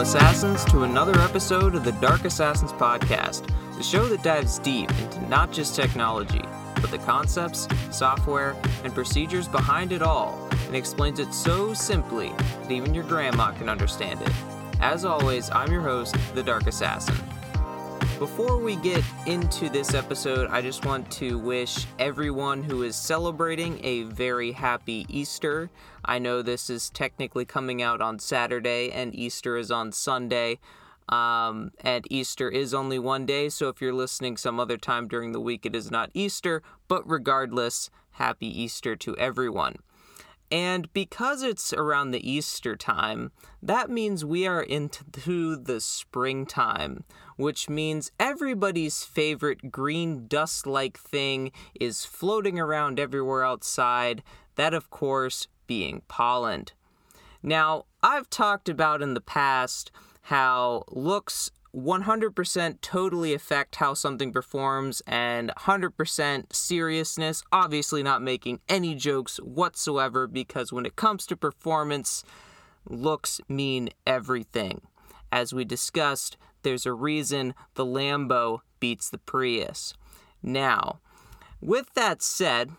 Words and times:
Assassins, 0.00 0.64
to 0.66 0.84
another 0.84 1.18
episode 1.18 1.74
of 1.74 1.82
the 1.82 1.92
Dark 1.92 2.24
Assassins 2.24 2.72
Podcast, 2.72 3.46
the 3.76 3.82
show 3.82 4.06
that 4.06 4.22
dives 4.22 4.60
deep 4.60 4.88
into 5.00 5.20
not 5.28 5.50
just 5.52 5.74
technology, 5.74 6.42
but 6.76 6.92
the 6.92 6.98
concepts, 6.98 7.66
software, 7.90 8.54
and 8.84 8.94
procedures 8.94 9.48
behind 9.48 9.90
it 9.90 10.00
all, 10.00 10.48
and 10.66 10.76
explains 10.76 11.18
it 11.18 11.34
so 11.34 11.74
simply 11.74 12.28
that 12.62 12.70
even 12.70 12.94
your 12.94 13.04
grandma 13.04 13.50
can 13.52 13.68
understand 13.68 14.22
it. 14.22 14.32
As 14.80 15.04
always, 15.04 15.50
I'm 15.50 15.72
your 15.72 15.82
host, 15.82 16.16
the 16.32 16.44
Dark 16.44 16.68
Assassin. 16.68 17.16
Before 18.18 18.58
we 18.58 18.74
get 18.74 19.04
into 19.26 19.68
this 19.68 19.94
episode, 19.94 20.50
I 20.50 20.60
just 20.60 20.84
want 20.84 21.08
to 21.12 21.38
wish 21.38 21.86
everyone 22.00 22.64
who 22.64 22.82
is 22.82 22.96
celebrating 22.96 23.78
a 23.84 24.02
very 24.02 24.50
happy 24.50 25.06
Easter. 25.08 25.70
I 26.04 26.18
know 26.18 26.42
this 26.42 26.68
is 26.68 26.90
technically 26.90 27.44
coming 27.44 27.80
out 27.80 28.00
on 28.00 28.18
Saturday 28.18 28.90
and 28.90 29.14
Easter 29.14 29.56
is 29.56 29.70
on 29.70 29.92
Sunday. 29.92 30.58
Um, 31.08 31.70
and 31.80 32.04
Easter 32.10 32.48
is 32.48 32.74
only 32.74 32.98
one 32.98 33.24
day, 33.24 33.50
so 33.50 33.68
if 33.68 33.80
you're 33.80 33.92
listening 33.92 34.36
some 34.36 34.58
other 34.58 34.76
time 34.76 35.06
during 35.06 35.30
the 35.30 35.40
week, 35.40 35.64
it 35.64 35.76
is 35.76 35.88
not 35.88 36.10
Easter. 36.12 36.60
But 36.88 37.08
regardless, 37.08 37.88
happy 38.10 38.48
Easter 38.48 38.96
to 38.96 39.16
everyone. 39.16 39.76
And 40.50 40.92
because 40.92 41.42
it's 41.42 41.72
around 41.72 42.10
the 42.10 42.28
Easter 42.28 42.74
time, 42.74 43.32
that 43.62 43.90
means 43.90 44.24
we 44.24 44.46
are 44.46 44.62
into 44.62 45.56
the 45.56 45.80
springtime, 45.80 47.04
which 47.38 47.68
means 47.70 48.10
everybody's 48.18 49.04
favorite 49.04 49.70
green 49.70 50.26
dust 50.26 50.66
like 50.66 50.98
thing 50.98 51.52
is 51.80 52.04
floating 52.04 52.58
around 52.58 52.98
everywhere 52.98 53.44
outside, 53.44 54.22
that, 54.56 54.74
of 54.74 54.90
course, 54.90 55.46
being 55.68 56.02
pollen. 56.08 56.66
Now, 57.40 57.84
I've 58.02 58.28
talked 58.28 58.68
about 58.68 59.02
in 59.02 59.14
the 59.14 59.20
past 59.20 59.92
how 60.22 60.82
looks 60.88 61.52
100% 61.74 62.80
totally 62.80 63.34
affect 63.34 63.76
how 63.76 63.94
something 63.94 64.32
performs 64.32 65.00
and 65.06 65.52
100% 65.58 66.52
seriousness. 66.52 67.44
Obviously, 67.52 68.02
not 68.02 68.20
making 68.20 68.58
any 68.68 68.96
jokes 68.96 69.36
whatsoever 69.38 70.26
because 70.26 70.72
when 70.72 70.86
it 70.86 70.96
comes 70.96 71.24
to 71.26 71.36
performance, 71.36 72.24
looks 72.84 73.40
mean 73.48 73.90
everything. 74.06 74.80
As 75.30 75.52
we 75.52 75.64
discussed, 75.64 76.36
there's 76.62 76.86
a 76.86 76.92
reason 76.92 77.54
the 77.74 77.86
Lambo 77.86 78.60
beats 78.80 79.10
the 79.10 79.18
Prius. 79.18 79.94
Now, 80.42 81.00
with 81.60 81.92
that 81.94 82.22
said, 82.22 82.70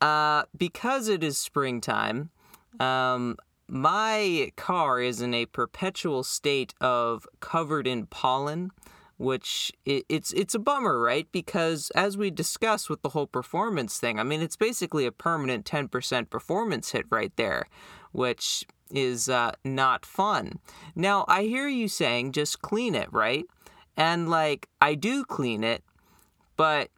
uh, 0.00 0.44
because 0.56 1.08
it 1.08 1.22
is 1.22 1.38
springtime, 1.38 2.30
um, 2.78 3.36
my 3.68 4.52
car 4.56 5.00
is 5.00 5.20
in 5.20 5.32
a 5.32 5.46
perpetual 5.46 6.22
state 6.22 6.74
of 6.80 7.26
covered 7.40 7.86
in 7.86 8.06
pollen 8.06 8.70
which 9.16 9.70
it, 9.84 10.04
it's 10.08 10.32
it's 10.32 10.54
a 10.54 10.58
bummer 10.58 10.98
right 10.98 11.28
because 11.30 11.92
as 11.94 12.16
we 12.16 12.30
discussed 12.30 12.88
with 12.88 13.02
the 13.02 13.10
whole 13.10 13.26
performance 13.26 13.98
thing 13.98 14.18
i 14.18 14.22
mean 14.22 14.40
it's 14.40 14.56
basically 14.56 15.04
a 15.04 15.12
permanent 15.12 15.66
10% 15.66 16.30
performance 16.30 16.92
hit 16.92 17.04
right 17.10 17.36
there 17.36 17.68
which 18.12 18.64
is 18.90 19.28
uh, 19.28 19.52
not 19.64 20.04
fun 20.04 20.58
now 20.94 21.24
i 21.28 21.42
hear 21.42 21.68
you 21.68 21.88
saying 21.88 22.32
just 22.32 22.62
clean 22.62 22.94
it 22.94 23.12
right 23.12 23.44
and 23.96 24.28
like 24.28 24.68
i 24.80 24.94
do 24.94 25.24
clean 25.24 25.62
it 25.64 25.82
but 26.56 26.90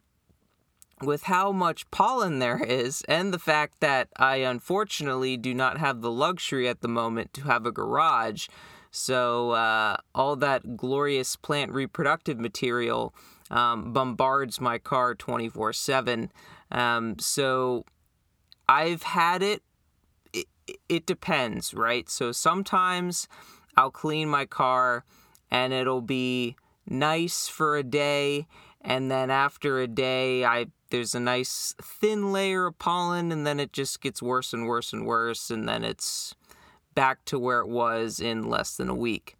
with 1.01 1.23
how 1.23 1.51
much 1.51 1.89
pollen 1.91 2.39
there 2.39 2.63
is, 2.63 3.03
and 3.07 3.33
the 3.33 3.39
fact 3.39 3.79
that 3.79 4.09
I 4.17 4.37
unfortunately 4.37 5.37
do 5.37 5.53
not 5.53 5.77
have 5.77 6.01
the 6.01 6.11
luxury 6.11 6.67
at 6.67 6.81
the 6.81 6.87
moment 6.87 7.33
to 7.33 7.41
have 7.43 7.65
a 7.65 7.71
garage, 7.71 8.47
so 8.91 9.51
uh, 9.51 9.97
all 10.13 10.35
that 10.37 10.77
glorious 10.77 11.35
plant 11.35 11.71
reproductive 11.71 12.39
material 12.39 13.13
um, 13.49 13.91
bombards 13.93 14.61
my 14.61 14.77
car 14.77 15.15
24 15.15 15.73
7. 15.73 16.31
Um, 16.71 17.17
so 17.19 17.85
I've 18.67 19.03
had 19.03 19.43
it, 19.43 19.61
it, 20.89 21.05
depends, 21.05 21.73
right? 21.73 22.09
So 22.09 22.31
sometimes 22.31 23.27
I'll 23.75 23.91
clean 23.91 24.29
my 24.29 24.45
car 24.45 25.03
and 25.49 25.73
it'll 25.73 26.01
be 26.01 26.55
nice 26.87 27.47
for 27.47 27.77
a 27.77 27.83
day 27.83 28.47
and 28.81 29.09
then 29.09 29.31
after 29.31 29.79
a 29.79 29.87
day 29.87 30.43
I 30.43 30.65
there's 30.89 31.15
a 31.15 31.19
nice 31.19 31.73
thin 31.81 32.31
layer 32.31 32.67
of 32.67 32.77
pollen 32.77 33.31
and 33.31 33.47
then 33.47 33.59
it 33.59 33.73
just 33.73 34.01
gets 34.01 34.21
worse 34.21 34.53
and 34.53 34.67
worse 34.67 34.93
and 34.93 35.05
worse 35.05 35.49
and 35.49 35.67
then 35.67 35.83
it's 35.83 36.35
back 36.93 37.25
to 37.25 37.39
where 37.39 37.61
it 37.61 37.69
was 37.69 38.19
in 38.19 38.43
less 38.43 38.75
than 38.75 38.89
a 38.89 38.95
week. 38.95 39.35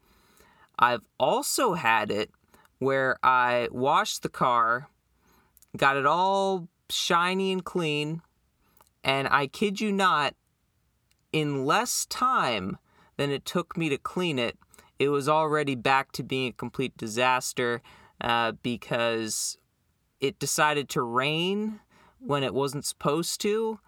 I've 0.79 1.03
also 1.19 1.73
had 1.73 2.09
it 2.09 2.31
where 2.79 3.17
I 3.23 3.67
washed 3.71 4.23
the 4.23 4.29
car, 4.29 4.89
got 5.77 5.97
it 5.97 6.05
all 6.05 6.67
shiny 6.89 7.51
and 7.51 7.63
clean, 7.63 8.21
and 9.03 9.27
I 9.27 9.47
kid 9.47 9.79
you 9.79 9.91
not, 9.91 10.35
in 11.33 11.65
less 11.65 12.05
time 12.05 12.77
than 13.17 13.31
it 13.31 13.43
took 13.43 13.75
me 13.75 13.89
to 13.89 13.97
clean 13.97 14.39
it, 14.39 14.57
it 14.99 15.09
was 15.09 15.27
already 15.27 15.75
back 15.75 16.11
to 16.13 16.23
being 16.23 16.49
a 16.49 16.53
complete 16.53 16.95
disaster 16.95 17.81
uh, 18.21 18.53
because 18.61 19.57
it 20.21 20.39
decided 20.39 20.87
to 20.89 21.01
rain 21.01 21.79
when 22.19 22.43
it 22.43 22.53
wasn't 22.53 22.85
supposed 22.85 23.41
to, 23.41 23.79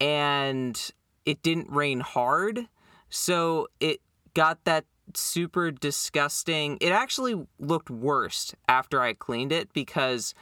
and 0.00 0.92
it 1.26 1.42
didn't 1.42 1.70
rain 1.70 2.00
hard. 2.00 2.68
So 3.08 3.66
it 3.80 4.00
got 4.34 4.64
that 4.64 4.84
super 5.14 5.72
disgusting. 5.72 6.78
It 6.80 6.92
actually 6.92 7.46
looked 7.58 7.90
worse 7.90 8.54
after 8.68 9.00
I 9.00 9.14
cleaned 9.14 9.50
it 9.50 9.72
because 9.72 10.34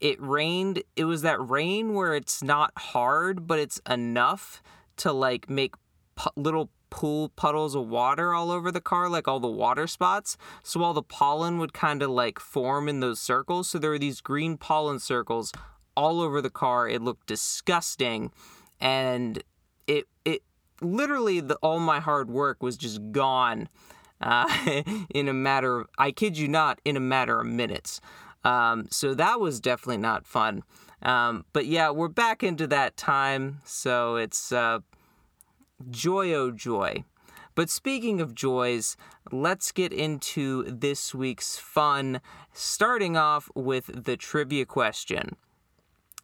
it 0.00 0.20
rained. 0.22 0.84
It 0.94 1.04
was 1.04 1.22
that 1.22 1.40
rain 1.40 1.94
where 1.94 2.14
it's 2.14 2.42
not 2.42 2.72
hard, 2.76 3.48
but 3.48 3.58
it's 3.58 3.80
enough 3.90 4.62
to 4.96 5.12
like 5.12 5.48
make 5.48 5.74
pu- 6.16 6.30
little 6.36 6.70
pool 6.90 7.30
puddles 7.30 7.74
of 7.74 7.88
water 7.88 8.32
all 8.32 8.52
over 8.52 8.70
the 8.70 8.80
car, 8.80 9.08
like 9.08 9.26
all 9.26 9.40
the 9.40 9.48
water 9.48 9.86
spots. 9.86 10.36
So 10.62 10.82
all 10.82 10.94
the 10.94 11.02
pollen 11.02 11.58
would 11.58 11.72
kind 11.72 12.02
of 12.02 12.10
like 12.10 12.38
form 12.38 12.88
in 12.88 13.00
those 13.00 13.20
circles. 13.20 13.68
So 13.68 13.78
there 13.78 13.90
were 13.90 13.98
these 13.98 14.20
green 14.20 14.56
pollen 14.56 15.00
circles 15.00 15.52
all 15.96 16.20
over 16.20 16.40
the 16.40 16.50
car. 16.50 16.88
It 16.88 17.02
looked 17.02 17.26
disgusting. 17.26 18.30
And 18.80 19.42
it, 19.88 20.06
it 20.24 20.42
literally, 20.80 21.40
the, 21.40 21.56
all 21.56 21.80
my 21.80 21.98
hard 21.98 22.30
work 22.30 22.62
was 22.62 22.76
just 22.76 23.00
gone 23.10 23.68
uh, 24.20 24.46
in 25.10 25.28
a 25.28 25.32
matter 25.34 25.80
of, 25.80 25.88
I 25.98 26.12
kid 26.12 26.38
you 26.38 26.46
not, 26.46 26.80
in 26.84 26.96
a 26.96 27.00
matter 27.00 27.40
of 27.40 27.46
minutes. 27.46 28.00
Um, 28.44 28.86
so 28.90 29.14
that 29.14 29.40
was 29.40 29.58
definitely 29.58 29.98
not 29.98 30.26
fun. 30.26 30.62
Um, 31.04 31.44
but 31.52 31.66
yeah, 31.66 31.90
we're 31.90 32.08
back 32.08 32.42
into 32.42 32.66
that 32.68 32.96
time. 32.96 33.60
So 33.64 34.16
it's, 34.16 34.52
uh, 34.52 34.80
Joy 35.90 36.32
oh 36.32 36.50
joy. 36.50 37.04
But 37.54 37.70
speaking 37.70 38.20
of 38.20 38.34
joys, 38.34 38.96
let's 39.30 39.70
get 39.70 39.92
into 39.92 40.64
this 40.64 41.14
week's 41.14 41.56
fun, 41.56 42.20
starting 42.52 43.16
off 43.16 43.50
with 43.54 44.04
the 44.04 44.16
trivia 44.16 44.66
question. 44.66 45.36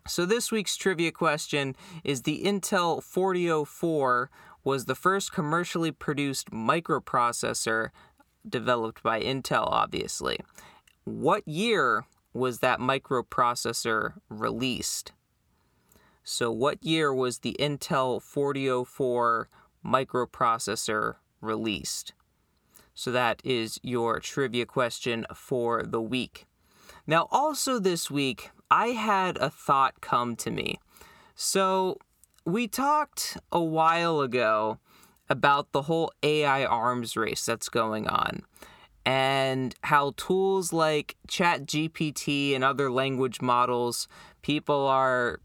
So, 0.08 0.24
this 0.24 0.50
week's 0.50 0.76
trivia 0.76 1.12
question 1.12 1.76
is 2.02 2.22
the 2.22 2.42
Intel 2.42 3.02
4004 3.02 4.30
was 4.64 4.86
the 4.86 4.94
first 4.94 5.32
commercially 5.32 5.92
produced 5.92 6.50
microprocessor 6.50 7.90
developed 8.48 9.02
by 9.02 9.20
Intel, 9.20 9.66
obviously. 9.66 10.40
What 11.04 11.46
year 11.46 12.06
was 12.32 12.58
that 12.60 12.78
microprocessor 12.78 14.14
released? 14.28 15.12
So, 16.22 16.50
what 16.50 16.84
year 16.84 17.12
was 17.12 17.38
the 17.38 17.56
Intel 17.58 18.22
4004 18.22 19.48
microprocessor 19.84 21.16
released? 21.40 22.12
So, 22.94 23.10
that 23.10 23.40
is 23.44 23.80
your 23.82 24.20
trivia 24.20 24.66
question 24.66 25.26
for 25.34 25.82
the 25.82 26.00
week. 26.00 26.46
Now, 27.06 27.26
also 27.30 27.78
this 27.78 28.10
week, 28.10 28.50
I 28.70 28.88
had 28.88 29.38
a 29.38 29.50
thought 29.50 30.00
come 30.00 30.36
to 30.36 30.50
me. 30.50 30.78
So, 31.34 31.98
we 32.44 32.68
talked 32.68 33.38
a 33.50 33.60
while 33.60 34.20
ago 34.20 34.78
about 35.28 35.72
the 35.72 35.82
whole 35.82 36.12
AI 36.22 36.64
arms 36.64 37.16
race 37.16 37.46
that's 37.46 37.68
going 37.68 38.08
on 38.08 38.42
and 39.04 39.74
how 39.82 40.12
tools 40.16 40.72
like 40.72 41.16
ChatGPT 41.28 42.54
and 42.54 42.62
other 42.62 42.90
language 42.90 43.40
models, 43.40 44.08
people 44.42 44.86
are 44.86 45.40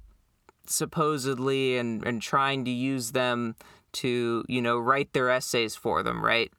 supposedly 0.68 1.78
and, 1.78 2.06
and 2.06 2.22
trying 2.22 2.66
to 2.66 2.72
use 2.72 3.12
them 3.12 3.56
to, 3.94 4.44
you 4.48 4.62
know, 4.62 4.78
write 4.78 5.14
their 5.14 5.30
essays 5.30 5.76
for 5.76 6.04
them, 6.04 6.24
right? 6.24 6.52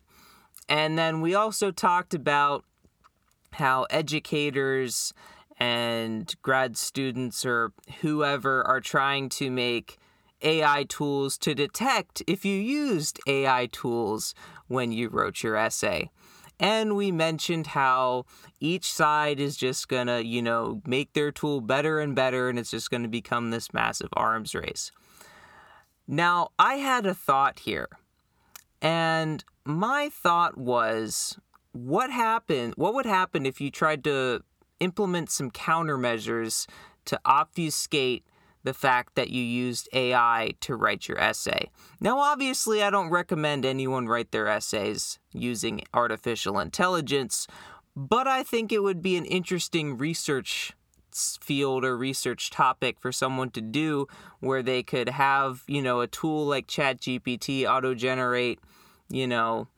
And 0.68 0.98
then 0.98 1.20
we 1.20 1.34
also 1.34 1.70
talked 1.70 2.14
about 2.14 2.64
how 3.52 3.86
educators 3.90 5.12
and 5.58 6.34
grad 6.42 6.76
students 6.76 7.44
or 7.44 7.72
whoever 8.00 8.66
are 8.66 8.80
trying 8.80 9.28
to 9.30 9.50
make 9.50 9.98
AI 10.42 10.84
tools 10.88 11.38
to 11.38 11.54
detect 11.54 12.22
if 12.26 12.44
you 12.44 12.56
used 12.56 13.20
AI 13.26 13.68
tools 13.72 14.34
when 14.66 14.92
you 14.92 15.08
wrote 15.08 15.42
your 15.42 15.56
essay. 15.56 16.10
And 16.58 16.96
we 16.96 17.12
mentioned 17.12 17.68
how 17.68 18.24
each 18.60 18.90
side 18.90 19.40
is 19.40 19.56
just 19.56 19.88
going 19.88 20.06
to, 20.06 20.24
you 20.24 20.40
know, 20.40 20.80
make 20.86 21.12
their 21.12 21.30
tool 21.30 21.60
better 21.60 22.00
and 22.00 22.14
better, 22.14 22.48
and 22.48 22.58
it's 22.58 22.70
just 22.70 22.90
going 22.90 23.02
to 23.02 23.08
become 23.08 23.50
this 23.50 23.74
massive 23.74 24.08
arms 24.14 24.54
race. 24.54 24.90
Now, 26.08 26.50
I 26.58 26.76
had 26.76 27.04
a 27.04 27.14
thought 27.14 27.60
here, 27.60 27.88
and 28.80 29.44
my 29.64 30.08
thought 30.08 30.56
was 30.56 31.38
what 31.72 32.10
happened? 32.10 32.74
What 32.76 32.94
would 32.94 33.06
happen 33.06 33.44
if 33.44 33.60
you 33.60 33.70
tried 33.70 34.02
to 34.04 34.42
implement 34.80 35.30
some 35.30 35.50
countermeasures 35.50 36.66
to 37.06 37.20
obfuscate 37.24 38.24
the 38.66 38.74
fact 38.74 39.14
that 39.14 39.30
you 39.30 39.40
used 39.40 39.88
AI 39.92 40.52
to 40.60 40.74
write 40.74 41.06
your 41.06 41.20
essay. 41.20 41.70
Now, 42.00 42.18
obviously, 42.18 42.82
I 42.82 42.90
don't 42.90 43.10
recommend 43.10 43.64
anyone 43.64 44.08
write 44.08 44.32
their 44.32 44.48
essays 44.48 45.20
using 45.32 45.82
artificial 45.94 46.58
intelligence, 46.58 47.46
but 47.94 48.26
I 48.26 48.42
think 48.42 48.72
it 48.72 48.82
would 48.82 49.00
be 49.00 49.16
an 49.16 49.24
interesting 49.24 49.96
research 49.96 50.72
field 51.12 51.84
or 51.84 51.96
research 51.96 52.50
topic 52.50 52.98
for 52.98 53.12
someone 53.12 53.50
to 53.50 53.60
do 53.60 54.08
where 54.40 54.64
they 54.64 54.82
could 54.82 55.10
have, 55.10 55.62
you 55.68 55.80
know, 55.80 56.00
a 56.00 56.08
tool 56.08 56.44
like 56.44 56.66
ChatGPT 56.66 57.70
auto 57.70 57.94
generate, 57.94 58.58
you 59.08 59.28
know, 59.28 59.68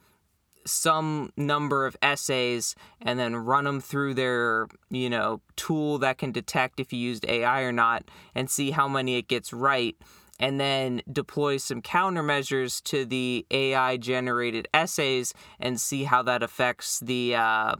some 0.69 1.33
number 1.37 1.87
of 1.87 1.97
essays 2.03 2.75
and 3.01 3.19
then 3.19 3.35
run 3.37 3.65
them 3.65 3.81
through 3.81 4.15
their, 4.15 4.69
you 4.91 5.11
know, 5.11 5.41
tool 5.57 5.99
that 5.99 6.19
can 6.19 6.33
detect 6.33 6.81
if 6.81 6.93
you 6.93 6.99
used 6.99 7.25
AI 7.27 7.63
or 7.63 7.73
not 7.73 8.05
and 8.35 8.51
see 8.51 8.71
how 8.71 8.89
many 8.89 9.17
it 9.17 9.29
gets 9.29 9.53
right 9.53 9.97
and 10.41 10.61
then 10.61 11.03
deploy 11.11 11.57
some 11.57 11.83
countermeasures 11.83 12.83
to 12.85 13.05
the 13.05 13.45
AI 13.51 13.97
generated 13.97 14.69
essays 14.73 15.35
and 15.59 15.81
see 15.81 16.05
how 16.05 16.23
that 16.23 16.43
affects 16.43 17.01
the 17.01 17.35
uh, 17.35 17.75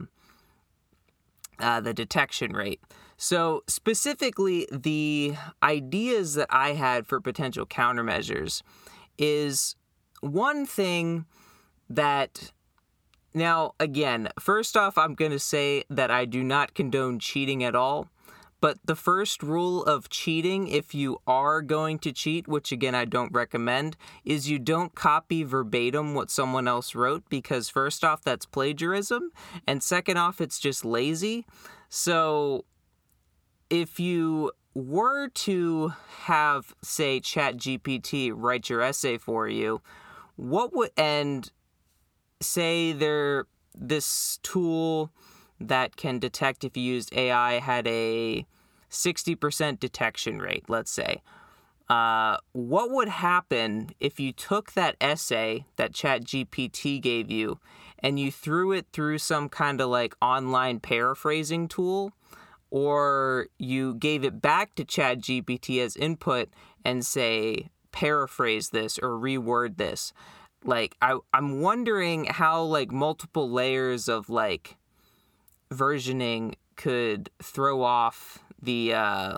uh, 1.59 1.81
the 1.81 1.93
detection 1.93 2.53
rate. 2.53 2.81
So 3.17 3.63
specifically, 3.67 4.67
the 4.71 5.35
ideas 5.61 6.35
that 6.35 6.47
I 6.49 6.73
had 6.73 7.05
for 7.05 7.19
potential 7.19 7.65
countermeasures 7.65 8.61
is 9.17 9.75
one 10.21 10.65
thing 10.65 11.25
that 11.89 12.51
now, 13.33 13.73
again, 13.79 14.29
first 14.39 14.75
off, 14.75 14.97
I'm 14.97 15.15
going 15.15 15.31
to 15.31 15.39
say 15.39 15.83
that 15.89 16.11
I 16.11 16.25
do 16.25 16.43
not 16.43 16.73
condone 16.73 17.19
cheating 17.19 17.63
at 17.63 17.75
all. 17.75 18.09
But 18.61 18.77
the 18.83 18.95
first 18.95 19.41
rule 19.41 19.85
of 19.85 20.09
cheating, 20.09 20.67
if 20.67 20.93
you 20.93 21.19
are 21.25 21.61
going 21.61 21.97
to 21.99 22.11
cheat, 22.11 22.45
which 22.45 22.73
again 22.73 22.93
I 22.93 23.05
don't 23.05 23.31
recommend, 23.31 23.95
is 24.25 24.49
you 24.49 24.59
don't 24.59 24.93
copy 24.93 25.43
verbatim 25.43 26.13
what 26.13 26.29
someone 26.29 26.67
else 26.67 26.93
wrote 26.93 27.23
because, 27.29 27.69
first 27.69 28.03
off, 28.03 28.21
that's 28.21 28.45
plagiarism. 28.45 29.31
And 29.65 29.81
second 29.81 30.17
off, 30.17 30.41
it's 30.41 30.59
just 30.59 30.83
lazy. 30.83 31.45
So 31.87 32.65
if 33.69 33.97
you 33.97 34.51
were 34.73 35.29
to 35.29 35.93
have, 36.23 36.75
say, 36.81 37.21
ChatGPT 37.21 38.33
write 38.35 38.69
your 38.69 38.81
essay 38.81 39.17
for 39.17 39.47
you, 39.47 39.81
what 40.35 40.73
would, 40.73 40.91
and 40.97 41.49
say 42.41 42.91
there 42.91 43.45
this 43.75 44.39
tool 44.43 45.11
that 45.59 45.95
can 45.95 46.19
detect 46.19 46.63
if 46.63 46.75
you 46.77 46.83
used 46.83 47.13
AI 47.13 47.59
had 47.59 47.87
a 47.87 48.45
60% 48.89 49.79
detection 49.79 50.41
rate, 50.41 50.65
let's 50.67 50.91
say. 50.91 51.21
Uh, 51.89 52.37
what 52.51 52.91
would 52.91 53.09
happen 53.09 53.89
if 53.99 54.19
you 54.19 54.31
took 54.31 54.73
that 54.73 54.95
essay 55.01 55.65
that 55.75 55.91
ChatGPT 55.91 57.01
gave 57.01 57.31
you 57.31 57.59
and 57.97 58.19
you 58.19 58.31
threw 58.31 58.71
it 58.71 58.85
through 58.93 59.17
some 59.17 59.49
kind 59.49 59.81
of 59.81 59.89
like 59.89 60.15
online 60.21 60.79
paraphrasing 60.79 61.67
tool, 61.67 62.11
or 62.69 63.47
you 63.57 63.95
gave 63.95 64.23
it 64.23 64.41
back 64.41 64.75
to 64.75 64.85
ChatGPT 64.85 65.83
as 65.83 65.97
input 65.97 66.49
and 66.85 67.05
say, 67.05 67.69
paraphrase 67.91 68.69
this 68.69 68.99
or 68.99 69.09
reword 69.09 69.77
this? 69.77 70.13
Like 70.63 70.95
I 71.01 71.17
I'm 71.33 71.61
wondering 71.61 72.25
how 72.25 72.61
like 72.63 72.91
multiple 72.91 73.49
layers 73.49 74.07
of 74.07 74.29
like 74.29 74.77
versioning 75.71 76.55
could 76.75 77.29
throw 77.41 77.81
off 77.81 78.39
the 78.61 78.93
uh 78.93 79.37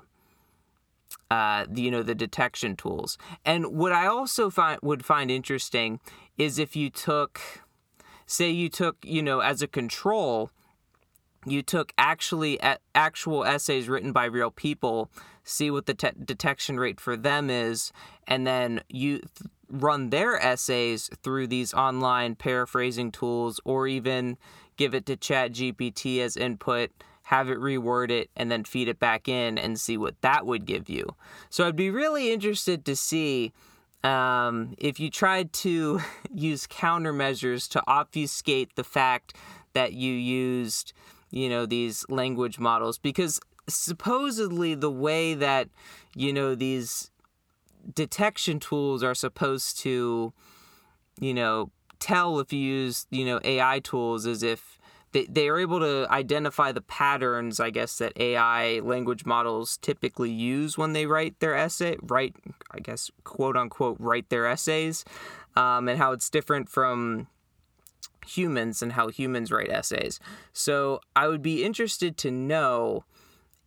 uh, 1.31 1.65
you 1.73 1.89
know 1.89 2.03
the 2.03 2.13
detection 2.13 2.75
tools. 2.75 3.17
And 3.45 3.67
what 3.67 3.93
I 3.93 4.05
also 4.05 4.49
find 4.49 4.79
would 4.83 5.05
find 5.05 5.31
interesting 5.31 5.99
is 6.37 6.59
if 6.59 6.75
you 6.75 6.89
took, 6.89 7.39
say, 8.25 8.49
you 8.49 8.67
took 8.67 8.97
you 9.03 9.23
know 9.23 9.39
as 9.39 9.61
a 9.61 9.67
control, 9.67 10.51
you 11.45 11.61
took 11.61 11.93
actually 11.97 12.59
actual 12.93 13.43
essays 13.43 13.89
written 13.89 14.11
by 14.11 14.25
real 14.25 14.51
people, 14.51 15.09
see 15.43 15.71
what 15.71 15.85
the 15.85 15.93
te- 15.93 16.11
detection 16.23 16.79
rate 16.79 16.99
for 16.99 17.17
them 17.17 17.49
is, 17.49 17.91
and 18.27 18.45
then 18.45 18.81
you 18.89 19.21
run 19.69 20.09
their 20.09 20.39
essays 20.39 21.09
through 21.23 21.47
these 21.47 21.73
online 21.73 22.35
paraphrasing 22.35 23.11
tools 23.11 23.59
or 23.63 23.87
even 23.87 24.37
give 24.75 24.93
it 24.93 25.05
to 25.05 25.15
chat 25.15 25.53
gpt 25.53 26.19
as 26.19 26.35
input 26.35 26.91
have 27.23 27.49
it 27.49 27.57
reword 27.57 28.11
it 28.11 28.29
and 28.35 28.51
then 28.51 28.65
feed 28.65 28.89
it 28.89 28.99
back 28.99 29.29
in 29.29 29.57
and 29.57 29.79
see 29.79 29.95
what 29.95 30.19
that 30.21 30.45
would 30.45 30.65
give 30.65 30.89
you. 30.89 31.15
So 31.49 31.65
i'd 31.65 31.75
be 31.77 31.89
really 31.89 32.33
interested 32.33 32.83
to 32.85 32.95
see 32.95 33.53
um, 34.03 34.73
if 34.77 34.99
you 34.99 35.09
tried 35.09 35.53
to 35.53 36.01
use 36.33 36.67
countermeasures 36.67 37.69
to 37.69 37.83
obfuscate 37.87 38.75
the 38.75 38.83
fact 38.83 39.35
that 39.73 39.93
you 39.93 40.11
used 40.11 40.91
you 41.31 41.49
know 41.49 41.65
these 41.65 42.05
language 42.09 42.59
models 42.59 42.97
because 42.97 43.39
supposedly 43.67 44.75
the 44.75 44.91
way 44.91 45.33
that 45.33 45.69
you 46.15 46.33
know 46.33 46.55
these 46.55 47.11
detection 47.93 48.59
tools 48.59 49.03
are 49.03 49.15
supposed 49.15 49.79
to, 49.79 50.33
you 51.19 51.33
know, 51.33 51.71
tell 51.99 52.39
if 52.39 52.51
you 52.51 52.59
use, 52.59 53.05
you 53.09 53.25
know, 53.25 53.39
AI 53.43 53.79
tools 53.79 54.25
as 54.25 54.43
if 54.43 54.79
they, 55.11 55.25
they 55.25 55.49
are 55.49 55.59
able 55.59 55.79
to 55.79 56.07
identify 56.09 56.71
the 56.71 56.81
patterns, 56.81 57.59
I 57.59 57.69
guess, 57.69 57.97
that 57.97 58.13
AI 58.17 58.79
language 58.79 59.25
models 59.25 59.77
typically 59.77 60.31
use 60.31 60.77
when 60.77 60.93
they 60.93 61.05
write 61.05 61.39
their 61.39 61.55
essay, 61.55 61.97
write, 62.01 62.35
I 62.71 62.79
guess, 62.79 63.11
quote 63.23 63.57
unquote, 63.57 63.97
write 63.99 64.29
their 64.29 64.47
essays, 64.47 65.03
um, 65.55 65.87
and 65.87 65.97
how 65.97 66.11
it's 66.13 66.29
different 66.29 66.69
from 66.69 67.27
humans 68.25 68.81
and 68.81 68.93
how 68.93 69.09
humans 69.09 69.51
write 69.51 69.69
essays. 69.69 70.19
So 70.53 71.01
I 71.15 71.27
would 71.27 71.41
be 71.41 71.63
interested 71.63 72.17
to 72.17 72.31
know 72.31 73.03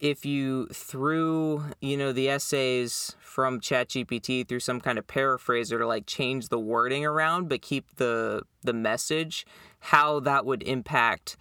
if 0.01 0.27
you 0.27 0.67
threw, 0.67 1.65
you 1.81 1.97
know, 1.97 2.13
the 2.13 2.29
essays 2.29 3.17
from 3.21 3.61
ChatGPT 3.61 4.47
through 4.47 4.61
some 4.61 4.81
kind 4.81 4.99
of 4.99 5.07
paraphraser 5.07 5.79
to 5.79 5.87
like 5.87 6.07
change 6.07 6.49
the 6.49 6.59
wording 6.59 7.07
around 7.07 7.49
but 7.49 7.63
keep 7.63 7.97
the 7.97 8.43
the 8.63 8.73
message, 8.73 9.47
how 9.81 10.21
that 10.21 10.45
would 10.45 10.63
impact 10.63 11.37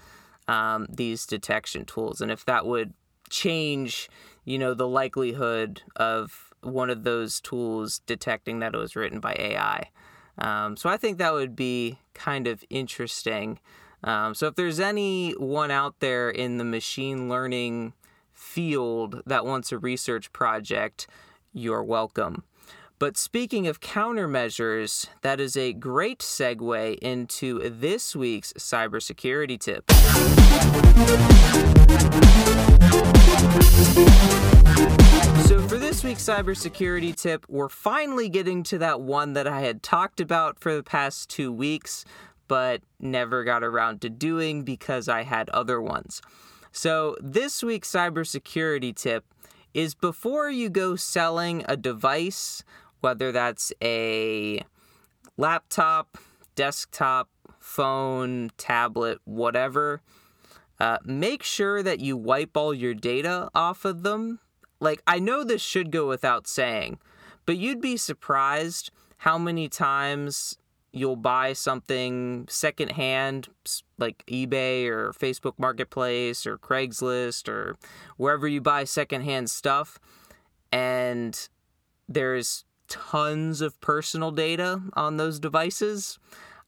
um, 0.48 0.88
these 0.90 1.26
detection 1.26 1.86
tools 1.86 2.22
and 2.22 2.32
if 2.32 2.46
that 2.46 2.66
would 2.66 2.94
change, 3.30 4.10
you 4.46 4.60
know, 4.60 4.74
the 4.74 4.88
likelihood 4.88 5.82
of 5.96 6.54
one 6.62 6.90
of 6.90 7.04
those 7.04 7.42
tools 7.42 8.00
detecting 8.06 8.60
that 8.60 8.74
it 8.74 8.78
was 8.78 8.96
written 8.96 9.20
by 9.20 9.36
AI. 9.38 9.90
Um, 10.38 10.76
so 10.78 10.90
I 10.90 10.98
think 10.98 11.18
that 11.18 11.34
would 11.34 11.56
be 11.56 12.00
kind 12.14 12.48
of 12.48 12.64
interesting. 12.70 13.60
Um, 14.04 14.36
so 14.36 14.48
if 14.48 14.56
there's 14.56 14.80
anyone 14.80 15.72
out 15.72 16.00
there 16.00 16.30
in 16.30 16.58
the 16.58 16.64
machine 16.64 17.30
learning 17.30 17.94
field 18.34 19.22
that 19.26 19.46
wants 19.46 19.72
a 19.72 19.78
research 19.78 20.34
project, 20.34 21.08
you're 21.54 21.84
welcome. 21.84 22.44
But 23.00 23.18
speaking 23.18 23.68
of 23.68 23.82
countermeasures, 23.82 25.08
that 25.22 25.40
is 25.40 25.58
a 25.58 25.74
great 25.74 26.20
segue 26.20 26.98
into 27.00 27.70
this 27.70 28.16
week's 28.16 28.54
cybersecurity 28.54 29.60
tip. 29.60 29.92
This 36.04 36.10
week's 36.10 36.26
cybersecurity 36.26 37.16
tip, 37.16 37.46
we're 37.48 37.70
finally 37.70 38.28
getting 38.28 38.64
to 38.64 38.78
that 38.80 39.00
one 39.00 39.32
that 39.34 39.48
I 39.48 39.62
had 39.62 39.82
talked 39.82 40.20
about 40.20 40.60
for 40.60 40.76
the 40.76 40.84
past 40.84 41.30
two 41.30 41.50
weeks, 41.50 42.04
but 42.50 42.82
never 43.00 43.46
got 43.46 43.64
around 43.64 44.02
to 44.02 44.10
doing 44.10 44.64
because 44.64 45.08
I 45.08 45.24
had 45.24 45.50
other 45.52 45.82
ones. 45.82 46.22
So, 46.74 47.16
this 47.22 47.64
week's 47.64 47.90
cybersecurity 47.90 48.94
tip 48.94 49.24
is 49.74 49.96
before 49.96 50.50
you 50.50 50.70
go 50.70 50.98
selling 50.98 51.64
a 51.70 51.78
device, 51.78 52.66
whether 53.00 53.32
that's 53.32 53.72
a 53.82 54.62
laptop, 55.38 56.18
desktop, 56.56 57.30
phone, 57.60 58.52
tablet, 58.58 59.20
whatever, 59.24 60.02
uh, 60.82 60.98
make 61.06 61.44
sure 61.44 61.82
that 61.82 62.02
you 62.02 62.18
wipe 62.18 62.58
all 62.58 62.74
your 62.74 62.94
data 62.94 63.50
off 63.56 63.86
of 63.86 64.04
them. 64.04 64.42
Like, 64.84 65.02
I 65.08 65.18
know 65.18 65.46
this 65.46 65.62
should 65.62 65.92
go 65.92 66.10
without 66.10 66.46
saying, 66.46 67.00
but 67.46 67.56
you'd 67.56 67.80
be 67.80 67.96
surprised 67.96 68.92
how 69.20 69.38
many 69.38 69.70
times 69.70 70.58
you'll 70.92 71.16
buy 71.16 71.54
something 71.54 72.46
secondhand, 72.50 73.48
like 73.98 74.26
eBay 74.28 74.86
or 74.88 75.14
Facebook 75.14 75.54
Marketplace 75.58 76.46
or 76.46 76.58
Craigslist 76.58 77.48
or 77.48 77.78
wherever 78.18 78.46
you 78.46 78.60
buy 78.60 78.84
secondhand 78.84 79.50
stuff, 79.50 80.00
and 80.70 81.48
there's 82.10 82.66
tons 82.90 83.62
of 83.62 83.80
personal 83.80 84.32
data 84.32 84.82
on 84.96 85.16
those 85.16 85.40
devices. 85.40 86.20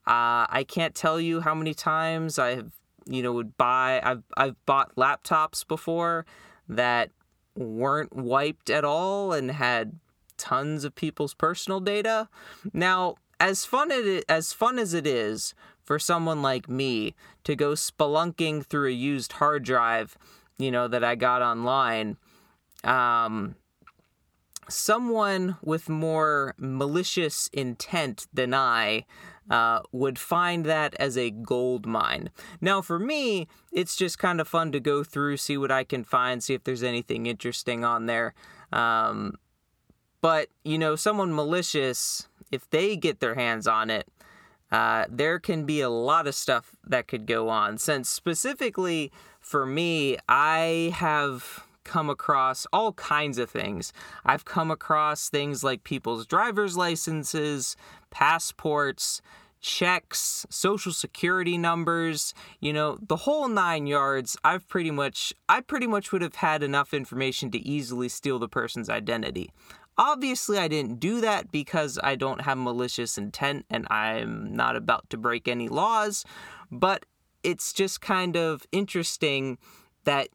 Uh, 0.08 0.48
I 0.50 0.66
can't 0.66 0.96
tell 0.96 1.20
you 1.20 1.42
how 1.42 1.54
many 1.54 1.74
times 1.74 2.40
I 2.40 2.56
have, 2.56 2.72
you 3.06 3.22
know, 3.22 3.34
would 3.34 3.58
buy. 3.58 4.00
I've 4.02 4.24
I've 4.38 4.66
bought 4.66 4.96
laptops 4.96 5.68
before 5.68 6.26
that 6.70 7.12
weren't 7.56 8.16
wiped 8.16 8.70
at 8.70 8.86
all 8.86 9.34
and 9.34 9.52
had 9.52 10.00
tons 10.38 10.84
of 10.84 10.96
people's 10.96 11.34
personal 11.34 11.80
data. 11.80 12.30
Now, 12.74 13.16
as 13.40 13.66
fun 13.66 13.92
it, 13.92 14.26
as 14.30 14.54
fun 14.54 14.80
as 14.80 14.94
it 14.94 15.08
is 15.08 15.54
for 15.84 16.00
someone 16.00 16.42
like 16.42 16.68
me 16.68 17.16
to 17.44 17.56
go 17.56 17.72
spelunking 17.72 18.66
through 18.66 18.90
a 18.90 18.94
used 18.94 19.34
hard 19.34 19.64
drive, 19.64 20.18
you 20.58 20.72
know, 20.72 20.88
that 20.88 21.04
I 21.04 21.16
got 21.16 21.42
online, 21.42 22.18
um, 22.84 23.56
someone 24.68 25.58
with 25.62 25.90
more 25.90 26.56
malicious 26.58 27.50
intent 27.54 28.28
than 28.34 28.54
I 28.54 29.06
uh, 29.50 29.82
would 29.92 30.18
find 30.18 30.66
that 30.66 30.96
as 30.96 31.18
a 31.18 31.32
gold 31.32 31.86
mine. 31.86 32.30
Now, 32.62 32.82
for 32.82 33.00
me, 33.00 33.48
it's 33.72 33.96
just 33.96 34.18
kind 34.18 34.42
of 34.42 34.48
fun 34.48 34.72
to 34.72 34.80
go 34.80 35.04
through, 35.04 35.38
see 35.38 35.58
what 35.58 35.72
I 35.72 35.84
can 35.84 36.04
find, 36.04 36.44
see 36.44 36.54
if 36.54 36.64
there's 36.64 36.84
anything 36.84 37.26
interesting 37.26 37.86
on 37.86 38.06
there. 38.06 38.34
Um, 38.74 39.36
but, 40.22 40.50
you 40.64 40.78
know, 40.78 40.96
someone 40.96 41.34
malicious, 41.34 42.28
if 42.52 42.70
they 42.70 42.96
get 42.96 43.20
their 43.20 43.36
hands 43.36 43.68
on 43.68 43.90
it, 43.90 44.08
uh, 44.72 45.06
there 45.10 45.40
can 45.40 45.66
be 45.66 45.82
a 45.82 45.90
lot 45.90 46.28
of 46.28 46.34
stuff 46.34 46.76
that 46.84 47.08
could 47.08 47.28
go 47.28 47.50
on. 47.50 47.78
Since 47.78 48.10
specifically 48.10 49.12
for 49.40 49.66
me, 49.66 50.18
I 50.28 50.92
have 50.96 51.66
come 51.84 52.10
across 52.10 52.66
all 52.74 52.94
kinds 52.94 53.38
of 53.38 53.50
things. 53.50 53.94
I've 54.26 54.44
come 54.44 54.72
across 54.72 55.30
things 55.30 55.64
like 55.64 55.84
people's 55.84 56.26
driver's 56.26 56.76
licenses, 56.76 57.78
passports, 58.16 59.22
checks, 59.60 60.46
social 60.50 60.94
security 60.94 61.58
numbers, 61.58 62.34
you 62.62 62.72
know, 62.72 62.98
the 63.02 63.18
whole 63.18 63.50
9 63.50 63.88
yards. 63.88 64.38
I've 64.42 64.66
pretty 64.70 64.90
much 64.90 65.34
I 65.50 65.60
pretty 65.60 65.86
much 65.86 66.14
would 66.14 66.22
have 66.22 66.36
had 66.36 66.64
enough 66.64 66.94
information 66.94 67.52
to 67.52 67.60
easily 67.60 68.08
steal 68.08 68.40
the 68.40 68.48
person's 68.48 68.90
identity. 68.90 69.52
Obviously, 69.98 70.58
I 70.58 70.70
didn't 70.70 71.02
do 71.02 71.20
that 71.20 71.52
because 71.52 72.00
I 72.02 72.16
don't 72.16 72.42
have 72.42 72.58
malicious 72.58 73.18
intent 73.18 73.66
and 73.70 73.86
I'm 73.90 74.56
not 74.56 74.78
about 74.78 75.10
to 75.10 75.18
break 75.18 75.50
any 75.50 75.68
laws, 75.68 76.24
but 76.72 77.06
it's 77.44 77.74
just 77.74 78.00
kind 78.00 78.38
of 78.38 78.66
interesting 78.72 79.58
that 80.06 80.30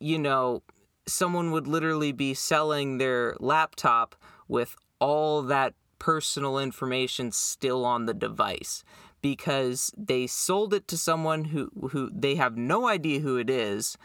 you 0.00 0.18
know, 0.18 0.64
someone 1.06 1.52
would 1.52 1.68
literally 1.68 2.10
be 2.10 2.34
selling 2.34 2.98
their 2.98 3.36
laptop 3.38 4.16
with 4.48 4.74
all 4.98 5.42
that 5.42 5.74
personal 6.04 6.58
information 6.58 7.32
still 7.32 7.82
on 7.82 8.04
the 8.04 8.12
device 8.12 8.84
because 9.22 9.90
they 9.96 10.26
sold 10.26 10.74
it 10.74 10.86
to 10.86 10.98
someone 10.98 11.44
who 11.44 11.70
who 11.92 12.10
they 12.12 12.34
have 12.34 12.58
no 12.58 12.86
idea 12.86 13.20
who 13.20 13.38
it 13.38 13.48
is. 13.48 13.96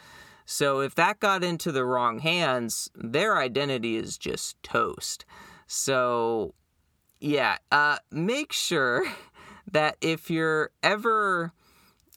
So 0.46 0.80
if 0.80 0.96
that 0.96 1.20
got 1.20 1.44
into 1.44 1.74
the 1.74 1.84
wrong 1.84 2.20
hands, 2.20 2.90
their 2.96 3.38
identity 3.38 3.98
is 3.98 4.18
just 4.18 4.56
toast. 4.64 5.26
So 5.68 6.54
yeah, 7.20 7.58
uh, 7.70 7.98
make 8.10 8.54
sure 8.54 9.04
that 9.70 9.98
if 10.00 10.32
you're 10.32 10.72
ever 10.82 11.52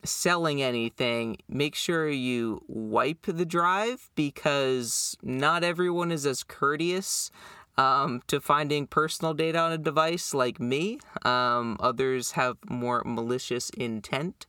selling 0.04 0.62
anything, 0.62 1.38
make 1.48 1.74
sure 1.74 2.08
you 2.08 2.62
wipe 2.68 3.26
the 3.26 3.44
drive 3.44 4.10
because 4.14 5.16
not 5.24 5.64
everyone 5.64 6.12
is 6.12 6.24
as 6.24 6.44
courteous 6.44 7.32
um, 7.78 8.22
to 8.26 8.40
finding 8.40 8.86
personal 8.86 9.34
data 9.34 9.58
on 9.58 9.72
a 9.72 9.78
device 9.78 10.34
like 10.34 10.60
me. 10.60 10.98
Um, 11.24 11.76
others 11.80 12.32
have 12.32 12.56
more 12.68 13.02
malicious 13.04 13.70
intent. 13.70 14.46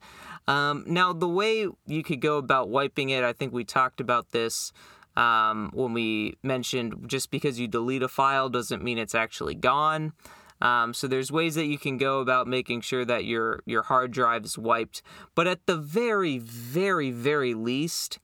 Um, 0.48 0.84
now, 0.86 1.14
the 1.14 1.30
way 1.30 1.68
you 1.86 2.04
could 2.04 2.20
go 2.20 2.38
about 2.38 2.70
wiping 2.70 3.10
it, 3.10 3.24
I 3.24 3.34
think 3.34 3.54
we 3.54 3.64
talked 3.64 4.02
about 4.02 4.32
this 4.32 4.74
um, 5.16 5.70
when 5.74 5.94
we 5.94 6.36
mentioned 6.44 7.06
just 7.08 7.32
because 7.32 7.60
you 7.60 7.68
delete 7.68 8.04
a 8.04 8.08
file 8.08 8.50
doesn't 8.50 8.84
mean 8.84 8.98
it's 8.98 9.16
actually 9.16 9.56
gone. 9.56 10.14
Um, 10.62 10.94
so 10.94 11.08
there's 11.08 11.32
ways 11.32 11.56
that 11.56 11.66
you 11.66 11.78
can 11.78 11.98
go 11.98 12.20
about 12.20 12.48
making 12.48 12.82
sure 12.82 13.04
that 13.06 13.26
your 13.26 13.62
your 13.66 13.84
hard 13.84 14.12
drive 14.12 14.46
is 14.46 14.58
wiped. 14.58 15.02
But 15.36 15.48
at 15.48 15.66
the 15.66 15.76
very, 15.76 16.38
very, 16.38 17.12
very 17.12 17.54
least, 17.54 18.20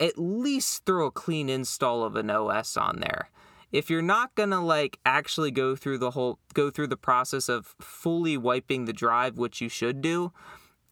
at 0.00 0.18
least 0.18 0.84
throw 0.84 1.06
a 1.06 1.10
clean 1.12 1.48
install 1.48 2.02
of 2.04 2.16
an 2.16 2.30
OS 2.30 2.76
on 2.76 3.00
there. 3.00 3.30
If 3.74 3.90
you're 3.90 4.02
not 4.02 4.36
gonna 4.36 4.64
like 4.64 5.00
actually 5.04 5.50
go 5.50 5.74
through 5.74 5.98
the 5.98 6.12
whole 6.12 6.38
go 6.54 6.70
through 6.70 6.86
the 6.86 6.96
process 6.96 7.48
of 7.48 7.74
fully 7.80 8.36
wiping 8.36 8.84
the 8.84 8.92
drive, 8.92 9.36
which 9.36 9.60
you 9.60 9.68
should 9.68 10.00
do, 10.00 10.32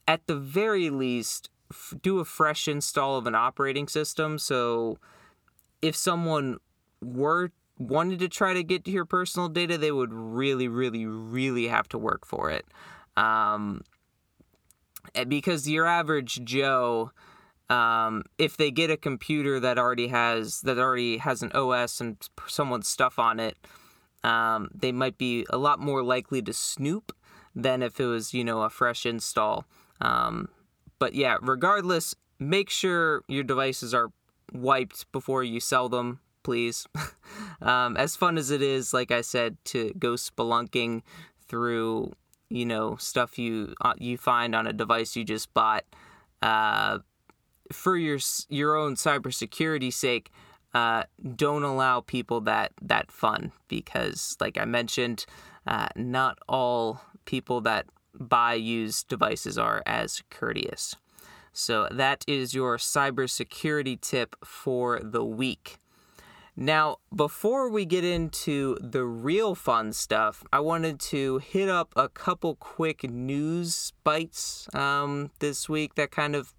at 0.09 0.27
the 0.27 0.35
very 0.35 0.91
least, 0.91 1.49
f- 1.71 1.95
do 2.03 2.19
a 2.19 2.25
fresh 2.25 2.67
install 2.67 3.17
of 3.17 3.29
an 3.29 3.37
operating 3.37 3.87
system. 3.87 4.37
So 4.37 4.99
if 5.81 5.95
someone 5.95 6.59
were 7.01 7.53
wanted 7.79 8.19
to 8.19 8.29
try 8.29 8.53
to 8.53 8.65
get 8.65 8.85
to 8.87 8.91
your 8.91 9.05
personal 9.05 9.49
data, 9.49 9.79
they 9.79 9.93
would 9.93 10.13
really, 10.13 10.67
really, 10.67 11.07
really 11.07 11.69
have 11.69 11.89
to 11.91 11.99
work 11.99 12.27
for 12.27 12.51
it. 12.51 12.67
Um, 13.17 13.83
because 15.29 15.69
your 15.69 15.87
average 15.87 16.43
Joe, 16.43 17.13
um, 17.71 18.25
if 18.39 18.57
they 18.57 18.71
get 18.71 18.91
a 18.91 18.97
computer 18.97 19.61
that 19.61 19.79
already 19.79 20.09
has 20.09 20.61
that 20.63 20.79
already 20.79 21.19
has 21.19 21.43
an 21.43 21.53
OS 21.53 22.01
and 22.01 22.17
someone's 22.47 22.89
stuff 22.89 23.19
on 23.19 23.41
it, 23.41 23.57
um, 24.25 24.71
they 24.75 24.93
might 24.93 25.19
be 25.19 25.47
a 25.51 25.59
lot 25.59 25.81
more 25.81 26.03
likely 26.03 26.43
to 26.43 26.53
snoop 26.53 27.15
than 27.55 27.83
if 27.83 28.01
it 28.01 28.07
was 28.07 28.35
you 28.35 28.45
know 28.45 28.63
a 28.63 28.71
fresh 28.71 29.07
install. 29.07 29.65
Um, 30.01 30.49
but 30.99 31.15
yeah, 31.15 31.37
regardless, 31.41 32.15
make 32.39 32.71
sure 32.71 33.23
your 33.29 33.45
devices 33.45 33.95
are 33.95 34.11
wiped 34.53 35.11
before 35.13 35.43
you 35.43 35.61
sell 35.61 35.89
them 35.89 36.21
please. 36.43 36.87
um, 37.63 37.97
as 37.97 38.17
fun 38.17 38.39
as 38.39 38.51
it 38.51 38.63
is, 38.63 38.93
like 38.93 39.11
I 39.11 39.21
said, 39.21 39.57
to 39.67 39.93
go 39.99 40.13
spelunking 40.15 41.03
through, 41.49 42.13
you 42.49 42.67
know, 42.67 42.97
stuff 42.97 43.39
you 43.39 43.75
uh, 43.81 43.95
you 43.99 44.17
find 44.19 44.55
on 44.55 44.67
a 44.67 44.73
device 44.73 45.17
you 45.17 45.25
just 45.25 45.53
bought, 45.55 45.85
uh, 46.41 46.99
for 47.73 47.97
your 47.97 48.19
your 48.49 48.77
own 48.77 48.95
cybersecurity 48.95 49.93
sake, 49.93 50.31
uh, 50.75 51.05
don't 51.37 51.65
allow 51.65 52.01
people 52.01 52.41
that 52.43 52.73
that 52.81 53.11
fun 53.11 53.53
because, 53.69 54.37
like 54.41 54.59
I 54.59 54.65
mentioned, 54.65 55.27
uh, 55.67 55.89
not 55.97 56.39
all 56.49 57.01
people 57.25 57.61
that 57.63 57.87
buy 58.15 58.55
used 58.55 59.09
devices 59.09 59.59
are 59.59 59.83
as 59.87 60.23
courteous. 60.31 60.97
So 61.53 61.89
that 61.91 62.25
is 62.27 62.55
your 62.55 62.79
cybersecurity 62.79 64.01
tip 64.01 64.37
for 64.45 65.01
the 65.01 65.25
week. 65.25 65.79
Now, 66.57 66.99
before 67.15 67.71
we 67.71 67.87
get 67.87 68.05
into 68.05 68.77
the 68.81 69.05
real 69.05 69.55
fun 69.55 69.95
stuff, 69.95 70.45
I 70.53 70.61
wanted 70.61 71.01
to 71.01 71.39
hit 71.39 71.69
up 71.69 71.93
a 71.97 72.11
couple 72.11 72.57
quick 72.57 73.05
news 73.05 73.93
bites 74.05 74.69
um, 74.75 75.31
this 75.39 75.69
week 75.69 75.95
that 75.95 76.11
kind 76.11 76.37
of 76.37 76.53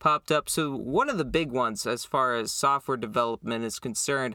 popped 0.00 0.32
up. 0.32 0.48
So, 0.48 0.74
one 0.74 1.08
of 1.08 1.18
the 1.18 1.24
big 1.24 1.52
ones 1.52 1.86
as 1.86 2.04
far 2.04 2.34
as 2.34 2.52
software 2.52 2.96
development 2.96 3.64
is 3.64 3.78
concerned, 3.78 4.34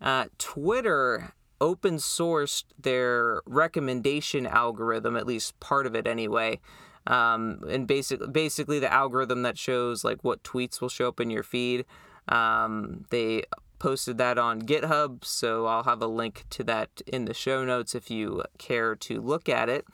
uh, 0.00 0.26
Twitter 0.38 1.34
open 1.60 1.96
sourced 1.96 2.64
their 2.78 3.40
recommendation 3.46 4.46
algorithm, 4.46 5.16
at 5.16 5.26
least 5.26 5.58
part 5.60 5.86
of 5.86 5.94
it 5.94 6.06
anyway. 6.06 6.58
Um, 7.06 7.60
and 7.68 7.86
basically, 7.86 8.28
basically 8.28 8.78
the 8.78 8.92
algorithm 8.92 9.42
that 9.42 9.58
shows 9.58 10.04
like 10.04 10.24
what 10.24 10.42
tweets 10.42 10.80
will 10.80 10.88
show 10.88 11.08
up 11.08 11.20
in 11.20 11.30
your 11.30 11.42
feed. 11.42 11.84
Um, 12.28 13.04
they 13.10 13.44
posted 13.78 14.16
that 14.16 14.38
on 14.38 14.62
GitHub, 14.62 15.24
so 15.24 15.66
I'll 15.66 15.82
have 15.82 16.00
a 16.00 16.06
link 16.06 16.46
to 16.50 16.64
that 16.64 17.02
in 17.06 17.26
the 17.26 17.34
show 17.34 17.64
notes 17.64 17.94
if 17.94 18.10
you 18.10 18.42
care 18.56 18.96
to 18.96 19.20
look 19.20 19.48
at 19.48 19.68
it. 19.68 19.84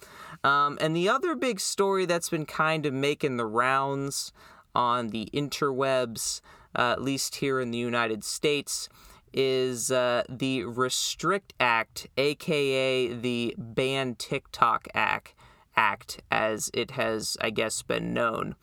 Um, 0.45 0.79
and 0.81 0.95
the 0.95 1.09
other 1.09 1.35
big 1.35 1.59
story 1.59 2.07
that's 2.07 2.31
been 2.31 2.47
kind 2.47 2.87
of 2.87 2.95
making 2.95 3.37
the 3.37 3.47
rounds 3.47 4.33
on 4.75 5.09
the 5.09 5.29
interwebs, 5.33 6.41
uh, 6.77 6.93
at 6.93 7.03
least 7.03 7.37
here 7.37 7.61
in 7.61 7.71
the 7.71 7.79
United 7.79 8.25
States, 8.25 8.89
is 9.33 9.91
uh, 9.91 10.23
the 10.29 10.65
Restrict 10.65 11.53
Act, 11.61 12.09
aka 12.17 13.13
the 13.13 13.55
Ban 13.57 14.15
TikTok 14.17 14.89
Act, 14.95 15.35
Act, 15.77 16.21
as 16.31 16.71
it 16.75 16.93
has, 16.93 17.37
I 17.41 17.51
guess, 17.51 17.83
been 17.83 18.13
known. 18.13 18.57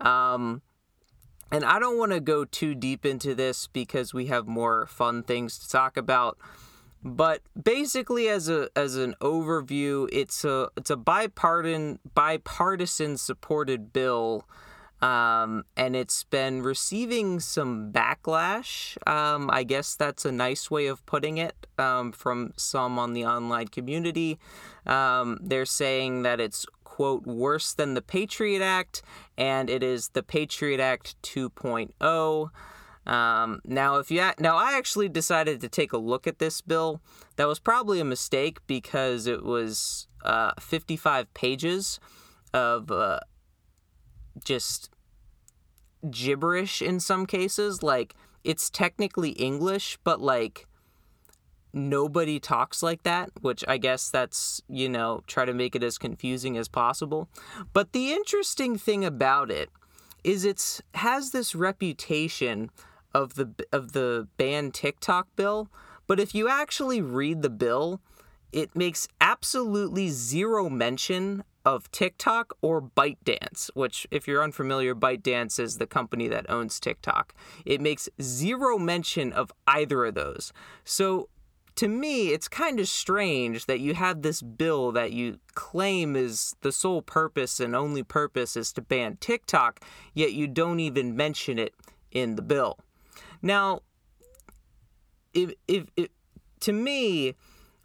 Um, 0.00 0.62
and 1.50 1.64
I 1.64 1.78
don't 1.78 1.98
want 1.98 2.12
to 2.12 2.20
go 2.20 2.44
too 2.44 2.74
deep 2.74 3.06
into 3.06 3.34
this 3.34 3.68
because 3.68 4.12
we 4.12 4.26
have 4.26 4.46
more 4.46 4.86
fun 4.86 5.22
things 5.22 5.58
to 5.58 5.68
talk 5.68 5.96
about. 5.96 6.38
But 7.02 7.42
basically, 7.60 8.28
as 8.28 8.48
a 8.48 8.68
as 8.74 8.96
an 8.96 9.14
overview, 9.20 10.08
it's 10.12 10.44
a 10.44 10.68
it's 10.76 10.90
a 10.90 10.96
bipartisan 10.96 12.00
bipartisan 12.14 13.16
supported 13.16 13.92
bill, 13.92 14.48
um, 15.00 15.64
and 15.76 15.94
it's 15.94 16.24
been 16.24 16.62
receiving 16.62 17.40
some 17.40 17.92
backlash. 17.92 18.96
Um, 19.08 19.48
I 19.52 19.62
guess 19.62 19.94
that's 19.94 20.24
a 20.24 20.32
nice 20.32 20.70
way 20.70 20.86
of 20.86 21.04
putting 21.06 21.38
it 21.38 21.66
um, 21.78 22.12
from 22.12 22.52
some 22.56 22.98
on 22.98 23.12
the 23.12 23.24
online 23.24 23.68
community. 23.68 24.38
Um, 24.86 25.38
they're 25.40 25.66
saying 25.66 26.22
that 26.22 26.40
it's 26.40 26.66
quote 26.82 27.26
worse 27.26 27.72
than 27.72 27.94
the 27.94 28.02
Patriot 28.02 28.60
Act, 28.60 29.02
and 29.36 29.70
it 29.70 29.84
is 29.84 30.08
the 30.08 30.22
Patriot 30.22 30.80
Act 30.80 31.14
2.0. 31.22 32.50
Um, 33.06 33.60
now, 33.64 33.96
if 33.96 34.10
you 34.10 34.20
now, 34.38 34.56
I 34.56 34.76
actually 34.76 35.08
decided 35.08 35.60
to 35.60 35.68
take 35.68 35.92
a 35.92 35.98
look 35.98 36.26
at 36.26 36.40
this 36.40 36.60
bill. 36.60 37.00
That 37.36 37.46
was 37.46 37.60
probably 37.60 38.00
a 38.00 38.04
mistake 38.04 38.58
because 38.66 39.26
it 39.28 39.44
was 39.44 40.08
uh, 40.24 40.52
55 40.60 41.32
pages 41.34 42.00
of 42.52 42.90
uh, 42.90 43.20
just 44.44 44.90
gibberish 46.10 46.80
in 46.82 47.00
some 47.00 47.26
cases. 47.26 47.82
Like 47.82 48.14
it's 48.44 48.70
technically 48.70 49.30
English, 49.30 49.98
but 50.04 50.20
like 50.20 50.66
nobody 51.72 52.40
talks 52.40 52.82
like 52.82 53.02
that, 53.02 53.30
which 53.40 53.64
I 53.68 53.78
guess 53.78 54.10
that's, 54.10 54.62
you 54.68 54.88
know, 54.88 55.22
try 55.26 55.44
to 55.44 55.54
make 55.54 55.76
it 55.76 55.82
as 55.82 55.98
confusing 55.98 56.56
as 56.56 56.68
possible. 56.68 57.28
But 57.72 57.92
the 57.92 58.12
interesting 58.12 58.78
thing 58.78 59.04
about 59.04 59.50
it 59.50 59.70
is 60.24 60.44
it's 60.44 60.82
has 60.94 61.30
this 61.30 61.54
reputation 61.54 62.70
of 63.14 63.34
the 63.34 63.52
of 63.72 63.92
the 63.92 64.28
ban 64.36 64.70
TikTok 64.70 65.28
bill, 65.36 65.68
but 66.06 66.20
if 66.20 66.34
you 66.34 66.48
actually 66.48 67.00
read 67.00 67.42
the 67.42 67.50
bill, 67.50 68.00
it 68.52 68.74
makes 68.74 69.08
absolutely 69.20 70.08
zero 70.08 70.68
mention 70.68 71.44
of 71.68 71.90
TikTok 71.90 72.56
or 72.62 72.80
ByteDance, 72.80 73.68
which, 73.74 74.06
if 74.10 74.26
you're 74.26 74.42
unfamiliar, 74.42 74.94
ByteDance 74.94 75.60
is 75.60 75.76
the 75.76 75.86
company 75.86 76.26
that 76.26 76.48
owns 76.48 76.80
TikTok. 76.80 77.34
It 77.66 77.82
makes 77.82 78.08
zero 78.22 78.78
mention 78.78 79.34
of 79.34 79.52
either 79.66 80.06
of 80.06 80.14
those. 80.14 80.50
So, 80.84 81.28
to 81.74 81.86
me, 81.86 82.30
it's 82.30 82.48
kind 82.48 82.80
of 82.80 82.88
strange 82.88 83.66
that 83.66 83.80
you 83.80 83.92
have 83.92 84.22
this 84.22 84.40
bill 84.40 84.92
that 84.92 85.12
you 85.12 85.40
claim 85.54 86.16
is 86.16 86.56
the 86.62 86.72
sole 86.72 87.02
purpose 87.02 87.60
and 87.60 87.76
only 87.76 88.02
purpose 88.02 88.56
is 88.56 88.72
to 88.72 88.80
ban 88.80 89.18
TikTok, 89.20 89.84
yet 90.14 90.32
you 90.32 90.46
don't 90.48 90.80
even 90.80 91.14
mention 91.14 91.58
it 91.58 91.74
in 92.10 92.36
the 92.36 92.42
bill. 92.42 92.78
Now, 93.42 93.82
if, 95.34 95.52
if, 95.68 95.84
if 95.96 96.08
to 96.60 96.72
me, 96.72 97.34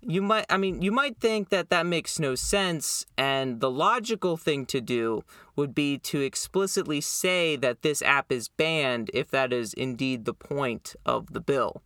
you 0.08 0.22
might 0.22 0.46
i 0.50 0.58
mean 0.58 0.82
you 0.82 0.92
might 0.92 1.18
think 1.18 1.50
that 1.50 1.70
that 1.70 1.86
makes 1.86 2.20
no 2.20 2.36
sense 2.36 3.06
and 3.18 3.60
the 3.60 3.70
logical 3.72 4.38
thing 4.38 4.66
to 4.66 4.82
do 4.82 5.24
would 5.56 5.74
be 5.74 5.98
to 5.98 6.22
explicitly 6.22 7.00
say 7.00 7.56
that 7.56 7.82
this 7.82 8.02
app 8.02 8.32
is 8.32 8.48
banned 8.50 9.10
if 9.14 9.30
that 9.30 9.54
is 9.54 9.74
indeed 9.74 10.26
the 10.26 10.34
point 10.34 10.96
of 11.06 11.32
the 11.34 11.40
bill. 11.40 11.82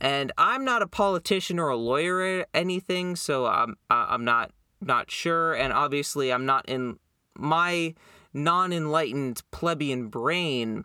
And 0.00 0.32
i'm 0.36 0.64
not 0.64 0.82
a 0.82 0.86
politician 0.86 1.58
or 1.58 1.68
a 1.68 1.76
lawyer 1.76 2.16
or 2.16 2.46
anything 2.54 3.16
so 3.16 3.46
i'm 3.46 3.76
i'm 3.88 4.24
not 4.24 4.50
not 4.80 5.10
sure 5.10 5.54
and 5.54 5.72
obviously 5.72 6.32
i'm 6.32 6.44
not 6.44 6.68
in 6.68 6.98
my 7.36 7.94
non-enlightened 8.34 9.42
plebeian 9.52 10.08
brain 10.08 10.84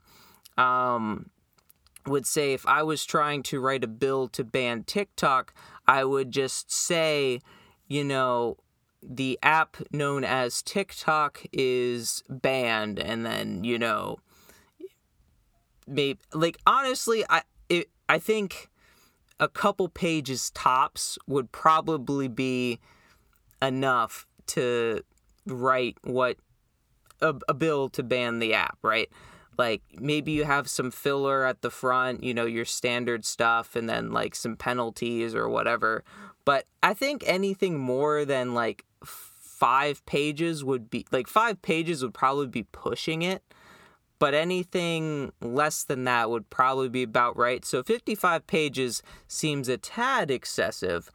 um 0.58 1.30
would 2.08 2.26
say 2.26 2.54
if 2.54 2.66
I 2.66 2.84
was 2.84 3.06
trying 3.06 3.44
to 3.44 3.60
write 3.60 3.84
a 3.84 3.88
bill 3.88 4.28
to 4.30 4.44
ban 4.44 4.84
TikTok, 4.84 5.54
I 5.88 6.04
would 6.04 6.32
just 6.32 6.72
say, 6.72 7.42
you 7.88 8.04
know, 8.04 8.58
the 9.02 9.38
app 9.44 9.78
known 9.92 10.24
as 10.24 10.62
TikTok 10.62 11.44
is 11.54 12.24
banned, 12.30 13.00
and 13.00 13.26
then 13.26 13.64
you 13.64 13.78
know, 13.78 14.18
maybe 15.88 16.20
like 16.34 16.58
honestly, 16.66 17.24
I 17.30 17.44
it, 17.70 17.90
I 18.10 18.20
think 18.20 18.70
a 19.40 19.48
couple 19.48 19.88
pages 19.88 20.50
tops 20.52 21.18
would 21.28 21.52
probably 21.52 22.28
be 22.28 22.80
enough 23.62 24.26
to 24.48 25.02
write 25.46 25.98
what 26.04 26.38
a, 27.22 27.36
a 27.48 27.54
bill 27.54 27.90
to 27.90 28.04
ban 28.04 28.40
the 28.40 28.54
app, 28.54 28.78
right? 28.82 29.10
Like 29.58 29.82
maybe 29.94 30.32
you 30.32 30.44
have 30.44 30.70
some 30.70 30.92
filler 30.92 31.44
at 31.46 31.62
the 31.62 31.72
front, 31.72 32.24
you 32.24 32.34
know, 32.34 32.46
your 32.46 32.66
standard 32.66 33.26
stuff, 33.26 33.76
and 33.76 33.90
then 33.90 34.12
like 34.12 34.36
some 34.36 34.56
penalties 34.56 35.34
or 35.36 35.50
whatever. 35.50 36.04
But 36.46 36.66
I 36.82 36.94
think 36.94 37.24
anything 37.26 37.78
more 37.78 38.24
than 38.24 38.54
like 38.54 38.86
five 39.04 40.06
pages 40.06 40.64
would 40.64 40.90
be 40.90 41.06
like 41.12 41.28
five 41.28 41.62
pages 41.62 42.04
would 42.04 42.14
probably 42.14 42.48
be 42.48 42.64
pushing 42.64 43.24
it. 43.24 43.44
But 44.20 44.34
anything 44.34 45.32
less 45.42 45.84
than 45.84 46.06
that 46.06 46.30
would 46.30 46.50
probably 46.50 46.90
be 46.90 47.04
about 47.04 47.38
right. 47.38 47.64
So 47.64 47.84
55 47.84 48.48
pages 48.48 49.04
seems 49.28 49.70
a 49.70 49.78
tad 49.78 50.32
excessive. 50.32 51.12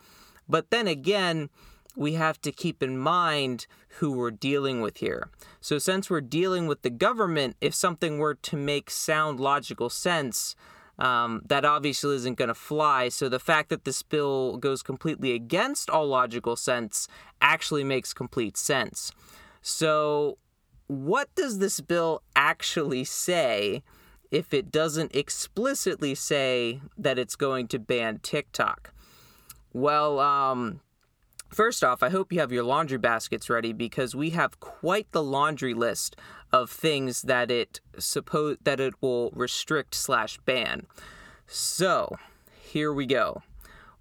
But 0.48 0.70
then 0.70 0.86
again, 0.86 1.50
we 1.96 2.14
have 2.14 2.40
to 2.42 2.52
keep 2.52 2.82
in 2.82 2.98
mind 2.98 3.66
who 3.98 4.12
we're 4.12 4.30
dealing 4.30 4.80
with 4.80 4.98
here. 4.98 5.28
So, 5.60 5.78
since 5.78 6.08
we're 6.08 6.20
dealing 6.20 6.66
with 6.66 6.82
the 6.82 6.90
government, 6.90 7.56
if 7.60 7.74
something 7.74 8.18
were 8.18 8.34
to 8.34 8.56
make 8.56 8.90
sound 8.90 9.40
logical 9.40 9.90
sense, 9.90 10.54
um, 10.98 11.42
that 11.46 11.64
obviously 11.64 12.16
isn't 12.16 12.38
going 12.38 12.48
to 12.48 12.54
fly. 12.54 13.08
So, 13.08 13.28
the 13.28 13.38
fact 13.38 13.68
that 13.68 13.84
this 13.84 14.02
bill 14.02 14.56
goes 14.56 14.82
completely 14.82 15.32
against 15.32 15.90
all 15.90 16.06
logical 16.06 16.56
sense 16.56 17.08
actually 17.40 17.84
makes 17.84 18.12
complete 18.12 18.56
sense. 18.56 19.12
So, 19.60 20.38
what 20.86 21.34
does 21.34 21.58
this 21.58 21.80
bill 21.80 22.22
actually 22.34 23.04
say 23.04 23.82
if 24.30 24.54
it 24.54 24.70
doesn't 24.70 25.14
explicitly 25.14 26.14
say 26.14 26.80
that 26.96 27.18
it's 27.18 27.36
going 27.36 27.68
to 27.68 27.78
ban 27.78 28.18
TikTok? 28.22 28.92
Well, 29.74 30.18
um, 30.20 30.80
First 31.52 31.84
off, 31.84 32.02
I 32.02 32.08
hope 32.08 32.32
you 32.32 32.40
have 32.40 32.50
your 32.50 32.64
laundry 32.64 32.96
baskets 32.96 33.50
ready 33.50 33.74
because 33.74 34.16
we 34.16 34.30
have 34.30 34.58
quite 34.58 35.12
the 35.12 35.22
laundry 35.22 35.74
list 35.74 36.16
of 36.50 36.70
things 36.70 37.22
that 37.22 37.50
it 37.50 37.78
suppose 37.98 38.56
that 38.62 38.80
it 38.80 38.94
will 39.02 39.30
restrict 39.34 39.94
slash 39.94 40.38
ban. 40.46 40.86
So, 41.46 42.16
here 42.62 42.90
we 42.90 43.04
go. 43.04 43.42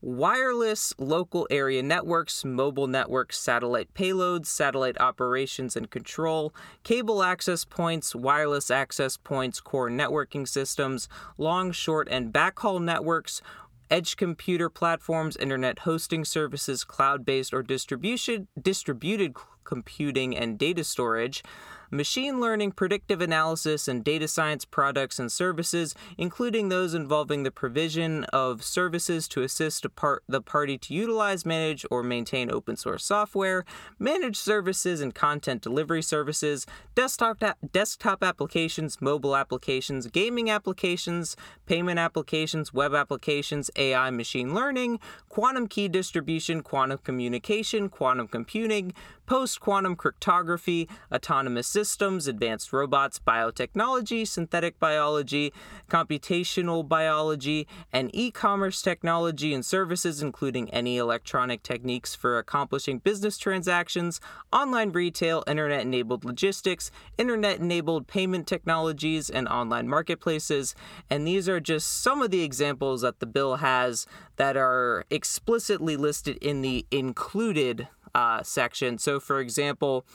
Wireless 0.04 0.96
local 0.98 1.46
area 1.52 1.84
networks, 1.84 2.44
mobile 2.46 2.88
networks, 2.88 3.38
satellite 3.38 3.94
payloads, 3.94 4.48
satellite 4.48 5.00
operations 5.00 5.76
and 5.76 5.92
control, 5.92 6.56
cable 6.84 7.22
access 7.22 7.66
points, 7.66 8.16
wireless 8.16 8.72
access 8.72 9.18
points, 9.18 9.60
core 9.60 9.92
networking 9.92 10.48
systems, 10.48 11.08
long, 11.38 11.72
short, 11.72 12.08
and 12.10 12.34
backhaul 12.34 12.82
networks, 12.82 13.44
edge 13.92 14.16
computer 14.16 14.70
platforms, 14.70 15.36
internet 15.38 15.80
hosting 15.80 16.24
services, 16.26 16.84
cloud 16.86 17.26
based 17.26 17.54
or 17.54 17.62
distribution, 17.62 18.48
distributed 18.60 19.36
computing 19.66 20.36
and 20.36 20.58
data 20.58 20.84
storage, 20.84 21.44
machine 21.92 22.40
learning, 22.40 22.72
predictive 22.72 23.22
analysis, 23.22 23.88
and 23.88 24.04
data 24.04 24.28
science 24.28 24.66
products 24.66 25.20
and 25.20 25.32
services, 25.32 25.94
including 26.18 26.70
those 26.70 26.94
involving 26.94 27.44
the 27.44 27.52
provision 27.52 28.24
of 28.26 28.64
services 28.64 29.28
to 29.28 29.44
assist 29.44 29.86
part, 29.96 30.24
the 30.28 30.42
party 30.42 30.78
to 30.78 30.94
utilize, 30.94 31.46
manage, 31.46 31.86
or 31.92 32.02
maintain 32.02 32.50
open 32.50 32.78
source 32.78 33.04
software, 33.04 33.66
managed 34.00 34.38
services 34.38 35.02
and 35.02 35.14
content 35.14 35.62
delivery 35.62 36.02
services, 36.02 36.66
desktop, 36.96 37.44
desktop 37.72 38.24
applications, 38.24 39.02
mobile 39.02 39.36
applications, 39.36 40.08
gaming 40.08 40.50
applications, 40.50 41.36
payment 41.66 42.00
applications, 42.00 42.74
web 42.74 42.96
applications, 42.96 43.70
AI 43.76 44.10
machine 44.10 44.54
learning, 44.54 45.00
quantum 45.30 45.68
key 45.68 45.88
distribution, 45.88 46.62
quantum 46.62 46.98
communication, 47.00 47.90
quantum 47.90 48.28
computing, 48.28 48.94
post 49.32 49.62
quantum 49.62 49.96
cryptography, 49.96 50.90
autonomous 51.10 51.66
systems, 51.66 52.28
advanced 52.28 52.74
robots, 52.74 53.18
biotechnology, 53.18 54.28
synthetic 54.28 54.78
biology, 54.78 55.54
computational 55.90 56.86
biology, 56.86 57.66
and 57.94 58.10
e 58.14 58.30
commerce 58.30 58.82
technology 58.82 59.54
and 59.54 59.66
services, 59.66 60.22
including 60.22 60.70
any 60.72 60.98
electronic 60.98 61.64
techniques 61.64 62.14
for 62.14 62.38
accomplishing 62.38 63.00
business 63.00 63.38
transactions, 63.38 64.20
online 64.52 64.92
retail, 64.92 65.46
internet 65.48 65.80
enabled 65.80 66.26
logistics, 66.26 66.92
internet 67.18 67.58
enabled 67.58 68.08
payment 68.08 68.46
technologies, 68.46 69.30
and 69.30 69.48
online 69.48 69.88
marketplaces. 69.88 70.76
And 71.10 71.26
these 71.26 71.48
are 71.48 71.62
just 71.62 72.02
some 72.02 72.22
of 72.22 72.32
the 72.32 72.44
examples 72.44 73.00
that 73.00 73.22
the 73.22 73.26
bill 73.26 73.56
has 73.56 74.06
that 74.36 74.58
are 74.58 75.06
explicitly 75.10 75.96
listed 75.96 76.36
in 76.42 76.62
the 76.62 76.86
included 76.92 77.88
uh, 78.16 78.44
section. 78.44 78.98
So, 78.98 79.20
for 79.20 79.40
example, 79.40 80.06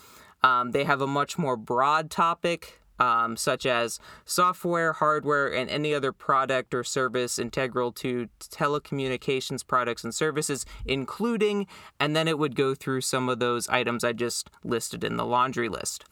um, 0.43 0.71
they 0.71 0.83
have 0.83 1.01
a 1.01 1.07
much 1.07 1.37
more 1.37 1.57
broad 1.57 2.09
topic 2.09 2.79
um, 2.99 3.37
such 3.37 3.65
as 3.65 3.99
software, 4.25 4.93
hardware, 4.93 5.53
and 5.53 5.69
any 5.69 5.93
other 5.93 6.11
product 6.11 6.73
or 6.73 6.83
service 6.83 7.37
integral 7.37 7.91
to 7.93 8.27
telecommunications 8.39 9.65
products 9.65 10.03
and 10.03 10.13
services, 10.13 10.65
including, 10.85 11.67
and 11.99 12.15
then 12.15 12.27
it 12.27 12.39
would 12.39 12.55
go 12.55 12.73
through 12.73 13.01
some 13.01 13.29
of 13.29 13.39
those 13.39 13.67
items 13.69 14.03
I 14.03 14.13
just 14.13 14.49
listed 14.63 15.03
in 15.03 15.17
the 15.17 15.25
laundry 15.25 15.69
list. 15.69 16.05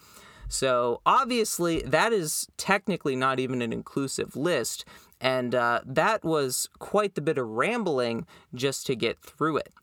So 0.48 1.02
obviously, 1.06 1.82
that 1.82 2.14
is 2.14 2.48
technically 2.58 3.16
not 3.16 3.40
even 3.40 3.62
an 3.62 3.74
inclusive 3.74 4.36
list, 4.36 4.86
and 5.20 5.56
uh, 5.56 5.82
that 5.86 6.24
was 6.24 6.70
quite 6.78 7.16
the 7.16 7.22
bit 7.22 7.40
of 7.40 7.48
rambling 7.48 8.28
just 8.54 8.86
to 8.88 8.96
get 8.96 9.20
through 9.20 9.58
it. 9.58 9.74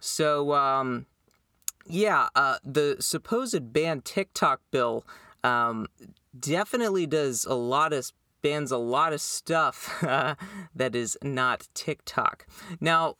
So, 0.00 0.54
um, 0.54 1.06
yeah, 1.88 2.28
uh, 2.34 2.58
the 2.64 2.96
supposed 3.00 3.72
ban 3.72 4.02
TikTok 4.02 4.60
bill 4.70 5.04
um, 5.42 5.86
definitely 6.38 7.06
does 7.06 7.44
a 7.44 7.54
lot 7.54 7.92
of 7.92 8.12
bans 8.42 8.70
a 8.70 8.78
lot 8.78 9.12
of 9.12 9.20
stuff 9.20 10.02
uh, 10.02 10.34
that 10.74 10.94
is 10.94 11.16
not 11.22 11.68
TikTok. 11.74 12.46
Now, 12.80 13.16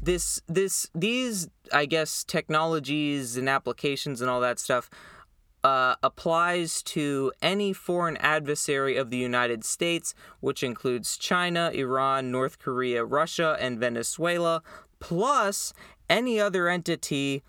this 0.00 0.40
this 0.46 0.88
these 0.94 1.48
I 1.72 1.86
guess 1.86 2.24
technologies 2.24 3.36
and 3.36 3.48
applications 3.48 4.20
and 4.20 4.30
all 4.30 4.40
that 4.40 4.58
stuff 4.58 4.88
uh, 5.64 5.96
applies 6.02 6.82
to 6.84 7.32
any 7.42 7.72
foreign 7.72 8.16
adversary 8.18 8.96
of 8.96 9.10
the 9.10 9.16
United 9.16 9.64
States, 9.64 10.14
which 10.40 10.62
includes 10.62 11.16
China, 11.16 11.70
Iran, 11.74 12.30
North 12.30 12.60
Korea, 12.60 13.04
Russia, 13.04 13.56
and 13.60 13.78
Venezuela, 13.78 14.62
plus 15.00 15.72
any 16.08 16.40
other 16.40 16.68
entity 16.68 17.42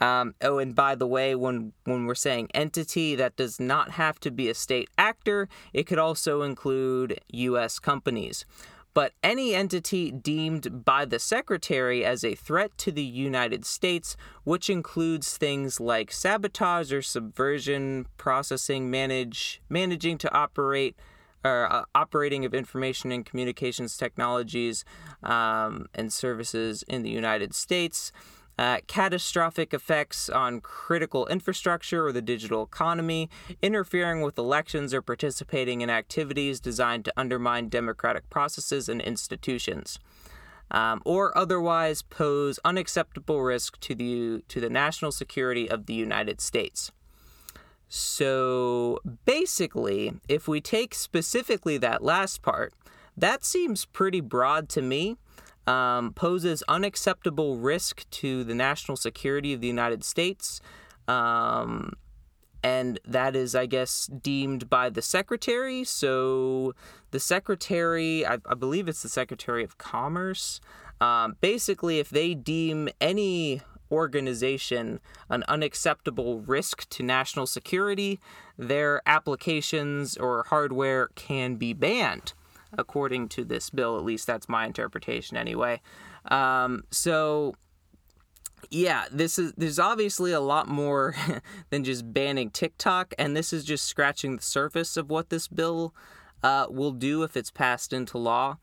um, 0.00 0.34
oh, 0.42 0.58
and 0.58 0.74
by 0.74 0.94
the 0.94 1.06
way, 1.06 1.34
when 1.34 1.72
when 1.84 2.06
we're 2.06 2.14
saying 2.14 2.48
entity, 2.52 3.14
that 3.14 3.36
does 3.36 3.58
not 3.58 3.92
have 3.92 4.20
to 4.20 4.30
be 4.30 4.48
a 4.48 4.54
state 4.54 4.90
actor. 4.98 5.48
It 5.72 5.84
could 5.84 5.98
also 5.98 6.42
include 6.42 7.20
U.S. 7.32 7.78
companies. 7.78 8.44
But 8.92 9.12
any 9.22 9.54
entity 9.54 10.10
deemed 10.10 10.82
by 10.86 11.04
the 11.04 11.18
Secretary 11.18 12.02
as 12.02 12.24
a 12.24 12.34
threat 12.34 12.78
to 12.78 12.90
the 12.90 13.04
United 13.04 13.66
States, 13.66 14.16
which 14.44 14.70
includes 14.70 15.36
things 15.36 15.80
like 15.80 16.10
sabotage 16.10 16.94
or 16.94 17.02
subversion, 17.02 18.06
processing, 18.16 18.90
manage, 18.90 19.60
managing 19.68 20.16
to 20.16 20.34
operate, 20.34 20.96
or 21.44 21.70
uh, 21.70 21.84
operating 21.94 22.46
of 22.46 22.54
information 22.54 23.12
and 23.12 23.26
communications 23.26 23.98
technologies 23.98 24.82
um, 25.22 25.86
and 25.94 26.10
services 26.10 26.82
in 26.88 27.02
the 27.02 27.10
United 27.10 27.54
States 27.54 28.12
uh, 28.58 28.78
catastrophic 28.86 29.74
effects 29.74 30.28
on 30.28 30.60
critical 30.60 31.26
infrastructure 31.26 32.06
or 32.06 32.12
the 32.12 32.22
digital 32.22 32.62
economy, 32.62 33.28
interfering 33.60 34.22
with 34.22 34.38
elections, 34.38 34.94
or 34.94 35.02
participating 35.02 35.80
in 35.82 35.90
activities 35.90 36.60
designed 36.60 37.04
to 37.04 37.12
undermine 37.16 37.68
democratic 37.68 38.28
processes 38.30 38.88
and 38.88 39.00
institutions. 39.00 39.98
Um, 40.70 41.00
or 41.04 41.36
otherwise 41.38 42.02
pose 42.02 42.58
unacceptable 42.64 43.40
risk 43.40 43.78
to 43.80 43.94
the 43.94 44.42
to 44.48 44.60
the 44.60 44.68
national 44.68 45.12
security 45.12 45.70
of 45.70 45.86
the 45.86 45.94
United 45.94 46.40
States. 46.40 46.90
So 47.88 48.98
basically, 49.24 50.14
if 50.28 50.48
we 50.48 50.60
take 50.60 50.92
specifically 50.92 51.78
that 51.78 52.02
last 52.02 52.42
part, 52.42 52.74
that 53.16 53.44
seems 53.44 53.84
pretty 53.84 54.20
broad 54.20 54.68
to 54.70 54.82
me 54.82 55.18
um, 55.66 56.12
poses 56.12 56.62
unacceptable 56.68 57.56
risk 57.56 58.08
to 58.10 58.44
the 58.44 58.54
national 58.54 58.96
security 58.96 59.52
of 59.52 59.60
the 59.60 59.66
United 59.66 60.04
States. 60.04 60.60
Um, 61.08 61.94
and 62.62 62.98
that 63.06 63.36
is, 63.36 63.54
I 63.54 63.66
guess, 63.66 64.06
deemed 64.06 64.68
by 64.68 64.90
the 64.90 65.02
secretary. 65.02 65.84
So 65.84 66.74
the 67.10 67.20
secretary, 67.20 68.26
I, 68.26 68.38
I 68.46 68.54
believe 68.54 68.88
it's 68.88 69.02
the 69.02 69.08
secretary 69.08 69.62
of 69.62 69.78
commerce. 69.78 70.60
Um, 71.00 71.36
basically, 71.40 71.98
if 71.98 72.10
they 72.10 72.34
deem 72.34 72.88
any 73.00 73.62
organization 73.90 74.98
an 75.30 75.44
unacceptable 75.46 76.40
risk 76.40 76.88
to 76.88 77.02
national 77.04 77.46
security, 77.46 78.18
their 78.58 79.00
applications 79.06 80.16
or 80.16 80.44
hardware 80.48 81.08
can 81.14 81.54
be 81.56 81.72
banned 81.72 82.32
according 82.76 83.28
to 83.30 83.44
this 83.44 83.70
bill. 83.70 83.96
At 83.96 84.04
least 84.04 84.26
that's 84.26 84.48
my 84.48 84.66
interpretation, 84.66 85.36
anyway. 85.36 85.80
Um, 86.26 86.84
so, 86.90 87.54
yeah, 88.70 89.04
this 89.10 89.38
is 89.38 89.52
there's 89.56 89.78
obviously 89.78 90.32
a 90.32 90.40
lot 90.40 90.68
more 90.68 91.14
than 91.70 91.84
just 91.84 92.12
banning 92.12 92.50
TikTok, 92.50 93.14
and 93.18 93.36
this 93.36 93.52
is 93.52 93.64
just 93.64 93.84
scratching 93.84 94.36
the 94.36 94.42
surface 94.42 94.96
of 94.96 95.10
what 95.10 95.30
this 95.30 95.48
bill 95.48 95.94
uh, 96.42 96.66
will 96.68 96.92
do 96.92 97.22
if 97.22 97.36
it's 97.36 97.50
passed 97.50 97.92
into 97.92 98.18
law. 98.18 98.58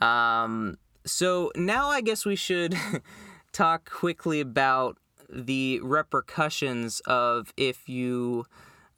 Um, 0.00 0.78
so 1.04 1.50
now 1.56 1.88
I 1.88 2.00
guess 2.00 2.24
we 2.24 2.36
should 2.36 2.74
talk 3.52 3.90
quickly 3.90 4.40
about 4.40 4.98
the 5.28 5.80
repercussions 5.82 7.00
of 7.06 7.52
if 7.56 7.88
you 7.88 8.44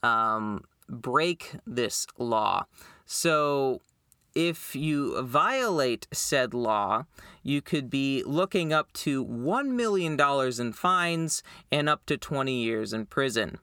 um, 0.03 0.65
break 0.89 1.57
this 1.67 2.07
law. 2.19 2.65
So 3.05 3.81
if 4.35 4.75
you 4.75 5.21
violate 5.23 6.07
said 6.13 6.55
law, 6.55 7.05
you 7.43 7.61
could 7.61 7.91
be 7.91 8.23
looking 8.25 8.73
up 8.73 8.93
to 8.93 9.25
$1 9.25 9.67
million 9.69 10.19
in 10.61 10.73
fines 10.73 11.43
and 11.71 11.89
up 11.89 12.07
to 12.07 12.17
20 12.17 12.63
years 12.63 12.93
in 12.93 13.07
prison. 13.07 13.59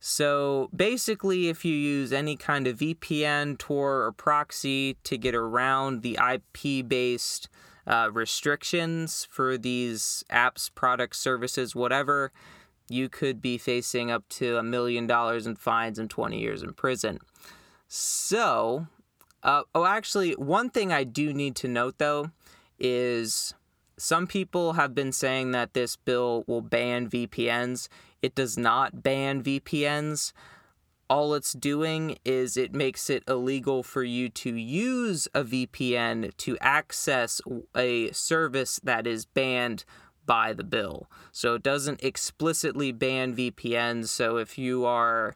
So 0.00 0.70
basically, 0.74 1.48
if 1.48 1.64
you 1.64 1.74
use 1.74 2.12
any 2.12 2.36
kind 2.36 2.66
of 2.66 2.78
VPN, 2.78 3.58
Tor, 3.58 4.04
or 4.04 4.12
proxy 4.12 4.96
to 5.04 5.18
get 5.18 5.34
around 5.34 6.02
the 6.02 6.18
IP 6.32 6.88
based 6.88 7.48
uh, 7.86 8.10
restrictions 8.12 9.26
for 9.28 9.58
these 9.58 10.22
apps, 10.30 10.70
products, 10.72 11.18
services, 11.18 11.74
whatever, 11.74 12.30
you 12.88 13.08
could 13.08 13.42
be 13.42 13.58
facing 13.58 14.10
up 14.10 14.28
to 14.28 14.56
a 14.56 14.62
million 14.62 15.06
dollars 15.06 15.46
in 15.46 15.56
fines 15.56 15.98
and 15.98 16.08
20 16.08 16.38
years 16.38 16.62
in 16.62 16.72
prison. 16.74 17.18
So, 17.88 18.86
uh, 19.42 19.62
oh, 19.74 19.84
actually, 19.84 20.32
one 20.32 20.70
thing 20.70 20.92
I 20.92 21.04
do 21.04 21.32
need 21.32 21.56
to 21.56 21.68
note 21.68 21.98
though 21.98 22.30
is 22.78 23.54
some 23.96 24.26
people 24.26 24.74
have 24.74 24.94
been 24.94 25.12
saying 25.12 25.50
that 25.52 25.74
this 25.74 25.96
bill 25.96 26.44
will 26.46 26.62
ban 26.62 27.08
VPNs. 27.08 27.88
It 28.22 28.34
does 28.34 28.56
not 28.56 29.02
ban 29.02 29.42
VPNs. 29.42 30.32
All 31.10 31.34
it's 31.34 31.52
doing 31.52 32.18
is 32.24 32.56
it 32.56 32.74
makes 32.74 33.08
it 33.08 33.24
illegal 33.26 33.82
for 33.82 34.04
you 34.04 34.28
to 34.28 34.54
use 34.54 35.26
a 35.34 35.42
VPN 35.42 36.36
to 36.36 36.58
access 36.60 37.40
a 37.74 38.12
service 38.12 38.78
that 38.84 39.06
is 39.06 39.24
banned 39.24 39.84
by 40.26 40.52
the 40.52 40.64
bill. 40.64 41.08
So 41.32 41.54
it 41.54 41.62
doesn't 41.62 42.04
explicitly 42.04 42.92
ban 42.92 43.34
VPNs. 43.34 44.08
So 44.08 44.36
if 44.36 44.58
you 44.58 44.84
are 44.84 45.34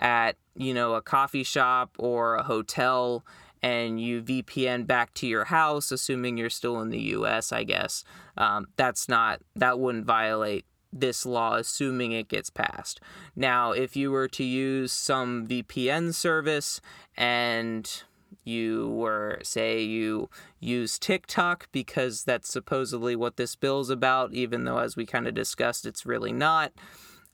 at, 0.00 0.36
you 0.56 0.74
know, 0.74 0.94
a 0.94 1.02
coffee 1.02 1.44
shop 1.44 1.94
or 1.98 2.34
a 2.36 2.42
hotel 2.42 3.24
and 3.62 4.00
you 4.00 4.22
VPN 4.22 4.86
back 4.86 5.12
to 5.14 5.26
your 5.26 5.44
house, 5.44 5.92
assuming 5.92 6.38
you're 6.38 6.50
still 6.50 6.80
in 6.80 6.88
the 6.88 7.00
US, 7.14 7.52
I 7.52 7.64
guess, 7.64 8.04
um, 8.36 8.68
that's 8.76 9.08
not, 9.08 9.40
that 9.54 9.78
wouldn't 9.78 10.06
violate 10.06 10.64
this 10.92 11.24
law, 11.24 11.56
assuming 11.56 12.12
it 12.12 12.28
gets 12.28 12.50
passed. 12.50 13.00
Now, 13.36 13.72
if 13.72 13.96
you 13.96 14.10
were 14.10 14.28
to 14.28 14.44
use 14.44 14.92
some 14.92 15.46
VPN 15.46 16.14
service 16.14 16.80
and 17.16 18.02
you 18.44 18.88
were, 18.88 19.40
say, 19.42 19.82
you 19.82 20.30
use 20.58 20.98
TikTok 20.98 21.68
because 21.70 22.24
that's 22.24 22.50
supposedly 22.50 23.14
what 23.14 23.36
this 23.36 23.54
bill's 23.54 23.90
about, 23.90 24.32
even 24.32 24.64
though, 24.64 24.78
as 24.78 24.96
we 24.96 25.04
kind 25.04 25.28
of 25.28 25.34
discussed, 25.34 25.84
it's 25.84 26.06
really 26.06 26.32
not. 26.32 26.72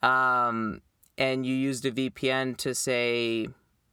Um, 0.03 0.83
and 1.19 1.47
you 1.47 1.55
used 1.55 1.85
a 1.85 1.93
VPN 1.93 2.57
to 2.59 2.75
say, 2.75 3.49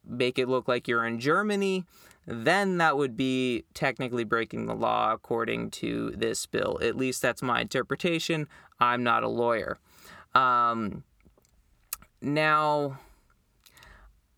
make 0.06 0.38
it 0.38 0.48
look 0.50 0.68
like 0.68 0.88
you're 0.88 1.06
in 1.06 1.20
Germany, 1.20 1.86
then 2.26 2.78
that 2.78 2.98
would 2.98 3.18
be 3.18 3.66
technically 3.74 4.24
breaking 4.24 4.66
the 4.66 4.76
law 4.76 5.12
according 5.12 5.72
to 5.72 6.12
this 6.12 6.46
bill. 6.46 6.80
At 6.82 6.96
least 6.96 7.22
that's 7.22 7.42
my 7.42 7.62
interpretation. 7.62 8.48
I'm 8.80 9.04
not 9.04 9.24
a 9.24 9.28
lawyer. 9.28 9.78
Um, 10.34 11.04
now, 12.22 13.00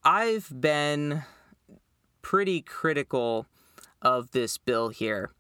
I've 0.04 0.52
been 0.60 1.24
pretty 2.22 2.62
critical 2.62 3.46
of 4.02 4.32
this 4.32 4.58
bill 4.58 4.90
here. 4.90 5.32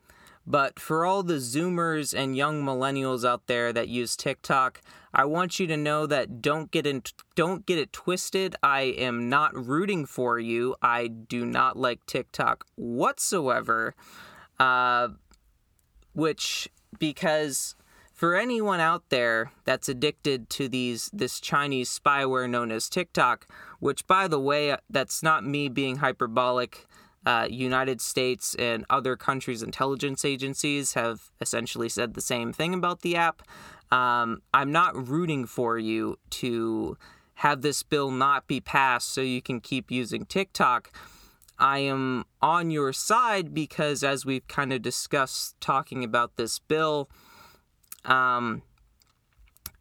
But 0.47 0.79
for 0.79 1.05
all 1.05 1.23
the 1.23 1.35
Zoomers 1.35 2.13
and 2.17 2.37
young 2.37 2.63
millennials 2.63 3.27
out 3.27 3.47
there 3.47 3.73
that 3.73 3.87
use 3.87 4.15
TikTok, 4.15 4.81
I 5.13 5.25
want 5.25 5.59
you 5.59 5.67
to 5.67 5.77
know 5.77 6.05
that 6.05 6.41
don't 6.41 6.69
get 6.69 6.85
in, 6.85 7.01
don't 7.35 7.65
get 7.65 7.79
it 7.79 7.91
twisted. 7.91 8.55
I 8.61 8.81
am 8.81 9.29
not 9.29 9.55
rooting 9.55 10.05
for 10.05 10.37
you. 10.37 10.75
I 10.81 11.07
do 11.07 11.45
not 11.45 11.77
like 11.77 12.05
TikTok 12.05 12.65
whatsoever. 12.75 13.95
Uh, 14.59 15.09
which 16.13 16.69
because 16.97 17.75
for 18.13 18.35
anyone 18.35 18.79
out 18.79 19.03
there 19.09 19.51
that's 19.65 19.89
addicted 19.89 20.49
to 20.49 20.69
these 20.69 21.09
this 21.11 21.39
Chinese 21.39 21.99
spyware 21.99 22.49
known 22.49 22.71
as 22.71 22.89
TikTok, 22.89 23.45
which 23.79 24.07
by 24.07 24.27
the 24.27 24.39
way, 24.39 24.75
that's 24.89 25.21
not 25.21 25.45
me 25.45 25.67
being 25.67 25.97
hyperbolic. 25.97 26.87
Uh, 27.25 27.47
United 27.49 28.01
States 28.01 28.55
and 28.55 28.85
other 28.89 29.15
countries' 29.15 29.63
intelligence 29.63 30.23
agencies 30.23 30.93
have 30.93 31.31
essentially 31.41 31.89
said 31.89 32.13
the 32.13 32.21
same 32.21 32.53
thing 32.53 32.73
about 32.73 33.01
the 33.01 33.15
app. 33.15 33.41
Um, 33.91 34.41
I'm 34.53 34.71
not 34.71 35.07
rooting 35.07 35.45
for 35.45 35.77
you 35.77 36.17
to 36.31 36.97
have 37.35 37.61
this 37.61 37.83
bill 37.83 38.11
not 38.11 38.47
be 38.47 38.61
passed 38.61 39.11
so 39.11 39.21
you 39.21 39.41
can 39.41 39.59
keep 39.59 39.91
using 39.91 40.25
TikTok. 40.25 40.91
I 41.57 41.79
am 41.79 42.25
on 42.41 42.69
your 42.69 42.93
side 42.93 43.53
because, 43.53 44.03
as 44.03 44.25
we've 44.25 44.47
kind 44.47 44.73
of 44.73 44.81
discussed 44.81 45.59
talking 45.61 46.03
about 46.03 46.35
this 46.35 46.59
bill, 46.59 47.09
um, 48.03 48.61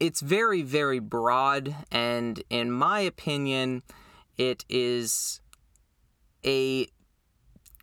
it's 0.00 0.20
very, 0.20 0.62
very 0.62 0.98
broad, 0.98 1.74
and 1.90 2.42
in 2.48 2.70
my 2.70 3.00
opinion, 3.00 3.82
it 4.36 4.64
is 4.68 5.40
a 6.44 6.86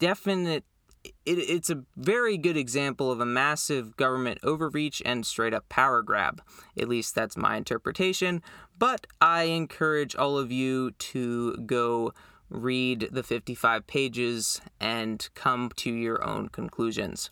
definite. 0.01 0.65
It, 1.03 1.13
it's 1.25 1.69
a 1.69 1.83
very 1.95 2.37
good 2.37 2.57
example 2.57 3.11
of 3.11 3.21
a 3.21 3.25
massive 3.25 3.95
government 3.95 4.39
overreach 4.43 5.01
and 5.05 5.25
straight 5.25 5.53
up 5.53 5.69
power 5.69 6.01
grab. 6.01 6.41
At 6.77 6.89
least 6.89 7.15
that's 7.15 7.37
my 7.37 7.55
interpretation. 7.55 8.41
But 8.77 9.07
I 9.21 9.43
encourage 9.43 10.15
all 10.15 10.37
of 10.37 10.51
you 10.51 10.91
to 10.91 11.55
go 11.65 12.13
read 12.49 13.09
the 13.11 13.23
55 13.23 13.87
pages 13.87 14.59
and 14.79 15.29
come 15.35 15.71
to 15.77 15.91
your 15.91 16.23
own 16.23 16.49
conclusions. 16.49 17.29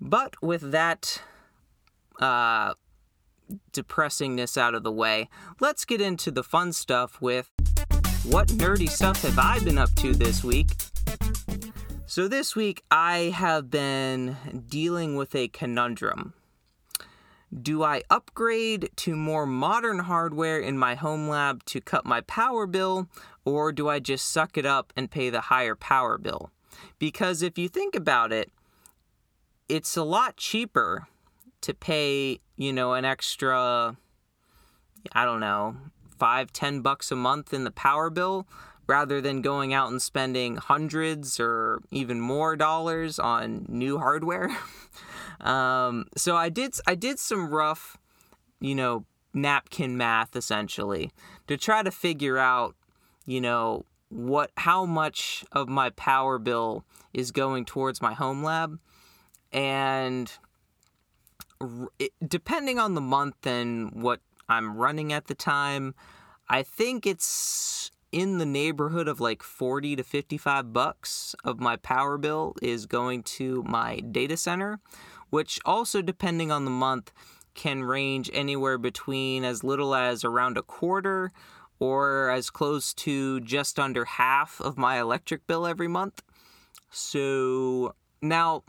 But 0.00 0.34
with 0.42 0.72
that 0.72 1.22
uh, 2.20 2.74
depressingness 3.72 4.58
out 4.58 4.74
of 4.74 4.82
the 4.82 4.92
way, 4.92 5.28
let's 5.60 5.84
get 5.84 6.00
into 6.00 6.30
the 6.30 6.42
fun 6.42 6.72
stuff 6.72 7.20
with 7.20 7.50
what 8.24 8.48
nerdy 8.48 8.88
stuff 8.88 9.22
have 9.22 9.38
I 9.38 9.60
been 9.60 9.78
up 9.78 9.94
to 9.96 10.12
this 10.12 10.44
week? 10.44 10.89
So, 12.10 12.26
this 12.26 12.56
week 12.56 12.82
I 12.90 13.32
have 13.36 13.70
been 13.70 14.36
dealing 14.66 15.14
with 15.14 15.32
a 15.36 15.46
conundrum. 15.46 16.34
Do 17.56 17.84
I 17.84 18.02
upgrade 18.10 18.90
to 18.96 19.14
more 19.14 19.46
modern 19.46 20.00
hardware 20.00 20.58
in 20.58 20.76
my 20.76 20.96
home 20.96 21.28
lab 21.28 21.64
to 21.66 21.80
cut 21.80 22.04
my 22.04 22.22
power 22.22 22.66
bill, 22.66 23.06
or 23.44 23.70
do 23.70 23.88
I 23.88 24.00
just 24.00 24.26
suck 24.26 24.58
it 24.58 24.66
up 24.66 24.92
and 24.96 25.08
pay 25.08 25.30
the 25.30 25.42
higher 25.42 25.76
power 25.76 26.18
bill? 26.18 26.50
Because 26.98 27.42
if 27.42 27.56
you 27.56 27.68
think 27.68 27.94
about 27.94 28.32
it, 28.32 28.50
it's 29.68 29.96
a 29.96 30.02
lot 30.02 30.36
cheaper 30.36 31.06
to 31.60 31.74
pay, 31.74 32.40
you 32.56 32.72
know, 32.72 32.94
an 32.94 33.04
extra, 33.04 33.96
I 35.12 35.24
don't 35.24 35.38
know, 35.38 35.76
five, 36.18 36.52
ten 36.52 36.80
bucks 36.80 37.12
a 37.12 37.16
month 37.16 37.54
in 37.54 37.62
the 37.62 37.70
power 37.70 38.10
bill 38.10 38.48
rather 38.90 39.20
than 39.20 39.40
going 39.40 39.72
out 39.72 39.88
and 39.88 40.02
spending 40.02 40.56
hundreds 40.56 41.38
or 41.38 41.80
even 41.92 42.20
more 42.20 42.56
dollars 42.56 43.20
on 43.20 43.64
new 43.68 43.98
hardware. 43.98 44.50
Um, 45.40 46.04
so 46.18 46.36
I 46.36 46.50
did 46.50 46.74
I 46.86 46.94
did 46.94 47.18
some 47.18 47.48
rough, 47.48 47.96
you 48.60 48.74
know, 48.74 49.06
napkin 49.32 49.96
math 49.96 50.36
essentially 50.36 51.12
to 51.46 51.56
try 51.56 51.82
to 51.82 51.90
figure 51.90 52.36
out, 52.36 52.76
you 53.24 53.40
know, 53.40 53.86
what 54.10 54.50
how 54.58 54.84
much 54.84 55.46
of 55.50 55.66
my 55.66 55.88
power 55.88 56.38
bill 56.38 56.84
is 57.14 57.30
going 57.30 57.64
towards 57.64 58.02
my 58.02 58.12
home 58.12 58.44
lab 58.44 58.78
and 59.50 60.30
depending 62.28 62.78
on 62.78 62.92
the 62.92 63.00
month 63.00 63.46
and 63.46 63.90
what 63.92 64.20
I'm 64.46 64.76
running 64.76 65.10
at 65.10 65.26
the 65.26 65.34
time, 65.34 65.94
I 66.50 66.62
think 66.62 67.06
it's 67.06 67.90
in 68.12 68.38
the 68.38 68.46
neighborhood 68.46 69.08
of 69.08 69.20
like 69.20 69.42
40 69.42 69.96
to 69.96 70.02
55 70.02 70.72
bucks 70.72 71.34
of 71.44 71.60
my 71.60 71.76
power 71.76 72.18
bill 72.18 72.54
is 72.60 72.86
going 72.86 73.22
to 73.22 73.62
my 73.64 74.00
data 74.00 74.36
center 74.36 74.80
which 75.30 75.60
also, 75.64 76.02
depending 76.02 76.52
on 76.52 76.64
the 76.64 76.70
month, 76.70 77.12
can 77.54 77.82
range 77.84 78.30
anywhere 78.32 78.78
between 78.78 79.44
as 79.44 79.64
little 79.64 79.94
as 79.94 80.24
around 80.24 80.58
a 80.58 80.62
quarter 80.62 81.32
or 81.78 82.30
as 82.30 82.50
close 82.50 82.92
to 82.92 83.40
just 83.40 83.78
under 83.78 84.04
half 84.04 84.60
of 84.60 84.76
my 84.76 85.00
electric 85.00 85.46
bill 85.46 85.66
every 85.66 85.88
month. 85.88 86.22
So, 86.90 87.94
now, 88.20 88.64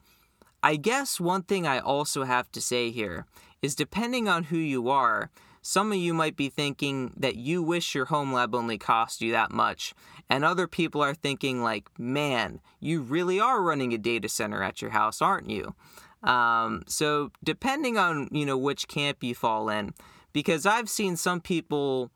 I 0.63 0.75
guess 0.75 1.19
one 1.19 1.43
thing 1.43 1.67
I 1.67 1.79
also 1.79 2.23
have 2.23 2.51
to 2.53 2.61
say 2.61 2.91
here 2.91 3.25
is 3.61 3.75
depending 3.75 4.27
on 4.29 4.45
who 4.45 4.57
you 4.57 4.89
are, 4.89 5.31
some 5.61 5.91
of 5.91 5.97
you 5.97 6.13
might 6.13 6.35
be 6.35 6.49
thinking 6.49 7.13
that 7.17 7.35
you 7.35 7.61
wish 7.61 7.93
your 7.93 8.05
home 8.05 8.33
lab 8.33 8.55
only 8.55 8.77
cost 8.77 9.21
you 9.21 9.31
that 9.31 9.51
much, 9.51 9.93
and 10.29 10.43
other 10.43 10.67
people 10.67 11.01
are 11.01 11.13
thinking, 11.13 11.61
like, 11.61 11.87
man, 11.99 12.59
you 12.79 13.01
really 13.01 13.39
are 13.39 13.61
running 13.61 13.93
a 13.93 13.97
data 13.97 14.27
center 14.27 14.63
at 14.63 14.81
your 14.81 14.91
house, 14.91 15.21
aren't 15.21 15.49
you? 15.49 15.75
Um, 16.23 16.83
so 16.87 17.31
depending 17.43 17.97
on 17.97 18.27
you 18.31 18.45
know 18.45 18.57
which 18.57 18.87
camp 18.87 19.23
you 19.23 19.35
fall 19.35 19.69
in, 19.69 19.93
because 20.33 20.65
I've 20.65 20.89
seen 20.89 21.15
some 21.15 21.41
people 21.41 22.11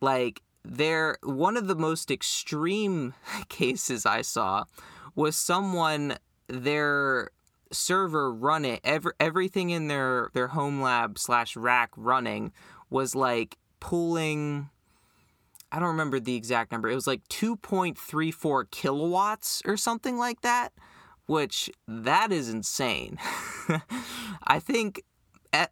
like 0.00 0.42
they're 0.64 1.16
one 1.22 1.56
of 1.56 1.66
the 1.66 1.74
most 1.74 2.10
extreme 2.10 3.14
cases 3.48 4.06
I 4.06 4.22
saw 4.22 4.64
was 5.14 5.36
someone 5.36 6.16
their 6.48 7.30
server 7.72 8.32
running 8.32 8.80
every, 8.82 9.12
everything 9.20 9.70
in 9.70 9.88
their 9.88 10.30
their 10.34 10.48
home 10.48 10.80
lab 10.80 11.18
slash 11.18 11.56
rack 11.56 11.90
running 11.96 12.52
was 12.90 13.14
like 13.14 13.56
pulling 13.78 14.68
I 15.72 15.78
don't 15.78 15.90
remember 15.90 16.18
the 16.18 16.34
exact 16.34 16.72
number. 16.72 16.88
It 16.88 16.96
was 16.96 17.06
like 17.06 17.26
2.34 17.28 18.72
kilowatts 18.72 19.62
or 19.64 19.76
something 19.76 20.18
like 20.18 20.40
that 20.40 20.72
which 21.30 21.70
that 21.86 22.32
is 22.32 22.48
insane. 22.48 23.16
I 24.48 24.58
think 24.58 25.04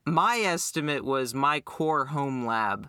my 0.06 0.38
estimate 0.38 1.04
was 1.04 1.34
my 1.34 1.58
core 1.58 2.06
home 2.06 2.46
lab 2.46 2.88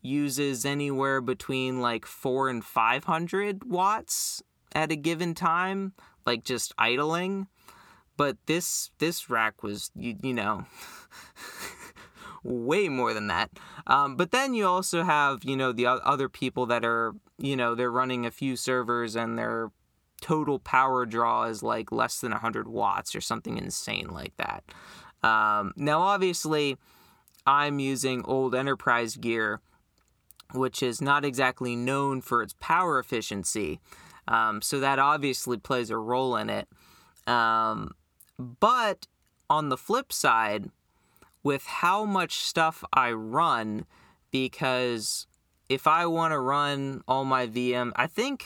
uses 0.00 0.64
anywhere 0.64 1.20
between 1.20 1.80
like 1.80 2.06
4 2.06 2.50
and 2.50 2.64
500 2.64 3.64
watts 3.64 4.44
at 4.76 4.92
a 4.92 4.96
given 4.96 5.34
time 5.34 5.92
like 6.24 6.44
just 6.44 6.72
idling 6.78 7.48
but 8.16 8.36
this 8.46 8.92
this 8.98 9.28
rack 9.28 9.64
was 9.64 9.90
you, 9.96 10.14
you 10.22 10.34
know 10.34 10.66
way 12.48 12.88
more 12.88 13.12
than 13.12 13.26
that 13.26 13.50
um, 13.86 14.16
but 14.16 14.30
then 14.30 14.54
you 14.54 14.66
also 14.66 15.02
have 15.02 15.44
you 15.44 15.56
know 15.56 15.72
the 15.72 15.86
other 15.86 16.28
people 16.28 16.66
that 16.66 16.84
are 16.84 17.14
you 17.38 17.56
know 17.56 17.74
they're 17.74 17.90
running 17.90 18.24
a 18.24 18.30
few 18.30 18.56
servers 18.56 19.14
and 19.14 19.38
they're 19.38 19.70
total 20.20 20.58
power 20.58 21.06
draw 21.06 21.44
is 21.44 21.62
like 21.62 21.92
less 21.92 22.20
than 22.20 22.32
100 22.32 22.68
watts 22.68 23.14
or 23.14 23.20
something 23.20 23.56
insane 23.56 24.08
like 24.08 24.36
that. 24.36 24.64
Um, 25.22 25.72
now, 25.76 26.00
obviously, 26.00 26.76
I'm 27.46 27.78
using 27.78 28.24
old 28.24 28.54
enterprise 28.54 29.16
gear, 29.16 29.60
which 30.54 30.82
is 30.82 31.00
not 31.00 31.24
exactly 31.24 31.76
known 31.76 32.20
for 32.20 32.42
its 32.42 32.54
power 32.60 32.98
efficiency. 32.98 33.80
Um, 34.26 34.60
so 34.60 34.80
that 34.80 34.98
obviously 34.98 35.56
plays 35.56 35.90
a 35.90 35.96
role 35.96 36.36
in 36.36 36.50
it. 36.50 36.68
Um, 37.26 37.94
but 38.38 39.06
on 39.48 39.68
the 39.68 39.76
flip 39.76 40.12
side, 40.12 40.70
with 41.42 41.64
how 41.66 42.04
much 42.04 42.36
stuff 42.36 42.84
I 42.92 43.12
run, 43.12 43.86
because 44.30 45.26
if 45.68 45.86
I 45.86 46.06
want 46.06 46.32
to 46.32 46.38
run 46.38 47.02
all 47.06 47.24
my 47.24 47.46
VM, 47.46 47.92
I 47.96 48.06
think 48.06 48.44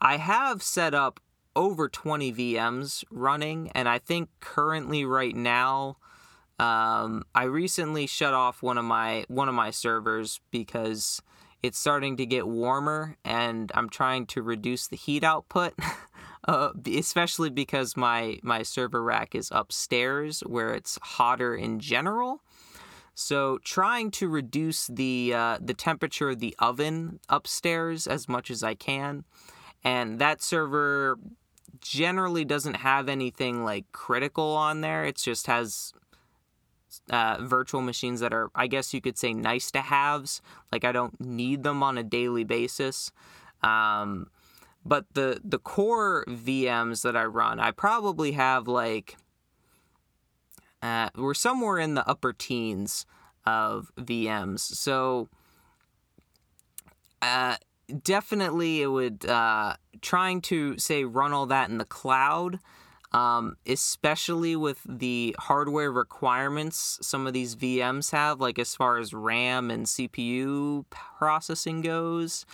I 0.00 0.16
have 0.16 0.62
set 0.62 0.94
up 0.94 1.20
over 1.54 1.88
20 1.88 2.32
VMs 2.32 3.04
running, 3.10 3.70
and 3.74 3.88
I 3.88 3.98
think 3.98 4.30
currently 4.40 5.04
right 5.04 5.36
now, 5.36 5.98
um, 6.58 7.24
I 7.34 7.44
recently 7.44 8.06
shut 8.06 8.34
off 8.34 8.62
one 8.62 8.78
of 8.78 8.84
my 8.84 9.24
one 9.28 9.48
of 9.48 9.54
my 9.54 9.70
servers 9.70 10.40
because 10.50 11.20
it's 11.62 11.78
starting 11.78 12.16
to 12.16 12.26
get 12.26 12.46
warmer, 12.46 13.16
and 13.24 13.70
I'm 13.74 13.88
trying 13.88 14.26
to 14.26 14.42
reduce 14.42 14.88
the 14.88 14.96
heat 14.96 15.24
output. 15.24 15.74
uh, 16.48 16.70
especially 16.86 17.50
because 17.50 17.96
my 17.96 18.38
my 18.42 18.62
server 18.62 19.02
rack 19.02 19.34
is 19.34 19.48
upstairs 19.52 20.40
where 20.40 20.74
it's 20.74 20.98
hotter 21.02 21.54
in 21.54 21.80
general. 21.80 22.42
So 23.14 23.58
trying 23.62 24.10
to 24.12 24.28
reduce 24.28 24.86
the 24.86 25.32
uh, 25.34 25.58
the 25.60 25.74
temperature 25.74 26.30
of 26.30 26.38
the 26.38 26.54
oven 26.58 27.20
upstairs 27.28 28.06
as 28.06 28.28
much 28.28 28.50
as 28.50 28.62
I 28.62 28.74
can 28.74 29.24
and 29.84 30.18
that 30.18 30.42
server 30.42 31.18
generally 31.80 32.44
doesn't 32.44 32.74
have 32.74 33.08
anything 33.08 33.64
like 33.64 33.90
critical 33.92 34.54
on 34.54 34.80
there. 34.80 35.04
It 35.04 35.16
just 35.16 35.46
has 35.46 35.92
uh, 37.10 37.38
virtual 37.40 37.80
machines 37.80 38.20
that 38.20 38.32
are, 38.32 38.50
I 38.54 38.66
guess 38.66 38.94
you 38.94 39.00
could 39.00 39.18
say, 39.18 39.34
nice 39.34 39.70
to 39.72 39.80
haves. 39.80 40.40
Like 40.70 40.84
I 40.84 40.92
don't 40.92 41.20
need 41.20 41.64
them 41.64 41.82
on 41.82 41.98
a 41.98 42.02
daily 42.02 42.44
basis. 42.44 43.10
Um, 43.62 44.28
but 44.84 45.06
the 45.14 45.40
the 45.44 45.58
core 45.58 46.24
VMs 46.28 47.02
that 47.02 47.16
I 47.16 47.24
run, 47.24 47.60
I 47.60 47.70
probably 47.70 48.32
have 48.32 48.68
like 48.68 49.16
uh, 50.82 51.10
we're 51.16 51.34
somewhere 51.34 51.78
in 51.78 51.94
the 51.94 52.06
upper 52.08 52.32
teens 52.32 53.06
of 53.44 53.92
VMs. 53.96 54.60
So 54.60 55.28
uh, 57.20 57.56
definitely 58.02 58.82
it 58.82 58.88
would 58.88 59.24
uh, 59.24 59.76
trying 60.00 60.40
to 60.42 60.78
say 60.78 61.04
run 61.04 61.32
all 61.32 61.46
that 61.46 61.70
in 61.70 61.78
the 61.78 61.84
cloud 61.84 62.58
um, 63.12 63.56
especially 63.66 64.56
with 64.56 64.80
the 64.86 65.36
hardware 65.38 65.92
requirements 65.92 66.98
some 67.02 67.26
of 67.26 67.32
these 67.32 67.54
VMs 67.56 68.10
have, 68.12 68.40
like 68.40 68.58
as 68.58 68.74
far 68.74 68.98
as 68.98 69.12
RAM 69.12 69.70
and 69.70 69.86
CPU 69.86 70.86
processing 70.90 71.82
goes. 71.82 72.46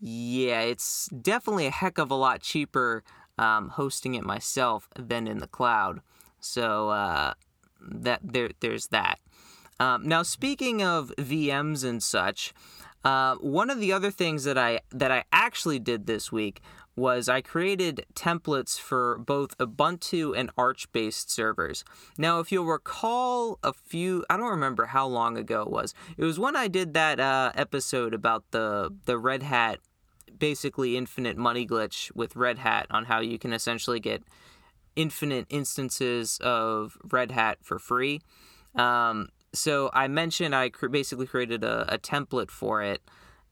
Yeah, 0.00 0.60
it's 0.60 1.08
definitely 1.08 1.66
a 1.66 1.70
heck 1.70 1.98
of 1.98 2.10
a 2.10 2.14
lot 2.14 2.40
cheaper 2.40 3.02
um, 3.36 3.70
hosting 3.70 4.14
it 4.14 4.24
myself 4.24 4.88
than 4.96 5.26
in 5.26 5.38
the 5.38 5.46
cloud. 5.46 6.00
So 6.40 6.90
uh, 6.90 7.34
that 7.80 8.20
there, 8.22 8.50
there's 8.60 8.88
that. 8.88 9.18
Um, 9.80 10.06
now, 10.06 10.22
speaking 10.22 10.82
of 10.82 11.12
VMs 11.18 11.84
and 11.84 12.02
such, 12.02 12.52
uh, 13.04 13.36
one 13.36 13.70
of 13.70 13.80
the 13.80 13.92
other 13.92 14.10
things 14.10 14.44
that 14.44 14.58
I 14.58 14.80
that 14.90 15.12
I 15.12 15.24
actually 15.32 15.78
did 15.78 16.06
this 16.06 16.32
week 16.32 16.60
was 16.98 17.28
I 17.28 17.40
created 17.40 18.04
templates 18.14 18.78
for 18.78 19.18
both 19.18 19.56
Ubuntu 19.58 20.36
and 20.36 20.50
Arch 20.58 20.90
based 20.92 21.30
servers. 21.30 21.84
Now, 22.18 22.40
if 22.40 22.52
you'll 22.52 22.66
recall 22.66 23.58
a 23.62 23.72
few, 23.72 24.24
I 24.28 24.36
don't 24.36 24.50
remember 24.50 24.86
how 24.86 25.06
long 25.06 25.38
ago 25.38 25.62
it 25.62 25.70
was. 25.70 25.94
It 26.16 26.24
was 26.24 26.38
when 26.38 26.56
I 26.56 26.68
did 26.68 26.94
that 26.94 27.20
uh, 27.20 27.52
episode 27.54 28.14
about 28.14 28.44
the, 28.50 28.92
the 29.06 29.18
Red 29.18 29.42
Hat, 29.42 29.78
basically 30.38 30.96
infinite 30.96 31.36
money 31.36 31.66
glitch 31.66 32.14
with 32.14 32.36
Red 32.36 32.58
Hat 32.58 32.86
on 32.90 33.06
how 33.06 33.20
you 33.20 33.38
can 33.38 33.52
essentially 33.52 34.00
get 34.00 34.22
infinite 34.96 35.46
instances 35.48 36.38
of 36.42 36.98
Red 37.10 37.30
Hat 37.30 37.58
for 37.62 37.78
free. 37.78 38.20
Um, 38.74 39.28
so 39.52 39.90
I 39.92 40.08
mentioned 40.08 40.54
I 40.54 40.68
cr- 40.68 40.88
basically 40.88 41.26
created 41.26 41.64
a, 41.64 41.94
a 41.94 41.98
template 41.98 42.50
for 42.50 42.82
it. 42.82 43.00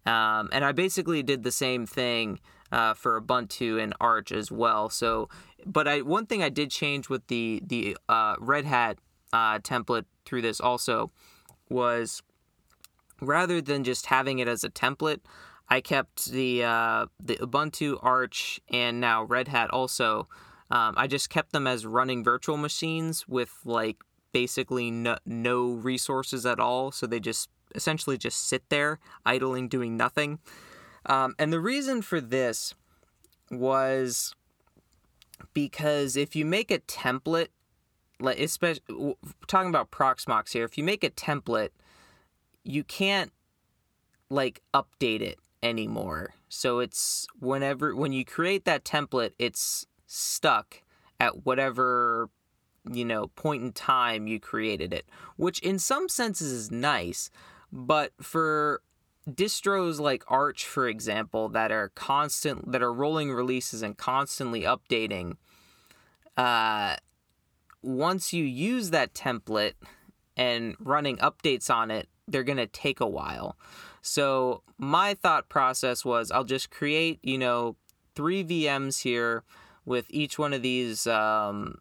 Um, 0.05 0.49
and 0.53 0.65
I 0.65 0.73
basically 0.73 1.23
did 1.23 1.43
the 1.43 1.51
same 1.51 1.87
thing 1.87 2.39
uh, 2.73 2.95
for 2.95 3.21
Ubuntu 3.21 3.83
and 3.83 3.95
Arch 4.01 4.33
as 4.33 4.51
well. 4.51 4.89
So, 4.89 5.29
but 5.65 5.87
I 5.89 6.03
one 6.03 6.27
thing 6.27 6.43
I 6.43 6.49
did 6.49 6.71
change 6.71 7.09
with 7.09 7.27
the 7.29 7.63
the 7.67 7.97
uh, 8.09 8.37
Red 8.39 8.65
Hat 8.65 8.99
uh, 9.33 9.59
template 9.59 10.05
through 10.25 10.43
this 10.43 10.61
also 10.61 11.11
was 11.69 12.23
rather 13.21 13.61
than 13.61 13.85
just 13.85 14.07
having 14.07 14.39
it 14.39 14.49
as 14.49 14.65
a 14.65 14.71
template, 14.71 15.21
I 15.69 15.81
kept 15.81 16.27
the 16.27 16.65
uh, 16.65 17.07
the 17.21 17.37
Ubuntu 17.37 17.99
Arch 18.03 18.61
and 18.71 19.01
now 19.01 19.25
Red 19.25 19.49
Hat 19.49 19.71
also. 19.71 20.29
Um, 20.71 20.95
I 20.97 21.07
just 21.07 21.31
kept 21.31 21.53
them 21.53 21.67
as 21.67 21.87
running 21.87 22.25
virtual 22.25 22.57
machines 22.57 23.29
with 23.29 23.53
like 23.65 23.99
basically 24.33 24.91
no, 24.91 25.17
no 25.25 25.71
resources 25.71 26.45
at 26.45 26.59
all. 26.59 26.91
So 26.91 27.07
they 27.07 27.21
just 27.21 27.49
essentially 27.75 28.19
just 28.19 28.49
sit 28.49 28.69
there 28.69 28.99
idling, 29.25 29.69
doing 29.69 29.97
nothing. 29.97 30.39
Um, 31.07 31.35
and 31.39 31.53
the 31.53 31.61
reason 31.61 32.03
for 32.03 32.21
this 32.21 32.75
was 33.51 34.35
because 35.55 36.17
if 36.17 36.35
you 36.35 36.45
make 36.45 36.71
a 36.71 36.81
template, 36.81 37.49
like 38.19 38.41
especially 38.41 39.17
talking 39.47 39.69
about 39.69 39.91
Proxmox 39.91 40.53
here, 40.53 40.65
if 40.65 40.77
you 40.77 40.85
make 40.85 41.05
a 41.05 41.11
template, 41.11 41.71
you 42.65 42.83
can't 42.83 43.33
like 44.29 44.63
update 44.75 45.21
it 45.21 45.39
anymore. 45.63 46.35
So 46.49 46.81
it's 46.81 47.27
whenever 47.39 47.95
when 47.95 48.13
you 48.13 48.25
create 48.25 48.65
that 48.65 48.85
template, 48.85 49.33
it's 49.39 49.87
stuck 50.07 50.83
at 51.21 51.47
whatever 51.47 52.29
you 52.91 53.05
know 53.05 53.29
point 53.29 53.63
in 53.63 53.73
time 53.73 54.27
you 54.27 54.41
created 54.41 54.93
it, 54.93 55.07
which 55.37 55.59
in 55.61 55.79
some 55.79 56.09
senses 56.09 56.51
is 56.51 56.71
nice, 56.71 57.31
but 57.73 58.13
for 58.21 58.81
distros 59.29 59.99
like 59.99 60.25
Arch, 60.29 60.65
for 60.65 60.89
example, 60.89 61.49
that 61.51 61.73
are 61.73 61.91
constant 61.95 62.71
that 62.73 62.83
are 62.83 62.93
rolling 62.93 63.33
releases 63.33 63.83
and 63.83 63.97
constantly 63.97 64.63
updating, 64.63 65.37
uh, 66.37 66.97
once 67.83 68.33
you 68.33 68.45
use 68.45 68.91
that 68.91 69.15
template 69.15 69.75
and 70.37 70.77
running 70.79 71.17
updates 71.19 71.71
on 71.71 71.91
it, 71.91 72.09
they're 72.29 72.45
gonna 72.45 72.67
take 72.67 73.01
a 73.01 73.07
while. 73.07 73.57
So 74.03 74.63
my 74.79 75.15
thought 75.15 75.49
process 75.49 76.05
was 76.05 76.31
I'll 76.31 76.45
just 76.45 76.71
create, 76.71 77.19
you 77.23 77.39
know, 77.39 77.77
three 78.15 78.45
VMs 78.45 79.03
here 79.03 79.43
with 79.85 80.07
each 80.11 80.39
one 80.39 80.53
of 80.53 80.63
these 80.63 81.07
um, 81.07 81.79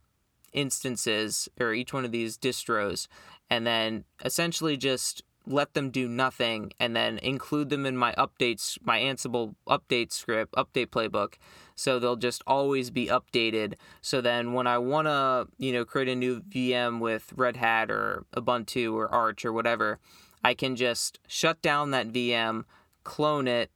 instances 0.53 1.49
or 1.59 1.73
each 1.73 1.93
one 1.93 2.05
of 2.05 2.11
these 2.11 2.37
distros, 2.37 3.07
and 3.49 3.65
then 3.65 4.05
essentially 4.23 4.77
just 4.77 5.23
let 5.47 5.73
them 5.73 5.89
do 5.89 6.07
nothing 6.07 6.71
and 6.79 6.95
then 6.95 7.17
include 7.19 7.69
them 7.69 7.85
in 7.85 7.95
my 7.95 8.13
updates 8.13 8.77
my 8.83 8.99
ansible 8.99 9.55
update 9.67 10.11
script 10.11 10.53
update 10.55 10.87
playbook 10.87 11.35
so 11.75 11.99
they'll 11.99 12.15
just 12.15 12.41
always 12.47 12.89
be 12.89 13.07
updated. 13.07 13.73
So 14.01 14.21
then 14.21 14.53
when 14.53 14.67
i 14.67 14.77
want 14.77 15.07
to 15.07 15.47
you 15.57 15.73
know 15.73 15.85
create 15.85 16.07
a 16.07 16.15
new 16.15 16.41
vm 16.41 16.99
with 16.99 17.33
red 17.35 17.57
hat 17.57 17.91
or 17.91 18.25
ubuntu 18.35 18.93
or 18.93 19.07
arch 19.09 19.45
or 19.45 19.53
whatever 19.53 19.99
i 20.43 20.53
can 20.53 20.75
just 20.75 21.19
shut 21.27 21.61
down 21.61 21.91
that 21.91 22.11
vm 22.11 22.63
clone 23.03 23.47
it 23.47 23.71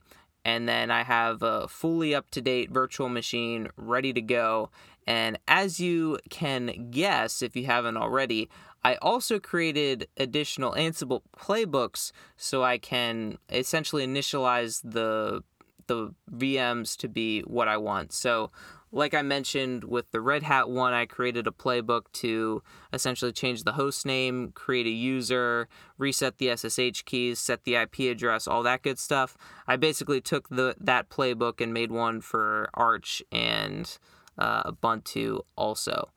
and 0.46 0.68
then 0.68 0.90
i 0.90 1.04
have 1.04 1.42
a 1.44 1.68
fully 1.68 2.16
up 2.16 2.30
to 2.32 2.42
date 2.42 2.72
virtual 2.72 3.10
machine 3.10 3.68
ready 3.76 4.14
to 4.14 4.22
go. 4.22 4.70
And 5.08 5.40
as 5.48 5.80
you 5.80 6.20
can 6.30 6.90
guess 6.92 7.42
if 7.42 7.56
you 7.56 7.66
haven't 7.66 7.98
already 7.98 8.48
I 8.84 8.96
also 8.96 9.40
created 9.40 10.08
additional 10.18 10.74
Ansible 10.74 11.22
playbooks 11.38 12.12
so 12.38 12.64
I 12.64 12.78
can 12.78 13.38
essentially 13.50 14.06
initialize 14.06 14.82
the 14.84 15.44
the 15.88 16.14
VMs 16.32 16.96
to 16.98 17.08
be 17.08 17.42
what 17.42 17.68
I 17.68 17.78
want. 17.78 18.14
So, 18.14 18.52
like 18.92 19.14
I 19.14 19.24
mentioned 19.24 19.84
with 19.84 20.12
the 20.12 20.22
Red 20.22 20.44
Hat 20.44 20.70
one, 20.70 20.94
I 20.94 21.06
created 21.06 21.48
a 21.48 21.52
playbook 21.52 22.04
to 22.14 22.64
essentially 22.94 23.32
change 23.32 23.64
the 23.64 23.74
host 23.74 24.06
name, 24.06 24.52
create 24.54 24.86
a 24.86 24.92
user, 24.92 25.68
reset 25.98 26.38
the 26.38 26.56
SSH 26.56 27.04
keys, 27.06 27.40
set 27.40 27.64
the 27.64 27.76
IP 27.76 28.00
address, 28.02 28.48
all 28.48 28.64
that 28.64 28.84
good 28.84 29.00
stuff. 29.00 29.36
I 29.68 29.76
basically 29.78 30.22
took 30.22 30.48
the 30.50 30.76
that 30.80 31.10
playbook 31.10 31.60
and 31.60 31.74
made 31.74 31.92
one 31.92 32.22
for 32.22 32.70
Arch 32.76 33.22
and 33.32 33.98
uh, 34.38 34.72
Ubuntu 34.72 35.42
also. 35.56 36.10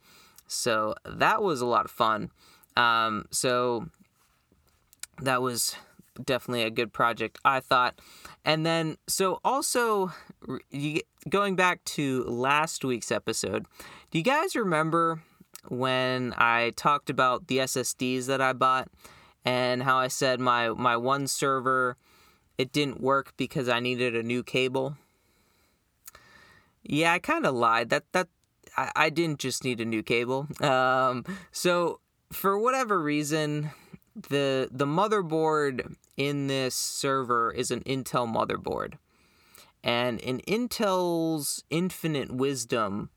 So 0.47 0.95
that 1.07 1.43
was 1.43 1.63
a 1.63 1.67
lot 1.67 1.87
of 1.87 1.91
fun. 1.91 2.31
Um, 2.77 3.27
so 3.31 3.87
that 5.21 5.43
was 5.43 5.77
definitely 6.23 6.63
a 6.63 6.71
good 6.71 6.93
project, 6.93 7.39
I 7.45 7.61
thought. 7.61 7.99
And 8.45 8.67
then, 8.67 8.97
so 9.07 9.41
also, 9.45 10.13
you, 10.71 11.01
going 11.29 11.57
back 11.57 11.85
to 11.85 12.25
last 12.25 12.85
week's 12.85 13.13
episode, 13.13 13.67
do 14.11 14.19
you 14.19 14.25
guys 14.25 14.57
remember 14.57 15.23
when 15.69 16.35
I 16.37 16.73
talked 16.77 17.09
about 17.09 17.47
the 17.47 17.59
SSDs 17.59 18.27
that 18.27 18.41
I 18.41 18.53
bought 18.53 18.89
and 19.45 19.83
how 19.83 19.97
I 19.97 20.09
said 20.09 20.41
my, 20.41 20.71
my 20.71 20.97
one 20.97 21.27
server 21.27 21.97
it 22.59 22.73
didn't 22.73 23.01
work 23.01 23.33
because 23.37 23.69
I 23.69 23.81
needed 23.81 24.15
a 24.15 24.23
new 24.23 24.43
cable? 24.43 24.97
Yeah, 26.83 27.13
I 27.13 27.19
kind 27.19 27.47
of 27.47 27.55
lied. 27.55 27.91
That 27.91 28.05
that 28.13 28.29
I, 28.77 28.93
I 28.95 29.11
didn't 29.11 29.39
just 29.39 29.65
need 29.65 29.81
a 29.81 29.85
new 29.85 30.03
cable. 30.03 30.47
Um, 30.61 31.25
so 31.51 32.01
for 32.33 32.59
whatever 32.59 33.01
reason, 33.01 33.71
the 34.15 34.69
the 34.71 34.87
motherboard 34.87 35.97
in 36.17 36.47
this 36.47 36.75
server 36.75 37.53
is 37.53 37.71
an 37.71 37.81
Intel 37.81 38.27
motherboard. 38.33 38.95
And 39.85 40.21
in 40.21 40.41
Intel's 40.47 41.65
infinite 41.71 42.31
wisdom 42.31 43.11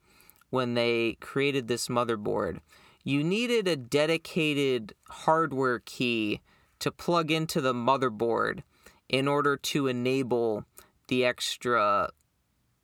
when 0.50 0.74
they 0.74 1.18
created 1.20 1.68
this 1.68 1.88
motherboard, 1.88 2.60
you 3.04 3.24
needed 3.24 3.68
a 3.68 3.76
dedicated 3.76 4.94
hardware 5.10 5.80
key 5.80 6.42
to 6.80 6.92
plug 6.92 7.30
into 7.30 7.62
the 7.62 7.74
motherboard 7.74 8.64
in 9.08 9.28
order 9.28 9.58
to 9.58 9.88
enable 9.88 10.66
the 11.08 11.24
extra 11.24 12.10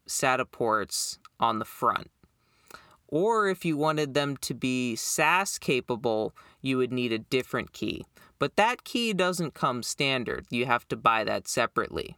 SATA 0.08 0.50
ports 0.52 1.18
on 1.40 1.60
the 1.60 1.66
front. 1.66 2.12
Or 3.12 3.50
if 3.50 3.66
you 3.66 3.76
wanted 3.76 4.14
them 4.14 4.38
to 4.38 4.54
be 4.54 4.96
SAS 4.96 5.60
capable, 5.60 6.34
you 6.62 6.78
would 6.78 6.94
need 6.94 7.12
a 7.12 7.20
different 7.20 7.74
key. 7.74 8.06
But 8.40 8.56
that 8.56 8.86
key 8.86 9.14
doesn't 9.14 9.54
come 9.54 9.84
standard, 9.84 10.48
you 10.50 10.66
have 10.66 10.88
to 10.88 10.96
buy 10.96 11.24
that 11.26 11.48
separately. 11.48 12.18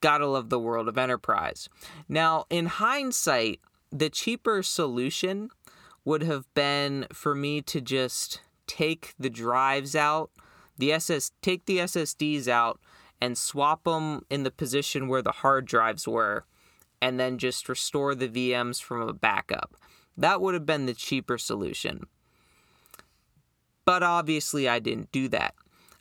Gotta 0.00 0.26
love 0.26 0.48
the 0.48 0.58
world 0.58 0.88
of 0.88 0.98
enterprise. 0.98 1.68
Now, 2.08 2.46
in 2.50 2.66
hindsight, 2.66 3.60
the 3.92 4.10
cheaper 4.10 4.62
solution 4.62 5.50
would 6.04 6.22
have 6.22 6.52
been 6.54 7.06
for 7.12 7.34
me 7.34 7.60
to 7.62 7.80
just 7.80 8.40
take 8.66 9.14
the 9.18 9.30
drives 9.30 9.94
out, 9.94 10.30
the 10.78 10.92
SS 10.92 11.30
take 11.42 11.66
the 11.66 11.78
SSDs 11.78 12.48
out 12.48 12.80
and 13.20 13.38
swap 13.38 13.84
them 13.84 14.24
in 14.30 14.42
the 14.42 14.50
position 14.50 15.06
where 15.06 15.22
the 15.22 15.30
hard 15.30 15.66
drives 15.66 16.08
were 16.08 16.44
and 17.02 17.20
then 17.20 17.36
just 17.36 17.68
restore 17.68 18.14
the 18.14 18.28
VMs 18.28 18.80
from 18.80 19.06
a 19.06 19.12
backup. 19.12 19.76
That 20.16 20.40
would 20.40 20.54
have 20.54 20.64
been 20.64 20.86
the 20.86 20.94
cheaper 20.94 21.36
solution. 21.36 22.06
but 23.84 24.02
obviously 24.02 24.68
I 24.68 24.78
didn't 24.78 25.10
do 25.12 25.28
that. 25.28 25.54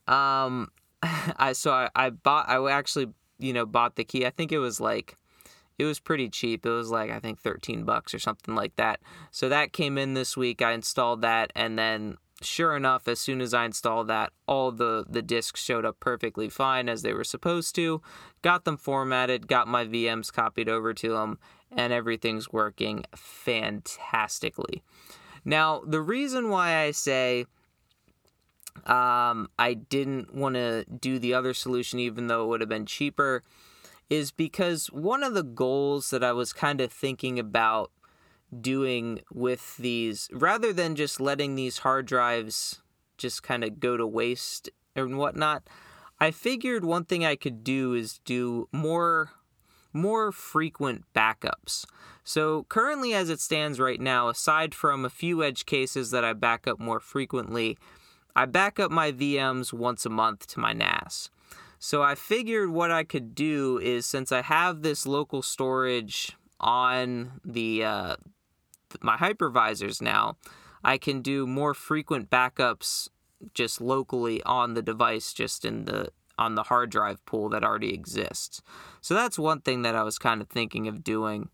Um, 0.07 0.69
I 1.03 1.53
so 1.53 1.71
I, 1.71 1.89
I 1.95 2.09
bought 2.11 2.47
I 2.47 2.71
actually 2.71 3.07
you 3.39 3.53
know 3.53 3.65
bought 3.65 3.95
the 3.95 4.03
key. 4.03 4.25
I 4.25 4.29
think 4.29 4.51
it 4.51 4.59
was 4.59 4.79
like 4.79 5.15
it 5.79 5.85
was 5.85 5.99
pretty 5.99 6.29
cheap. 6.29 6.65
It 6.65 6.69
was 6.69 6.91
like 6.91 7.09
I 7.09 7.19
think 7.19 7.39
13 7.39 7.83
bucks 7.83 8.13
or 8.13 8.19
something 8.19 8.55
like 8.55 8.75
that. 8.75 8.99
So 9.31 9.49
that 9.49 9.73
came 9.73 9.97
in 9.97 10.13
this 10.13 10.37
week. 10.37 10.61
I 10.61 10.73
installed 10.73 11.21
that 11.23 11.51
and 11.55 11.77
then 11.77 12.17
sure 12.41 12.75
enough 12.75 13.07
as 13.07 13.19
soon 13.19 13.41
as 13.41 13.53
I 13.53 13.65
installed 13.65 14.07
that 14.07 14.31
all 14.47 14.71
the 14.71 15.05
the 15.07 15.21
discs 15.21 15.61
showed 15.61 15.85
up 15.85 15.99
perfectly 15.99 16.49
fine 16.49 16.89
as 16.89 17.01
they 17.01 17.13
were 17.13 17.23
supposed 17.23 17.75
to. 17.75 18.01
Got 18.41 18.65
them 18.65 18.77
formatted, 18.77 19.47
got 19.47 19.67
my 19.67 19.85
VMs 19.85 20.31
copied 20.31 20.69
over 20.69 20.93
to 20.93 21.09
them 21.09 21.39
and 21.71 21.93
everything's 21.93 22.51
working 22.51 23.05
fantastically. 23.15 24.83
Now, 25.45 25.81
the 25.85 26.01
reason 26.01 26.49
why 26.49 26.77
I 26.77 26.91
say 26.91 27.45
um, 28.85 29.49
I 29.57 29.73
didn't 29.73 30.33
want 30.33 30.55
to 30.55 30.85
do 30.85 31.19
the 31.19 31.33
other 31.33 31.53
solution, 31.53 31.99
even 31.99 32.27
though 32.27 32.43
it 32.43 32.47
would 32.47 32.61
have 32.61 32.69
been 32.69 32.85
cheaper, 32.85 33.43
is 34.09 34.31
because 34.31 34.87
one 34.87 35.23
of 35.23 35.33
the 35.33 35.43
goals 35.43 36.09
that 36.09 36.23
I 36.23 36.31
was 36.33 36.53
kind 36.53 36.81
of 36.81 36.91
thinking 36.91 37.39
about 37.39 37.91
doing 38.59 39.21
with 39.31 39.77
these, 39.77 40.29
rather 40.31 40.73
than 40.73 40.95
just 40.95 41.19
letting 41.19 41.55
these 41.55 41.79
hard 41.79 42.05
drives 42.05 42.81
just 43.17 43.43
kind 43.43 43.63
of 43.63 43.79
go 43.79 43.97
to 43.97 44.05
waste 44.05 44.69
and 44.95 45.17
whatnot, 45.17 45.63
I 46.19 46.31
figured 46.31 46.83
one 46.83 47.05
thing 47.05 47.25
I 47.25 47.35
could 47.35 47.63
do 47.63 47.93
is 47.93 48.19
do 48.25 48.67
more 48.71 49.31
more 49.93 50.31
frequent 50.31 51.03
backups. 51.13 51.85
So, 52.23 52.63
currently, 52.69 53.13
as 53.13 53.29
it 53.29 53.41
stands 53.41 53.77
right 53.77 53.99
now, 53.99 54.29
aside 54.29 54.73
from 54.73 55.03
a 55.03 55.09
few 55.09 55.43
edge 55.43 55.65
cases 55.65 56.11
that 56.11 56.23
I 56.23 56.31
back 56.31 56.65
up 56.65 56.79
more 56.79 57.01
frequently, 57.01 57.77
I 58.35 58.45
back 58.45 58.79
up 58.79 58.89
my 58.89 59.11
VMs 59.11 59.73
once 59.73 60.05
a 60.05 60.09
month 60.09 60.47
to 60.47 60.59
my 60.59 60.71
NAS. 60.71 61.29
So 61.79 62.03
I 62.03 62.13
figured 62.13 62.69
what 62.69 62.91
I 62.91 63.03
could 63.03 63.33
do 63.33 63.79
is 63.79 64.05
since 64.05 64.31
I 64.31 64.43
have 64.43 64.83
this 64.83 65.07
local 65.07 65.41
storage 65.41 66.37
on 66.59 67.41
the 67.43 67.83
uh, 67.83 68.15
my 69.01 69.17
hypervisors 69.17 70.01
now, 70.01 70.37
I 70.83 70.97
can 70.97 71.21
do 71.21 71.45
more 71.45 71.73
frequent 71.73 72.29
backups 72.29 73.09
just 73.53 73.81
locally 73.81 74.41
on 74.43 74.73
the 74.73 74.81
device, 74.81 75.33
just 75.33 75.65
in 75.65 75.85
the 75.85 76.09
on 76.37 76.55
the 76.55 76.63
hard 76.63 76.89
drive 76.89 77.23
pool 77.25 77.49
that 77.49 77.63
already 77.63 77.93
exists. 77.93 78.61
So 78.99 79.13
that's 79.13 79.37
one 79.37 79.61
thing 79.61 79.83
that 79.83 79.95
I 79.95 80.03
was 80.03 80.17
kind 80.17 80.41
of 80.41 80.49
thinking 80.49 80.87
of 80.87 81.03
doing. 81.03 81.49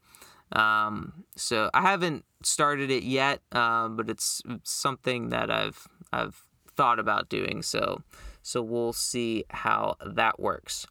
Um, 0.54 1.26
so 1.36 1.70
I 1.74 1.82
haven't 1.82 2.24
started 2.42 2.90
it 2.90 3.04
yet, 3.04 3.42
um, 3.52 3.98
but 3.98 4.10
it's, 4.10 4.42
something 4.64 5.30
that 5.30 5.52
I've 5.52 5.88
I've 6.14 6.42
thought 6.76 7.00
about 7.00 7.28
doing. 7.28 7.62
So, 7.64 8.02
so 8.42 8.62
we'll 8.62 8.94
see 8.94 9.44
how 9.50 9.98
that 10.06 10.40
works. 10.40 10.88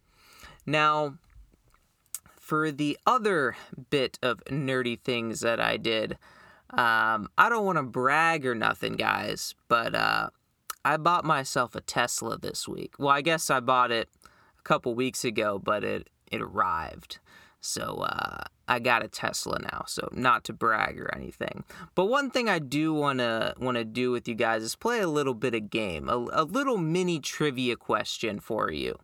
Now, 0.66 1.16
for 2.38 2.70
the 2.70 2.98
other 3.06 3.56
bit 3.88 4.18
of 4.22 4.44
nerdy 4.44 5.00
things 5.00 5.40
that 5.40 5.60
I 5.60 5.76
did, 5.76 6.18
um, 6.70 7.28
I 7.38 7.48
don't 7.48 7.64
want 7.64 7.78
to 7.78 7.82
brag 7.82 8.44
or 8.46 8.54
nothing, 8.54 8.94
guys, 8.94 9.54
but 9.68 9.94
uh, 9.94 10.30
I 10.84 10.96
bought 10.96 11.24
myself 11.24 11.74
a 11.74 11.80
Tesla 11.80 12.38
this 12.38 12.66
week. 12.66 12.94
Well, 12.98 13.08
I 13.08 13.20
guess 13.20 13.50
I 13.50 13.60
bought 13.60 13.90
it 13.90 14.08
a 14.24 14.62
couple 14.62 14.94
weeks 14.94 15.24
ago, 15.24 15.58
but 15.58 15.84
it 15.84 16.08
it 16.30 16.42
arrived. 16.42 17.18
So 17.60 18.04
uh, 18.08 18.44
I 18.68 18.78
got 18.78 19.04
a 19.04 19.08
Tesla 19.08 19.58
now, 19.60 19.84
so 19.86 20.08
not 20.12 20.44
to 20.44 20.52
brag 20.52 21.00
or 21.00 21.12
anything. 21.14 21.64
But 21.94 22.06
one 22.06 22.30
thing 22.30 22.48
I 22.48 22.58
do 22.58 22.94
wanna 22.94 23.54
wanna 23.58 23.84
do 23.84 24.10
with 24.10 24.28
you 24.28 24.34
guys 24.34 24.62
is 24.62 24.76
play 24.76 25.00
a 25.00 25.08
little 25.08 25.34
bit 25.34 25.54
of 25.54 25.70
game, 25.70 26.08
a, 26.08 26.16
a 26.32 26.44
little 26.44 26.78
mini 26.78 27.20
trivia 27.20 27.76
question 27.76 28.38
for 28.40 28.70
you. 28.70 28.98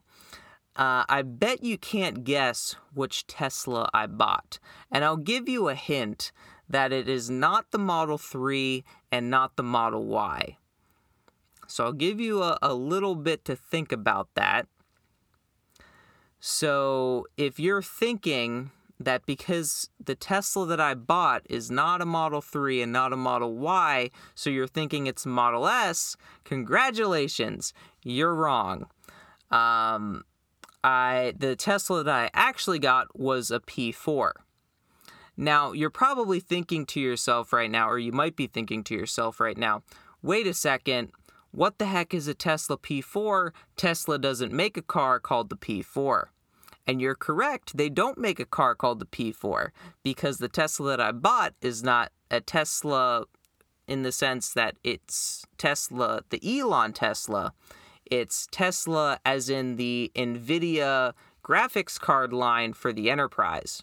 Uh, 0.75 1.05
I 1.09 1.23
bet 1.23 1.63
you 1.63 1.77
can't 1.77 2.25
guess 2.25 2.77
which 2.95 3.27
Tesla 3.27 3.91
I 3.93 4.07
bought, 4.07 4.59
and 4.91 5.05
I'll 5.05 5.17
give 5.17 5.49
you 5.49 5.69
a 5.69 5.75
hint 5.75 6.33
that 6.73 6.91
it 6.91 7.09
is 7.09 7.31
not 7.31 7.71
the 7.71 7.79
Model 7.79 8.19
3 8.19 8.83
and 9.13 9.31
not 9.31 9.57
the 9.57 9.63
Model 9.63 10.07
Y. 10.07 10.57
So 11.69 11.85
I'll 11.85 11.93
give 11.93 12.19
you 12.19 12.43
a, 12.43 12.59
a 12.61 12.75
little 12.75 13.15
bit 13.15 13.45
to 13.45 13.55
think 13.55 13.93
about 13.93 14.29
that. 14.35 14.67
So 16.41 17.27
if 17.37 17.61
you're 17.61 17.83
thinking 17.83 18.71
that 18.99 19.27
because 19.27 19.91
the 20.03 20.15
Tesla 20.15 20.67
that 20.67 20.81
I 20.81 20.95
bought 20.95 21.43
is 21.49 21.71
not 21.71 22.01
a 22.01 22.07
Model 22.07 22.41
3 22.41 22.83
and 22.83 22.93
not 22.93 23.13
a 23.13 23.17
Model 23.17 23.55
Y, 23.55 24.11
so 24.35 24.49
you're 24.49 24.67
thinking 24.67 25.07
it's 25.07 25.27
Model 25.27 25.69
S, 25.69 26.17
congratulations, 26.45 27.75
you're 28.03 28.35
wrong. 28.35 28.87
Um, 29.51 30.25
I 30.83 31.35
the 31.39 31.55
Tesla 31.55 32.03
that 32.03 32.15
I 32.15 32.31
actually 32.33 32.79
got 32.79 33.19
was 33.19 33.51
a 33.51 33.61
P4. 33.61 34.33
Now, 35.37 35.73
you're 35.73 35.91
probably 35.91 36.41
thinking 36.41 36.87
to 36.87 37.01
yourself 37.01 37.53
right 37.53 37.71
now, 37.71 37.89
or 37.89 37.99
you 37.99 38.13
might 38.13 38.37
be 38.37 38.47
thinking 38.47 38.85
to 38.85 38.95
yourself 38.95 39.41
right 39.41 39.57
now, 39.57 39.83
wait 40.23 40.47
a 40.47 40.55
second, 40.55 41.11
what 41.51 41.79
the 41.79 41.87
heck 41.87 42.15
is 42.15 42.29
a 42.29 42.35
Tesla 42.35 42.79
P4? 42.79 43.53
Tesla 43.77 44.19
doesn't 44.19 44.53
make 44.53 44.77
a 44.77 44.83
car 44.83 45.21
called 45.21 45.51
the 45.51 45.57
P4. 45.57 46.27
And 46.87 47.01
you're 47.01 47.15
correct, 47.15 47.77
they 47.77 47.89
don't 47.89 48.19
make 48.19 48.41
a 48.41 48.45
car 48.45 48.75
called 48.75 48.99
the 48.99 49.07
P4 49.07 49.71
because 50.03 50.39
the 50.39 50.49
Tesla 50.49 50.91
that 50.91 51.01
I 51.01 51.13
bought 51.13 51.55
is 51.61 51.83
not 51.83 52.11
a 52.31 52.41
Tesla 52.41 53.27
in 53.87 54.03
the 54.03 54.13
sense 54.13 54.53
that 54.55 54.77
it's 54.83 55.45
Tesla, 55.59 56.23
the 56.31 56.59
Elon 56.59 56.93
Tesla. 56.93 57.53
It's 58.07 58.49
Tesla 58.51 59.21
as 59.25 59.49
in 59.49 59.77
the 59.77 60.11
NVIDIA 60.17 61.13
graphics 61.45 62.01
card 62.01 62.33
line 62.33 62.73
for 62.73 62.93
the 62.93 63.11
Enterprise. 63.11 63.83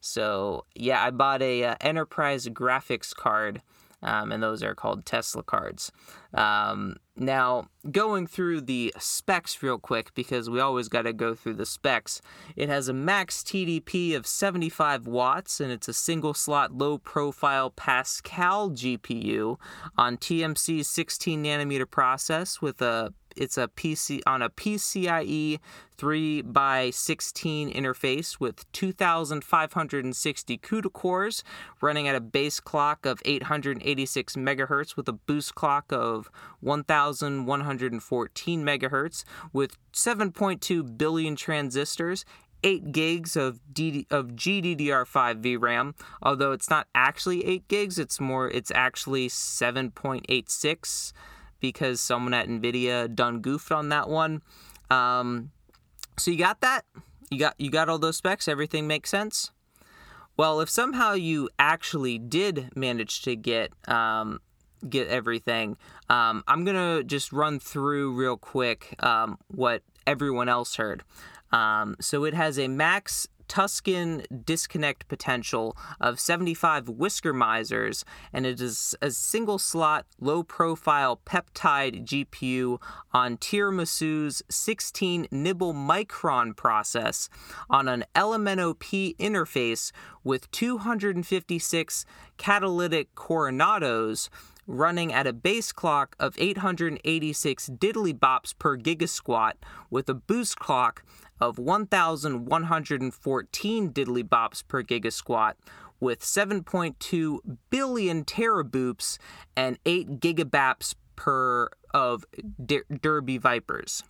So, 0.00 0.64
yeah, 0.74 1.02
I 1.02 1.10
bought 1.10 1.42
a 1.42 1.64
uh, 1.64 1.74
Enterprise 1.80 2.46
graphics 2.46 3.14
card 3.14 3.62
um, 4.02 4.30
and 4.30 4.42
those 4.42 4.62
are 4.62 4.74
called 4.74 5.04
Tesla 5.04 5.42
cards. 5.42 5.90
Um, 6.32 6.96
now, 7.16 7.68
going 7.90 8.26
through 8.26 8.62
the 8.62 8.94
specs 8.98 9.60
real 9.62 9.78
quick, 9.78 10.14
because 10.14 10.48
we 10.48 10.60
always 10.60 10.88
got 10.88 11.02
to 11.02 11.12
go 11.12 11.34
through 11.34 11.54
the 11.54 11.66
specs, 11.66 12.20
it 12.54 12.68
has 12.68 12.88
a 12.88 12.92
max 12.92 13.42
TDP 13.42 14.14
of 14.14 14.26
75 14.26 15.06
watts, 15.06 15.60
and 15.60 15.72
it's 15.72 15.88
a 15.88 15.92
single 15.92 16.34
slot 16.34 16.72
low 16.72 16.98
profile 16.98 17.70
Pascal 17.70 18.70
GPU 18.70 19.56
on 19.96 20.16
TSMC's 20.16 20.88
16 20.88 21.42
nanometer 21.42 21.90
process 21.90 22.62
with 22.62 22.80
a 22.80 23.12
it's 23.38 23.56
a 23.56 23.68
PC 23.68 24.20
on 24.26 24.42
a 24.42 24.50
PCIe 24.50 25.60
3 25.96 26.42
by 26.42 26.90
16 26.90 27.72
interface 27.72 28.38
with 28.38 28.70
2,560 28.72 30.58
CUDA 30.58 30.92
cores 30.92 31.42
running 31.80 32.06
at 32.06 32.14
a 32.14 32.20
base 32.20 32.60
clock 32.60 33.06
of 33.06 33.22
886 33.24 34.36
megahertz 34.36 34.96
with 34.96 35.08
a 35.08 35.12
boost 35.12 35.54
clock 35.54 35.86
of 35.90 36.30
1,114 36.60 38.64
megahertz 38.64 39.24
with 39.52 39.78
7.2 39.92 40.98
billion 40.98 41.36
transistors 41.36 42.24
8 42.64 42.92
gigs 42.92 43.36
of, 43.36 43.60
DD, 43.72 44.06
of 44.10 44.28
GDDR5 44.28 45.42
VRAM, 45.42 45.94
although 46.22 46.52
it's 46.52 46.68
not 46.68 46.86
actually 46.94 47.46
8 47.46 47.68
gigs, 47.68 47.98
it's 47.98 48.20
more, 48.20 48.50
it's 48.50 48.72
actually 48.74 49.28
7.86 49.28 51.12
because 51.60 52.00
someone 52.00 52.34
at 52.34 52.48
Nvidia 52.48 53.12
done 53.14 53.40
goofed 53.40 53.72
on 53.72 53.88
that 53.90 54.08
one. 54.08 54.42
Um, 54.90 55.50
so 56.18 56.30
you 56.30 56.38
got 56.38 56.60
that? 56.60 56.84
You 57.30 57.38
got 57.38 57.54
you 57.58 57.70
got 57.70 57.88
all 57.88 57.98
those 57.98 58.16
specs? 58.16 58.48
Everything 58.48 58.86
makes 58.86 59.10
sense? 59.10 59.50
Well, 60.36 60.60
if 60.60 60.70
somehow 60.70 61.14
you 61.14 61.50
actually 61.58 62.18
did 62.18 62.70
manage 62.76 63.22
to 63.22 63.36
get 63.36 63.72
um, 63.88 64.40
get 64.88 65.08
everything, 65.08 65.76
um, 66.08 66.44
I'm 66.46 66.64
gonna 66.64 67.02
just 67.02 67.32
run 67.32 67.58
through 67.58 68.14
real 68.14 68.36
quick 68.36 68.94
um, 69.00 69.38
what 69.48 69.82
everyone 70.06 70.48
else 70.48 70.76
heard. 70.76 71.02
Um, 71.50 71.96
so 72.00 72.24
it 72.24 72.34
has 72.34 72.58
a 72.58 72.68
max 72.68 73.26
Tuscan 73.48 74.22
disconnect 74.44 75.08
potential 75.08 75.76
of 76.00 76.20
75 76.20 76.88
whisker 76.88 77.32
misers, 77.32 78.04
and 78.32 78.46
it 78.46 78.60
is 78.60 78.94
a 79.02 79.10
single 79.10 79.58
slot, 79.58 80.06
low 80.20 80.42
profile 80.42 81.20
peptide 81.26 82.04
GPU 82.04 82.80
on 83.12 83.36
Tiramisu's 83.38 84.42
16 84.50 85.26
nibble 85.30 85.74
micron 85.74 86.54
process 86.56 87.28
on 87.68 87.88
an 87.88 88.04
Elemento 88.14 88.78
P 88.78 89.16
interface 89.18 89.92
with 90.22 90.50
256 90.50 92.04
catalytic 92.36 93.14
coronados 93.14 94.28
running 94.68 95.12
at 95.12 95.26
a 95.26 95.32
base 95.32 95.72
clock 95.72 96.14
of 96.20 96.34
886 96.38 97.70
diddly 97.70 98.16
bops 98.16 98.56
per 98.56 98.76
gigasquat 98.76 99.54
with 99.90 100.08
a 100.08 100.14
boost 100.14 100.58
clock 100.58 101.02
of 101.40 101.58
1,114 101.58 103.92
diddly 103.92 104.22
bops 104.22 104.62
per 104.66 104.82
gigasquat 104.82 105.54
with 106.00 106.20
7.2 106.20 107.38
billion 107.70 108.24
teraboops 108.24 109.18
and 109.56 109.78
8 109.84 110.20
gigabaps 110.20 110.94
per 111.16 111.68
of 111.92 112.24
Derby 113.00 113.38
Vipers. 113.38 114.04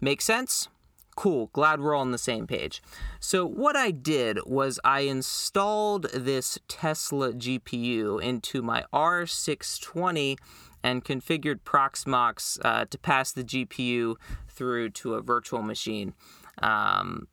Make 0.00 0.20
sense? 0.20 0.68
Cool, 1.14 1.50
glad 1.52 1.80
we're 1.80 1.94
all 1.94 2.00
on 2.00 2.10
the 2.10 2.18
same 2.18 2.46
page. 2.46 2.82
So, 3.20 3.46
what 3.46 3.76
I 3.76 3.90
did 3.90 4.38
was 4.46 4.80
I 4.82 5.00
installed 5.00 6.10
this 6.10 6.58
Tesla 6.68 7.34
GPU 7.34 8.20
into 8.22 8.62
my 8.62 8.84
R620 8.94 10.38
and 10.82 11.04
configured 11.04 11.60
Proxmox 11.60 12.58
uh, 12.64 12.86
to 12.86 12.98
pass 12.98 13.30
the 13.30 13.44
GPU 13.44 14.16
through 14.52 14.90
to 14.90 15.14
a 15.14 15.22
virtual 15.22 15.62
machine. 15.62 16.14
Um, 16.62 17.28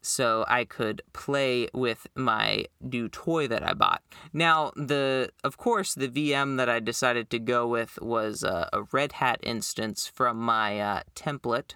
so 0.00 0.44
I 0.48 0.64
could 0.64 1.02
play 1.12 1.68
with 1.74 2.06
my 2.14 2.66
new 2.80 3.08
toy 3.08 3.48
that 3.48 3.62
I 3.62 3.74
bought. 3.74 4.02
Now, 4.32 4.72
the 4.76 5.30
of 5.44 5.56
course 5.56 5.94
the 5.94 6.08
VM 6.08 6.56
that 6.56 6.68
I 6.68 6.80
decided 6.80 7.30
to 7.30 7.38
go 7.38 7.66
with 7.66 8.00
was 8.00 8.42
a, 8.42 8.68
a 8.72 8.82
Red 8.92 9.12
Hat 9.12 9.40
instance 9.42 10.06
from 10.06 10.38
my 10.38 10.80
uh, 10.80 11.02
template. 11.14 11.74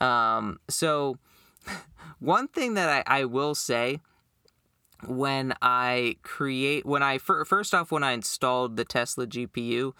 Um, 0.00 0.60
so, 0.68 1.18
one 2.18 2.48
thing 2.48 2.74
that 2.74 3.04
I, 3.06 3.20
I 3.20 3.24
will 3.24 3.54
say 3.54 4.00
when 5.06 5.54
I 5.60 6.16
create 6.22 6.86
when 6.86 7.02
I 7.02 7.18
first 7.18 7.74
off 7.74 7.90
when 7.90 8.02
I 8.02 8.12
installed 8.12 8.76
the 8.76 8.84
Tesla 8.84 9.26
GPU, 9.26 9.92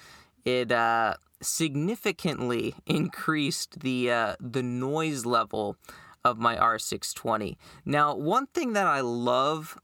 it 0.45 0.73
uh, 0.73 1.15
significantly 1.41 2.75
increased 2.87 3.81
the 3.81 4.11
uh, 4.11 4.37
the 4.41 4.63
noise 4.63 5.25
level 5.25 5.77
of 6.25 6.39
my 6.39 6.57
R620. 6.57 7.57
Now, 7.85 8.15
one 8.15 8.47
thing 8.47 8.73
that 8.73 8.87
I 8.87 9.01
love 9.01 9.79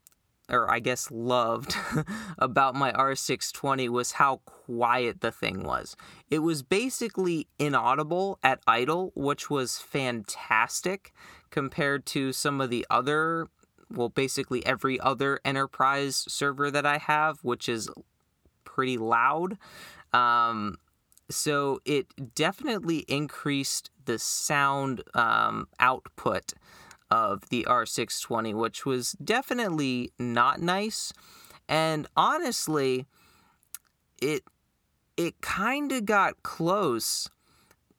or 0.50 0.70
I 0.70 0.80
guess 0.80 1.11
loved 1.11 1.76
about 2.38 2.74
my 2.74 2.92
R620 2.92 3.88
was 3.88 4.12
how 4.12 4.38
quiet 4.44 5.20
the 5.20 5.30
thing 5.30 5.62
was. 5.62 5.96
It 6.28 6.40
was 6.40 6.62
basically 6.62 7.46
inaudible 7.58 8.38
at 8.42 8.61
idle, 8.66 9.12
which 9.14 9.48
was 9.48 9.78
fantastic 9.78 11.12
compared 11.50 12.04
to 12.06 12.32
some 12.32 12.61
of 12.61 12.70
the 12.70 12.86
other, 12.90 13.48
well, 13.90 14.08
basically 14.08 14.64
every 14.66 14.98
other 15.00 15.40
enterprise 15.44 16.24
server 16.28 16.70
that 16.70 16.86
I 16.86 16.98
have, 16.98 17.38
which 17.42 17.68
is 17.68 17.88
pretty 18.64 18.98
loud. 18.98 19.56
Um, 20.12 20.76
so 21.30 21.80
it 21.84 22.34
definitely 22.34 23.04
increased 23.08 23.90
the 24.04 24.18
sound 24.18 25.02
um, 25.14 25.68
output 25.78 26.52
of 27.11 27.48
the 27.48 27.66
R620, 27.68 28.54
which 28.54 28.86
was 28.86 29.12
definitely 29.12 30.12
not 30.18 30.61
nice. 30.61 31.12
And 31.68 32.06
honestly, 32.16 33.06
it 34.20 34.42
it 35.16 35.40
kind 35.40 35.92
of 35.92 36.04
got 36.06 36.42
close 36.42 37.28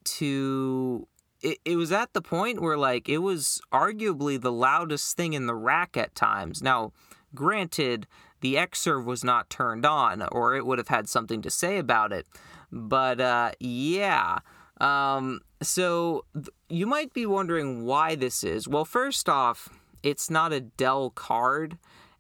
to 0.04 1.08
it, 1.42 1.58
it 1.66 1.76
was 1.76 1.92
at 1.92 2.14
the 2.14 2.22
point 2.22 2.62
where 2.62 2.78
like 2.78 3.10
it 3.10 3.20
was 3.20 3.62
arguably 3.72 4.40
the 4.40 4.52
loudest 4.52 5.16
thing 5.16 5.34
in 5.34 5.46
the 5.46 5.56
rack 5.56 5.98
at 5.98 6.16
times. 6.16 6.62
Now, 6.62 6.94
granted, 7.34 8.08
the 8.42 8.56
Xserve 8.56 9.06
was 9.06 9.24
not 9.24 9.50
turned 9.50 9.86
on, 9.86 10.22
or 10.32 10.56
it 10.56 10.66
would 10.66 10.78
have 10.78 10.90
had 10.90 11.08
something 11.08 11.42
to 11.42 11.50
say 11.50 11.78
about 11.78 12.12
it. 12.12 12.28
But 12.72 13.22
uh, 13.22 13.52
yeah. 13.60 14.40
Um, 14.80 15.42
so 15.62 16.26
th- 16.34 16.50
you 16.70 16.86
might 16.88 17.14
be 17.14 17.26
wondering 17.26 17.86
why 17.86 18.16
this 18.16 18.44
is. 18.44 18.68
Well, 18.68 18.86
first 18.86 19.30
off, 19.30 19.70
it's 20.04 20.30
not 20.30 20.52
a 20.52 20.60
Dell 20.60 21.12
card, 21.12 21.78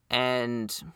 and 0.10 0.94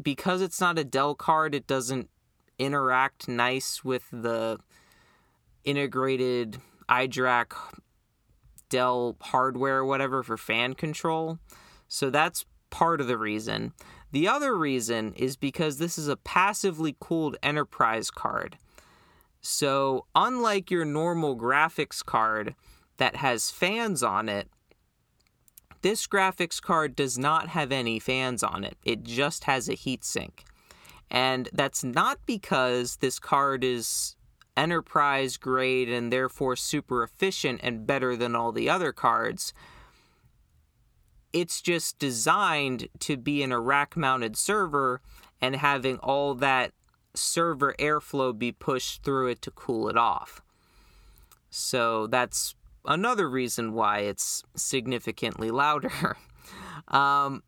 because 0.00 0.42
it's 0.42 0.60
not 0.60 0.78
a 0.78 0.84
Dell 0.84 1.14
card, 1.14 1.54
it 1.54 1.66
doesn't 1.66 2.10
interact 2.58 3.28
nice 3.28 3.84
with 3.84 4.08
the 4.10 4.58
integrated 5.64 6.58
iDRAC 6.88 7.52
Dell 8.68 9.16
hardware 9.20 9.78
or 9.78 9.84
whatever 9.84 10.22
for 10.22 10.36
fan 10.36 10.74
control. 10.74 11.38
So 11.88 12.10
that's 12.10 12.44
part 12.72 13.00
of 13.00 13.06
the 13.06 13.16
reason. 13.16 13.72
The 14.10 14.26
other 14.26 14.56
reason 14.56 15.12
is 15.14 15.36
because 15.36 15.78
this 15.78 15.96
is 15.96 16.08
a 16.08 16.16
passively 16.16 16.96
cooled 16.98 17.36
enterprise 17.40 18.10
card. 18.10 18.58
So, 19.40 20.06
unlike 20.14 20.70
your 20.70 20.84
normal 20.84 21.36
graphics 21.36 22.04
card 22.04 22.56
that 22.96 23.16
has 23.16 23.50
fans 23.50 24.02
on 24.02 24.28
it, 24.28 24.48
this 25.82 26.06
graphics 26.06 26.60
card 26.60 26.96
does 26.96 27.18
not 27.18 27.48
have 27.48 27.72
any 27.72 27.98
fans 27.98 28.42
on 28.42 28.64
it. 28.64 28.76
It 28.84 29.02
just 29.02 29.44
has 29.44 29.68
a 29.68 29.76
heatsink. 29.76 30.40
And 31.10 31.48
that's 31.52 31.84
not 31.84 32.18
because 32.24 32.96
this 32.96 33.18
card 33.18 33.64
is 33.64 34.16
enterprise 34.56 35.36
grade 35.36 35.88
and 35.88 36.12
therefore 36.12 36.56
super 36.56 37.02
efficient 37.02 37.60
and 37.62 37.86
better 37.86 38.16
than 38.16 38.36
all 38.36 38.52
the 38.52 38.70
other 38.70 38.92
cards. 38.92 39.52
It's 41.32 41.60
just 41.60 41.98
designed 41.98 42.88
to 43.00 43.16
be 43.16 43.42
in 43.42 43.52
a 43.52 43.60
rack 43.60 43.96
mounted 43.96 44.36
server 44.36 45.00
and 45.40 45.56
having 45.56 45.98
all 45.98 46.34
that 46.34 46.72
server 47.14 47.74
airflow 47.78 48.36
be 48.36 48.52
pushed 48.52 49.02
through 49.02 49.28
it 49.28 49.42
to 49.42 49.50
cool 49.50 49.88
it 49.88 49.96
off. 49.96 50.42
So 51.50 52.06
that's 52.06 52.54
another 52.84 53.28
reason 53.28 53.72
why 53.72 54.00
it's 54.00 54.42
significantly 54.56 55.50
louder. 55.50 56.16
um, 56.88 57.42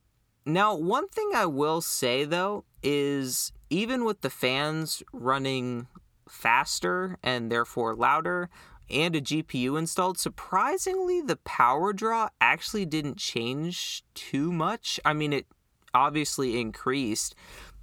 now, 0.47 0.75
one 0.75 1.09
thing 1.09 1.31
I 1.35 1.47
will 1.47 1.81
say 1.81 2.25
though 2.25 2.65
is 2.83 3.53
even 3.71 4.05
with 4.05 4.21
the 4.21 4.31
fans 4.31 5.03
running 5.13 5.87
faster 6.29 7.19
and 7.23 7.51
therefore 7.51 7.95
louder 7.95 8.51
and 8.91 9.17
a 9.17 9.21
GPU 9.21 9.79
installed, 9.79 10.19
surprisingly, 10.19 11.21
the 11.21 11.37
power 11.37 11.93
draw 11.93 12.29
actually 12.41 12.85
didn't 12.85 13.17
change 13.17 14.05
too 14.15 14.53
much. 14.53 15.01
I 15.05 15.13
mean, 15.13 15.33
it 15.33 15.47
obviously 15.95 16.61
increased, 16.61 17.35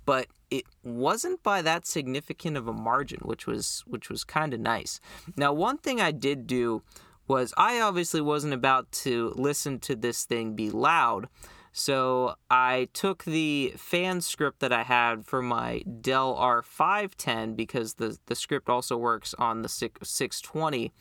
but 0.05 0.27
it 0.49 0.65
wasn't 0.83 1.41
by 1.41 1.61
that 1.61 1.87
significant 1.87 2.57
of 2.57 2.67
a 2.67 2.73
margin, 2.73 3.19
which 3.23 3.47
was 3.47 3.83
which 3.87 4.09
was 4.09 4.23
kind 4.23 4.53
of 4.53 4.59
nice. 4.59 4.99
Now, 5.35 5.53
one 5.53 5.77
thing 5.77 6.01
I 6.01 6.11
did 6.11 6.45
do 6.45 6.83
was 7.27 7.53
I 7.55 7.79
obviously 7.79 8.21
wasn't 8.21 8.53
about 8.53 8.91
to 8.91 9.33
listen 9.35 9.79
to 9.79 9.95
this 9.95 10.25
thing 10.25 10.53
be 10.53 10.69
loud. 10.69 11.29
So 11.73 12.35
I 12.49 12.89
took 12.93 13.23
the 13.23 13.73
fan 13.77 14.21
script 14.21 14.59
that 14.59 14.73
I 14.73 14.83
had 14.83 15.25
for 15.25 15.41
my 15.41 15.79
Dell 16.01 16.35
R510 16.35 17.55
because 17.55 17.93
the, 17.93 18.17
the 18.25 18.35
script 18.35 18.69
also 18.69 18.97
works 18.97 19.33
on 19.35 19.61
the 19.61 19.69
620 19.69 20.91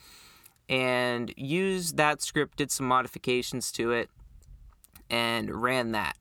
and 0.68 1.34
used 1.36 1.96
that 1.96 2.22
script, 2.22 2.56
did 2.56 2.70
some 2.70 2.86
modifications 2.86 3.72
to 3.72 3.90
it, 3.90 4.08
and 5.10 5.62
ran 5.62 5.90
that. 5.92 6.16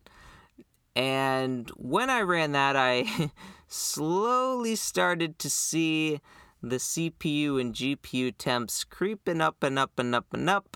And 0.96 1.70
when 1.78 2.10
I 2.10 2.22
ran 2.22 2.52
that, 2.54 2.76
I 2.76 3.32
slowly 3.68 4.76
started 4.76 5.38
to 5.40 5.50
see 5.50 6.20
the 6.62 6.78
CPU 6.78 7.62
and 7.62 7.74
GPU 7.74 8.34
temps 8.38 8.84
creeping 8.84 9.40
up 9.42 9.62
and 9.62 9.78
up 9.78 10.00
and 10.00 10.16
up 10.16 10.34
and 10.34 10.50
up. 10.50 10.76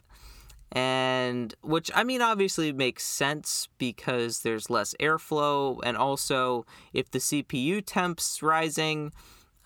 And 0.74 1.53
which, 1.61 1.91
I 1.93 2.03
mean, 2.03 2.21
obviously 2.21 2.74
makes 2.74 3.03
sense 3.03 3.69
because 3.78 4.39
there's 4.39 4.71
less 4.71 4.95
airflow. 4.99 5.80
And 5.84 5.95
also, 5.95 6.65
if 6.93 7.11
the 7.11 7.19
CPU 7.19 7.84
temps 7.86 8.41
rising, 8.41 9.13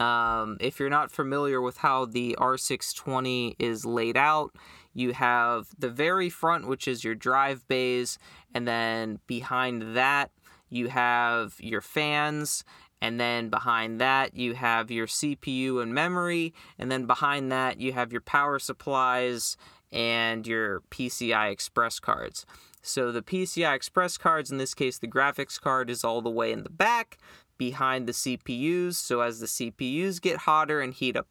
um, 0.02 0.58
if 0.60 0.80
you're 0.80 0.90
not 0.90 1.10
familiar 1.10 1.62
with 1.62 1.78
how 1.78 2.06
the 2.06 2.36
R620 2.38 3.56
is 3.58 3.86
laid 3.86 4.18
out, 4.18 4.54
you 4.94 5.14
have 5.14 5.68
the 5.80 5.90
very 5.90 6.30
front, 6.30 6.68
which 6.68 6.90
is 6.90 7.06
your 7.06 7.16
drive 7.16 7.66
bays, 7.68 8.20
and 8.54 8.68
then 8.68 9.20
behind 9.28 9.96
that, 9.96 10.32
you 10.70 10.90
have 10.90 11.56
your 11.60 11.82
fans, 11.82 12.66
and 13.02 13.20
then 13.20 13.50
behind 13.50 14.02
that, 14.02 14.36
you 14.36 14.56
have 14.56 14.90
your 14.90 15.08
CPU 15.08 15.82
and 15.82 15.94
memory, 15.94 16.54
and 16.80 16.92
then 16.92 17.06
behind 17.06 17.52
that, 17.52 17.80
you 17.80 17.94
have 17.94 18.12
your 18.12 18.22
power 18.22 18.60
supplies 18.60 19.56
and 19.92 20.46
your 20.46 20.82
PCI 20.92 21.52
Express 21.52 22.00
cards. 22.00 22.46
So 22.82 23.12
the 23.12 23.22
PCI 23.22 23.76
Express 23.76 24.18
cards, 24.18 24.52
in 24.52 24.58
this 24.58 24.74
case, 24.74 24.98
the 24.98 25.08
graphics 25.08 25.60
card 25.60 25.90
is 25.90 26.04
all 26.04 26.22
the 26.22 26.30
way 26.30 26.52
in 26.52 26.64
the 26.64 26.70
back 26.70 27.18
behind 27.58 28.08
the 28.08 28.14
CPUs. 28.14 28.96
So 28.96 29.22
as 29.22 29.40
the 29.40 29.48
CPUs 29.48 30.22
get 30.22 30.38
hotter 30.38 30.80
and 30.80 30.94
heat 30.94 31.18
up 31.18 31.28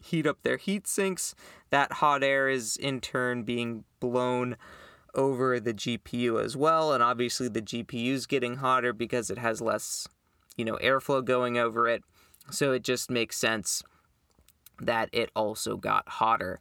heat 0.00 0.26
up 0.26 0.42
their 0.42 0.56
heat 0.56 0.86
sinks, 0.86 1.34
that 1.70 1.94
hot 1.94 2.22
air 2.22 2.48
is 2.48 2.76
in 2.76 3.00
turn 3.00 3.42
being 3.42 3.84
blown 4.00 4.56
over 5.14 5.58
the 5.58 5.74
GPU 5.74 6.42
as 6.42 6.56
well. 6.56 6.92
And 6.92 7.02
obviously, 7.02 7.48
the 7.48 7.62
GPU 7.62 8.12
is 8.12 8.26
getting 8.26 8.56
hotter 8.56 8.92
because 8.92 9.30
it 9.30 9.38
has 9.38 9.60
less, 9.60 10.06
you 10.56 10.64
know, 10.64 10.76
airflow 10.76 11.24
going 11.24 11.58
over 11.58 11.88
it. 11.88 12.02
So 12.50 12.72
it 12.72 12.82
just 12.82 13.10
makes 13.10 13.36
sense 13.36 13.82
that 14.80 15.08
it 15.12 15.30
also 15.34 15.76
got 15.76 16.08
hotter. 16.08 16.60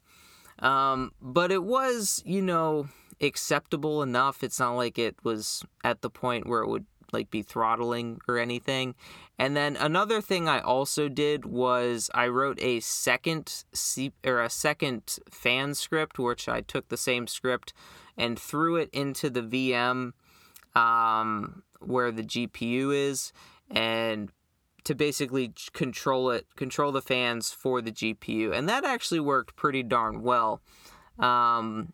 Um, 0.60 1.12
but 1.22 1.51
it 1.51 1.64
was, 1.64 2.22
you 2.26 2.41
know, 2.41 2.88
acceptable 3.22 4.01
enough. 4.01 4.43
It's 4.43 4.60
not 4.60 4.74
like 4.74 4.97
it 4.97 5.16
was 5.24 5.64
at 5.84 6.01
the 6.01 6.10
point 6.10 6.47
where 6.47 6.62
it 6.62 6.68
would 6.68 6.86
like 7.14 7.30
be 7.32 7.41
throttling 7.41 8.20
or 8.28 8.38
anything. 8.38 8.95
And 9.39 9.55
then 9.55 9.76
another 9.76 10.22
thing 10.22 10.47
I 10.49 10.60
also 10.60 11.08
did 11.08 11.45
was 11.45 12.10
I 12.14 12.28
wrote 12.28 12.62
a 12.62 12.80
second 12.80 13.64
C- 13.74 14.14
or 14.26 14.41
a 14.41 14.49
second 14.49 15.20
fan 15.30 15.74
script, 15.74 16.20
which 16.20 16.49
I 16.49 16.62
took 16.62 16.89
the 16.89 16.97
same 16.97 17.28
script 17.28 17.74
and 18.18 18.38
threw 18.38 18.76
it 18.76 18.89
into 18.91 19.30
the 19.30 19.41
VM 19.41 20.14
um, 20.76 21.64
where 21.80 22.12
the 22.12 22.24
GPU 22.24 22.93
is, 22.93 23.32
and 23.70 24.32
to 24.88 24.95
basically 24.95 25.51
control 25.73 26.31
it, 26.31 26.47
control 26.55 26.93
the 26.93 27.01
fans 27.01 27.51
for 27.51 27.81
the 27.81 27.91
GPU, 27.91 28.53
and 28.53 28.69
that 28.69 28.85
actually 28.85 29.19
worked 29.19 29.57
pretty 29.57 29.83
darn 29.83 30.21
well. 30.21 30.61
Um, 31.19 31.91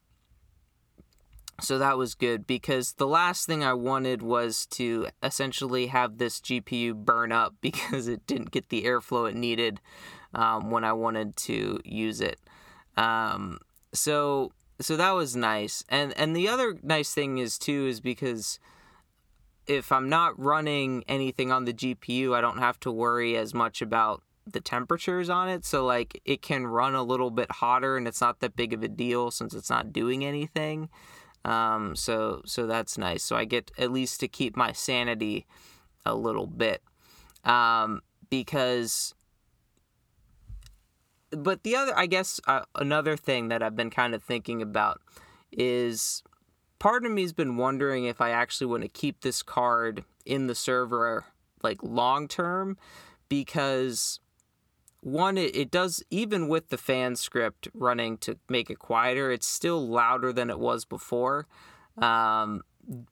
so 1.59 1.79
that 1.79 1.97
was 1.97 2.13
good 2.13 2.45
because 2.45 2.93
the 2.93 3.07
last 3.07 3.47
thing 3.47 3.63
I 3.63 3.73
wanted 3.73 4.21
was 4.21 4.67
to 4.67 5.07
essentially 5.23 5.87
have 5.87 6.19
this 6.19 6.39
GPU 6.39 6.93
burn 6.93 7.31
up 7.31 7.55
because 7.61 8.07
it 8.07 8.27
didn't 8.27 8.51
get 8.51 8.69
the 8.69 8.83
airflow 8.83 9.27
it 9.27 9.35
needed 9.35 9.79
um, 10.35 10.69
when 10.69 10.83
I 10.83 10.93
wanted 10.93 11.35
to 11.37 11.79
use 11.83 12.21
it. 12.21 12.39
Um, 12.95 13.57
so 13.91 14.51
so 14.79 14.95
that 14.97 15.13
was 15.13 15.35
nice. 15.35 15.83
And 15.89 16.15
and 16.15 16.35
the 16.35 16.47
other 16.47 16.77
nice 16.83 17.11
thing 17.11 17.39
is 17.39 17.57
too 17.57 17.87
is 17.87 18.01
because 18.01 18.59
if 19.67 19.91
I'm 19.91 20.09
not 20.09 20.39
running 20.39 21.03
anything 21.07 21.51
on 21.51 21.65
the 21.65 21.73
GPU, 21.73 22.35
I 22.35 22.41
don't 22.41 22.57
have 22.57 22.79
to 22.81 22.91
worry 22.91 23.37
as 23.37 23.53
much 23.53 23.81
about 23.81 24.23
the 24.45 24.61
temperatures 24.61 25.29
on 25.29 25.49
it. 25.49 25.65
So 25.65 25.85
like 25.85 26.21
it 26.25 26.41
can 26.41 26.67
run 26.67 26.95
a 26.95 27.03
little 27.03 27.31
bit 27.31 27.51
hotter 27.51 27.97
and 27.97 28.07
it's 28.07 28.21
not 28.21 28.39
that 28.41 28.55
big 28.55 28.73
of 28.73 28.83
a 28.83 28.87
deal 28.87 29.31
since 29.31 29.53
it's 29.53 29.69
not 29.69 29.93
doing 29.93 30.25
anything. 30.25 30.89
Um, 31.45 31.95
so 31.95 32.41
so 32.45 32.67
that's 32.67 32.97
nice. 32.97 33.23
So 33.23 33.35
I 33.35 33.45
get 33.45 33.71
at 33.77 33.91
least 33.91 34.19
to 34.21 34.27
keep 34.27 34.55
my 34.55 34.71
sanity 34.71 35.45
a 36.05 36.15
little 36.15 36.47
bit. 36.47 36.81
Um, 37.43 38.01
because 38.29 39.13
but 41.31 41.63
the 41.63 41.75
other 41.75 41.97
I 41.97 42.05
guess 42.05 42.39
uh, 42.47 42.61
another 42.75 43.17
thing 43.17 43.47
that 43.49 43.63
I've 43.63 43.75
been 43.75 43.89
kind 43.89 44.13
of 44.13 44.23
thinking 44.23 44.61
about 44.61 45.01
is 45.51 46.23
part 46.83 47.05
of 47.05 47.11
me's 47.13 47.31
been 47.31 47.55
wondering 47.55 48.03
if 48.03 48.19
I 48.19 48.31
actually 48.31 48.67
want 48.67 48.83
to 48.83 48.89
keep 48.89 49.21
this 49.21 49.41
card 49.41 50.03
in 50.25 50.47
the 50.47 50.53
server 50.53 51.23
like 51.61 51.81
long 51.81 52.27
term 52.27 52.77
because 53.29 54.19
one 54.99 55.37
it, 55.37 55.55
it 55.55 55.71
does 55.71 56.03
even 56.09 56.49
with 56.49 56.67
the 56.67 56.77
fan 56.77 57.15
script 57.15 57.69
running 57.73 58.17
to 58.17 58.37
make 58.49 58.69
it 58.69 58.79
quieter 58.79 59.31
it's 59.31 59.47
still 59.47 59.87
louder 59.87 60.33
than 60.33 60.49
it 60.49 60.59
was 60.59 60.83
before. 60.83 61.47
Um, 61.99 62.63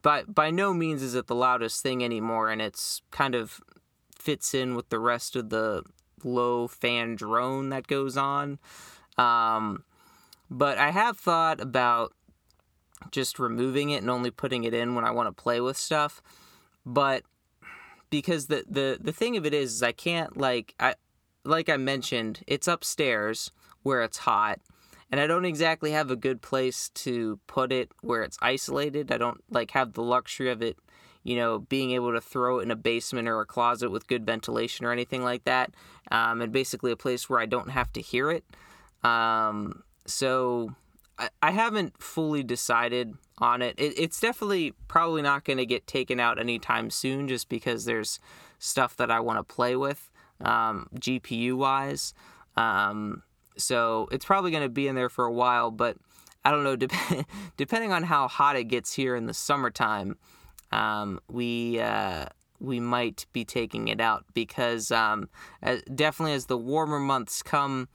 but 0.01 0.35
by 0.35 0.51
no 0.51 0.73
means 0.73 1.01
is 1.01 1.15
it 1.15 1.27
the 1.27 1.35
loudest 1.35 1.81
thing 1.81 2.03
anymore 2.03 2.49
and 2.49 2.61
it's 2.61 3.01
kind 3.09 3.35
of 3.35 3.61
fits 4.13 4.53
in 4.53 4.75
with 4.75 4.89
the 4.89 4.99
rest 4.99 5.37
of 5.37 5.49
the 5.49 5.83
low 6.25 6.67
fan 6.67 7.15
drone 7.15 7.69
that 7.69 7.87
goes 7.87 8.17
on. 8.17 8.59
Um, 9.17 9.85
but 10.53 10.77
i 10.77 10.91
have 10.91 11.17
thought 11.17 11.61
about 11.61 12.11
just 13.09 13.39
removing 13.39 13.89
it 13.89 14.01
and 14.01 14.09
only 14.09 14.31
putting 14.31 14.63
it 14.63 14.73
in 14.73 14.95
when 14.95 15.05
i 15.05 15.11
want 15.11 15.27
to 15.27 15.43
play 15.43 15.59
with 15.59 15.77
stuff 15.77 16.21
but 16.85 17.23
because 18.11 18.47
the, 18.47 18.63
the 18.69 18.99
the 19.01 19.11
thing 19.11 19.37
of 19.37 19.45
it 19.47 19.53
is, 19.55 19.75
is 19.75 19.83
I 19.83 19.93
can't 19.93 20.37
like 20.37 20.75
I 20.79 20.93
like 21.43 21.69
I 21.69 21.77
mentioned, 21.77 22.41
it's 22.45 22.67
upstairs 22.67 23.51
where 23.81 24.03
it's 24.03 24.19
hot, 24.19 24.59
and 25.11 25.19
I 25.19 25.25
don't 25.25 25.45
exactly 25.45 25.91
have 25.91 26.11
a 26.11 26.15
good 26.15 26.43
place 26.43 26.89
to 26.89 27.39
put 27.47 27.71
it 27.71 27.91
where 28.01 28.21
it's 28.21 28.37
isolated. 28.43 29.11
I 29.11 29.17
don't 29.17 29.43
like 29.49 29.71
have 29.71 29.93
the 29.93 30.03
luxury 30.03 30.51
of 30.51 30.61
it, 30.61 30.77
you 31.23 31.35
know, 31.35 31.59
being 31.59 31.91
able 31.91 32.11
to 32.11 32.21
throw 32.21 32.59
it 32.59 32.63
in 32.63 32.71
a 32.71 32.75
basement 32.75 33.27
or 33.27 33.41
a 33.41 33.45
closet 33.45 33.89
with 33.89 34.07
good 34.07 34.25
ventilation 34.25 34.85
or 34.85 34.91
anything 34.91 35.23
like 35.23 35.45
that. 35.45 35.73
Um, 36.11 36.41
and 36.41 36.51
basically 36.51 36.91
a 36.91 36.97
place 36.97 37.29
where 37.29 37.39
I 37.39 37.45
don't 37.47 37.69
have 37.69 37.91
to 37.93 38.01
hear 38.01 38.29
it. 38.29 38.43
Um, 39.03 39.83
so 40.05 40.75
I, 41.41 41.51
haven't 41.51 42.01
fully 42.01 42.43
decided 42.43 43.13
on 43.37 43.61
it. 43.61 43.75
it 43.77 43.93
it's 43.97 44.19
definitely 44.19 44.73
probably 44.87 45.21
not 45.21 45.43
going 45.43 45.57
to 45.57 45.65
get 45.65 45.87
taken 45.87 46.19
out 46.19 46.39
anytime 46.39 46.89
soon 46.89 47.27
just 47.27 47.49
because 47.49 47.85
there's 47.85 48.19
stuff 48.59 48.95
that 48.97 49.11
I 49.11 49.19
want 49.19 49.37
to 49.39 49.43
play 49.43 49.75
with 49.75 50.09
um, 50.39 50.87
GPU 50.95 51.55
wise. 51.55 52.13
Um, 52.55 53.23
so 53.57 54.07
it's 54.11 54.25
probably 54.25 54.51
going 54.51 54.63
to 54.63 54.69
be 54.69 54.87
in 54.87 54.95
there 54.95 55.09
for 55.09 55.25
a 55.25 55.31
while, 55.31 55.71
but 55.71 55.97
I 56.43 56.51
don't 56.51 56.63
know. 56.63 56.75
Dep- 56.77 57.25
depending 57.57 57.91
on 57.91 58.03
how 58.03 58.27
hot 58.27 58.55
it 58.55 58.65
gets 58.65 58.93
here 58.93 59.15
in 59.15 59.25
the 59.25 59.33
summertime, 59.33 60.17
um, 60.71 61.19
we 61.29 61.79
uh, 61.79 62.25
we 62.59 62.79
might 62.79 63.25
be 63.33 63.43
taking 63.43 63.87
it 63.87 63.99
out 63.99 64.25
because 64.33 64.91
um, 64.91 65.29
as, 65.61 65.81
definitely 65.83 66.33
as 66.33 66.45
the 66.45 66.57
warmer 66.57 66.99
months 66.99 67.41
come, 67.41 67.89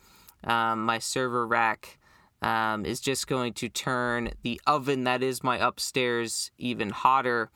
um, 0.44 0.84
my 0.84 0.98
server 0.98 1.46
rack 1.46 1.98
um, 2.46 2.86
is 2.86 3.00
just 3.00 3.26
going 3.26 3.52
to 3.54 3.68
turn 3.68 4.30
the 4.42 4.60
oven 4.68 5.02
that 5.02 5.20
is 5.20 5.42
my 5.42 5.58
upstairs 5.58 6.52
even 6.58 6.90
hotter. 6.90 7.50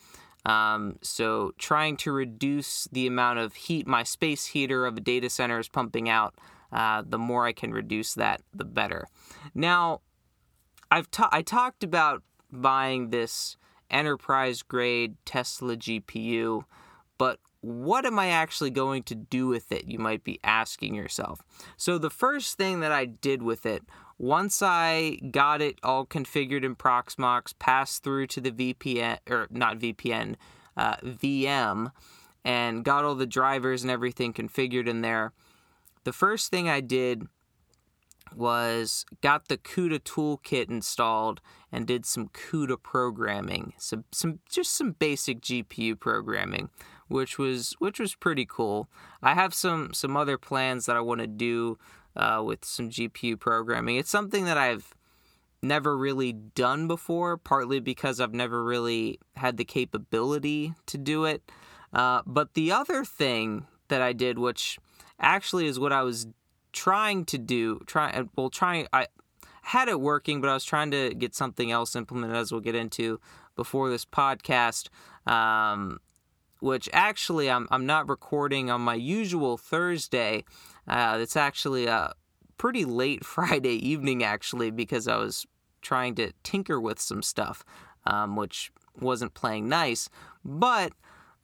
Um, 0.44 0.96
so 1.00 1.52
trying 1.58 1.96
to 1.98 2.10
reduce 2.10 2.88
the 2.90 3.06
amount 3.06 3.38
of 3.38 3.54
heat 3.54 3.86
my 3.86 4.02
space 4.02 4.46
heater 4.46 4.86
of 4.86 4.96
a 4.96 5.00
data 5.00 5.30
center 5.30 5.60
is 5.60 5.68
pumping 5.68 6.08
out, 6.08 6.34
uh, 6.72 7.04
the 7.06 7.18
more 7.18 7.46
I 7.46 7.52
can 7.52 7.70
reduce 7.70 8.14
that, 8.14 8.42
the 8.52 8.64
better. 8.64 9.06
Now, 9.54 10.00
I've 10.90 11.08
ta- 11.12 11.28
I 11.30 11.42
talked 11.42 11.84
about 11.84 12.24
buying 12.50 13.10
this 13.10 13.56
enterprise 13.92 14.62
grade 14.62 15.14
Tesla 15.24 15.76
GPU, 15.76 16.64
but 17.16 17.38
what 17.60 18.04
am 18.06 18.18
I 18.18 18.28
actually 18.28 18.70
going 18.70 19.04
to 19.04 19.14
do 19.14 19.46
with 19.46 19.70
it? 19.70 19.84
You 19.84 20.00
might 20.00 20.24
be 20.24 20.40
asking 20.42 20.96
yourself. 20.96 21.42
So, 21.76 21.96
the 21.96 22.10
first 22.10 22.56
thing 22.56 22.80
that 22.80 22.90
I 22.90 23.04
did 23.04 23.42
with 23.42 23.66
it 23.66 23.84
once 24.20 24.60
I 24.60 25.18
got 25.30 25.62
it 25.62 25.78
all 25.82 26.04
configured 26.04 26.62
in 26.62 26.76
Proxmox, 26.76 27.58
passed 27.58 28.04
through 28.04 28.26
to 28.26 28.40
the 28.42 28.50
VPN, 28.50 29.18
or 29.30 29.46
not 29.50 29.78
VPN, 29.78 30.34
uh, 30.76 30.96
VM, 30.96 31.90
and 32.44 32.84
got 32.84 33.06
all 33.06 33.14
the 33.14 33.26
drivers 33.26 33.80
and 33.80 33.90
everything 33.90 34.34
configured 34.34 34.86
in 34.86 35.00
there, 35.00 35.32
the 36.04 36.12
first 36.12 36.50
thing 36.50 36.68
I 36.68 36.82
did 36.82 37.28
was 38.36 39.06
got 39.22 39.48
the 39.48 39.56
CUDA 39.56 40.00
toolkit 40.00 40.68
installed 40.68 41.40
and 41.72 41.86
did 41.86 42.04
some 42.04 42.28
CUDA 42.28 42.76
programming, 42.82 43.72
some 43.78 44.04
some 44.12 44.40
just 44.50 44.72
some 44.72 44.92
basic 44.92 45.40
GPU 45.40 45.98
programming, 45.98 46.68
which 47.08 47.38
was 47.38 47.74
which 47.78 47.98
was 47.98 48.14
pretty 48.14 48.46
cool. 48.46 48.90
I 49.22 49.32
have 49.32 49.54
some 49.54 49.94
some 49.94 50.14
other 50.14 50.36
plans 50.36 50.84
that 50.84 50.96
I 50.96 51.00
want 51.00 51.22
to 51.22 51.26
do 51.26 51.78
uh, 52.16 52.42
with 52.44 52.64
some 52.64 52.90
GPU 52.90 53.38
programming. 53.38 53.96
It's 53.96 54.10
something 54.10 54.44
that 54.44 54.58
I've 54.58 54.94
never 55.62 55.96
really 55.96 56.32
done 56.32 56.88
before, 56.88 57.36
partly 57.36 57.80
because 57.80 58.20
I've 58.20 58.34
never 58.34 58.64
really 58.64 59.18
had 59.36 59.56
the 59.56 59.64
capability 59.64 60.74
to 60.86 60.98
do 60.98 61.24
it. 61.24 61.42
Uh, 61.92 62.22
but 62.26 62.54
the 62.54 62.72
other 62.72 63.04
thing 63.04 63.66
that 63.88 64.00
I 64.00 64.12
did, 64.12 64.38
which 64.38 64.78
actually 65.18 65.66
is 65.66 65.78
what 65.78 65.92
I 65.92 66.02
was 66.02 66.26
trying 66.72 67.24
to 67.26 67.38
do, 67.38 67.80
try 67.86 68.24
well, 68.36 68.48
trying 68.50 68.86
I 68.92 69.08
had 69.62 69.88
it 69.88 70.00
working, 70.00 70.40
but 70.40 70.48
I 70.48 70.54
was 70.54 70.64
trying 70.64 70.90
to 70.92 71.14
get 71.14 71.34
something 71.34 71.70
else 71.70 71.94
implemented, 71.94 72.36
as 72.36 72.52
we'll 72.52 72.60
get 72.60 72.74
into 72.74 73.20
before 73.56 73.90
this 73.90 74.04
podcast. 74.04 74.88
Um, 75.30 76.00
which 76.60 76.88
actually 76.92 77.50
I'm 77.50 77.66
I'm 77.70 77.86
not 77.86 78.08
recording 78.08 78.70
on 78.70 78.80
my 78.80 78.94
usual 78.94 79.56
Thursday. 79.56 80.44
Uh, 80.86 81.18
it's 81.20 81.36
actually 81.36 81.86
a 81.86 82.12
pretty 82.58 82.84
late 82.84 83.24
Friday 83.36 83.74
evening, 83.74 84.22
actually, 84.22 84.70
because 84.70 85.08
I 85.08 85.16
was 85.16 85.46
trying 85.82 86.14
to 86.16 86.32
tinker 86.42 86.80
with 86.80 87.00
some 87.00 87.22
stuff, 87.22 87.64
um, 88.06 88.36
which 88.36 88.70
wasn't 89.00 89.34
playing 89.34 89.68
nice. 89.68 90.10
But 90.44 90.92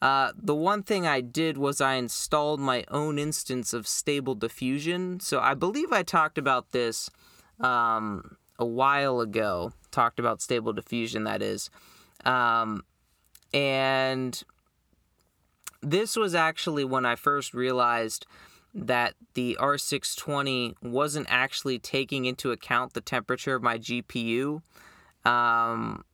uh, 0.02 0.32
the 0.36 0.54
one 0.54 0.82
thing 0.82 1.06
I 1.06 1.20
did 1.22 1.56
was 1.56 1.80
I 1.80 1.94
installed 1.94 2.60
my 2.60 2.84
own 2.90 3.18
instance 3.18 3.72
of 3.72 3.86
Stable 3.86 4.34
Diffusion. 4.34 5.20
So 5.20 5.40
I 5.40 5.54
believe 5.54 5.92
I 5.92 6.02
talked 6.02 6.36
about 6.36 6.72
this 6.72 7.08
um, 7.60 8.36
a 8.58 8.66
while 8.66 9.20
ago. 9.20 9.72
Talked 9.90 10.18
about 10.18 10.42
Stable 10.42 10.74
Diffusion, 10.74 11.24
that 11.24 11.40
is. 11.40 11.70
Um, 12.24 12.82
and 13.54 14.42
this 15.82 16.16
was 16.16 16.34
actually 16.34 16.84
when 16.84 17.04
I 17.04 17.16
first 17.16 17.54
realized 17.54 18.26
that 18.74 19.14
the 19.34 19.56
R620 19.58 20.74
wasn't 20.82 21.26
actually 21.30 21.78
taking 21.78 22.26
into 22.26 22.52
account 22.52 22.92
the 22.92 23.00
temperature 23.00 23.54
of 23.54 23.62
my 23.62 23.78
GPU 23.78 24.60
um, 25.24 26.04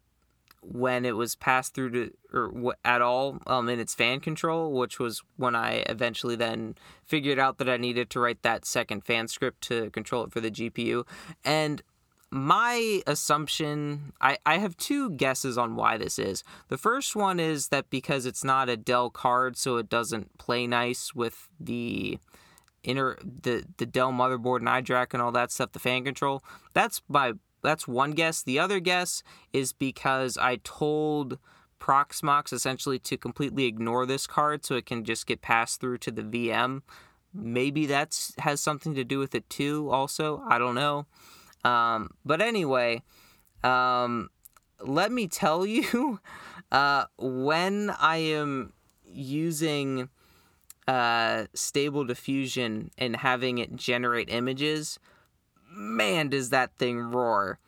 when 0.63 1.05
it 1.05 1.17
was 1.17 1.35
passed 1.35 1.75
through 1.75 1.91
to 1.91 2.13
or 2.33 2.75
at 2.85 3.03
all 3.03 3.39
um, 3.47 3.69
in 3.69 3.81
its 3.81 3.95
fan 3.95 4.21
control, 4.21 4.73
which 4.73 4.99
was 5.01 5.23
when 5.37 5.57
I 5.57 5.85
eventually 5.89 6.37
then 6.37 6.77
figured 7.05 7.39
out 7.39 7.59
that 7.59 7.69
I 7.69 7.77
needed 7.77 8.11
to 8.11 8.21
write 8.21 8.43
that 8.43 8.65
second 8.65 9.05
fan 9.05 9.27
script 9.27 9.61
to 9.63 9.91
control 9.91 10.25
it 10.25 10.33
for 10.33 10.41
the 10.41 10.51
GPU. 10.51 11.07
And 11.45 11.83
my 12.35 13.03
assumption, 13.07 14.15
I, 14.19 14.39
I 14.47 14.57
have 14.57 14.75
two 14.79 15.11
guesses 15.11 15.59
on 15.59 15.77
why 15.77 15.99
this 15.99 16.19
is. 16.19 16.43
The 16.69 16.79
first 16.79 17.15
one 17.15 17.39
is 17.39 17.69
that 17.69 17.91
because 17.91 18.25
it's 18.25 18.43
not 18.43 18.71
a 18.71 18.77
Dell 18.79 19.11
card, 19.11 19.59
so 19.59 19.77
it 19.77 19.91
doesn't 19.91 20.39
play 20.39 20.67
nice 20.67 21.15
with 21.15 21.51
the 21.61 22.19
inner 22.85 23.19
the 23.23 23.65
the 23.77 23.85
Dell 23.85 24.13
motherboard 24.13 24.61
and 24.61 24.67
iDRAC 24.67 25.13
and 25.13 25.23
all 25.23 25.31
that 25.33 25.53
stuff, 25.53 25.73
the 25.73 25.79
fan 25.79 26.05
control. 26.05 26.43
That's 26.73 27.03
my 27.07 27.35
that's 27.63 27.87
one 27.87 28.13
guess. 28.13 28.43
The 28.43 28.59
other 28.59 28.81
guess 28.81 29.23
is 29.53 29.75
because 29.75 30.39
I 30.39 30.57
told 30.65 31.39
Proxmox 31.79 32.51
essentially 32.51 32.99
to 33.01 33.19
completely 33.19 33.67
ignore 33.67 34.07
this 34.07 34.27
card 34.27 34.65
so 34.65 34.75
it 34.77 34.87
can 34.87 35.05
just 35.05 35.27
get 35.27 35.43
passed 35.43 35.83
through 35.83 35.99
to 35.99 36.11
the 36.11 36.23
VM. 36.23 36.81
Maybe 37.35 37.85
that's 37.85 38.33
has 38.39 38.63
something 38.63 38.95
to 38.95 39.05
do 39.05 39.19
with 39.19 39.35
it 39.35 39.51
too. 39.51 39.91
Also, 39.91 40.43
I 40.49 40.57
don't 40.57 40.75
know. 40.75 41.05
Um, 41.65 42.11
but 42.25 42.41
anyway, 42.41 43.03
um, 43.63 44.31
let 44.81 45.13
me 45.13 45.29
tell 45.29 45.67
you, 45.67 46.21
uh, 46.71 47.07
when 47.19 47.91
I 47.91 48.17
am 48.19 48.73
using 49.05 50.09
uh, 50.89 51.45
stable 51.55 52.05
diffusion 52.05 52.91
and 52.99 53.17
having 53.17 53.59
it 53.59 53.77
generate 53.77 54.29
images, 54.29 54.99
man, 55.71 56.29
does 56.29 56.51
that 56.51 56.75
thing 56.77 56.99
roar. 56.99 57.59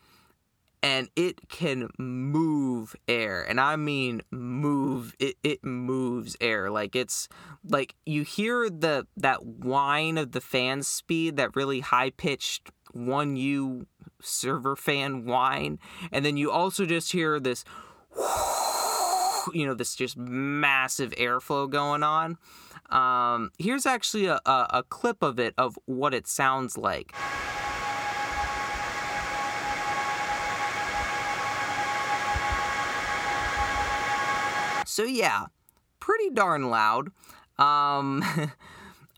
And 0.83 1.09
it 1.15 1.49
can 1.49 1.89
move 1.97 2.95
air. 3.07 3.41
And 3.41 3.59
I 3.59 3.75
mean 3.75 4.21
move. 4.29 5.15
It, 5.17 5.35
it 5.41 5.63
moves 5.63 6.37
air. 6.39 6.69
Like 6.69 6.95
it's 6.95 7.27
like 7.67 7.95
you 8.05 8.21
hear 8.21 8.69
the 8.69 9.07
that 9.17 9.43
whine 9.43 10.19
of 10.19 10.33
the 10.33 10.41
fan 10.41 10.83
speed, 10.83 11.37
that 11.37 11.55
really 11.55 11.79
high 11.79 12.11
pitched 12.11 12.69
1U 12.95 13.85
server 14.21 14.75
fan 14.75 15.25
whine. 15.25 15.79
And 16.11 16.25
then 16.25 16.37
you 16.37 16.51
also 16.51 16.85
just 16.85 17.11
hear 17.11 17.39
this 17.39 17.63
you 19.53 19.65
know, 19.65 19.73
this 19.73 19.95
just 19.95 20.17
massive 20.17 21.11
airflow 21.11 21.69
going 21.69 22.03
on. 22.03 22.37
Um, 22.89 23.51
here's 23.57 23.85
actually 23.85 24.25
a, 24.25 24.39
a, 24.45 24.67
a 24.69 24.83
clip 24.83 25.21
of 25.21 25.39
it 25.39 25.53
of 25.57 25.77
what 25.85 26.13
it 26.13 26.27
sounds 26.27 26.77
like. 26.77 27.13
So 34.85 35.03
yeah, 35.03 35.47
pretty 35.99 36.29
darn 36.29 36.69
loud. 36.69 37.09
Um, 37.57 38.23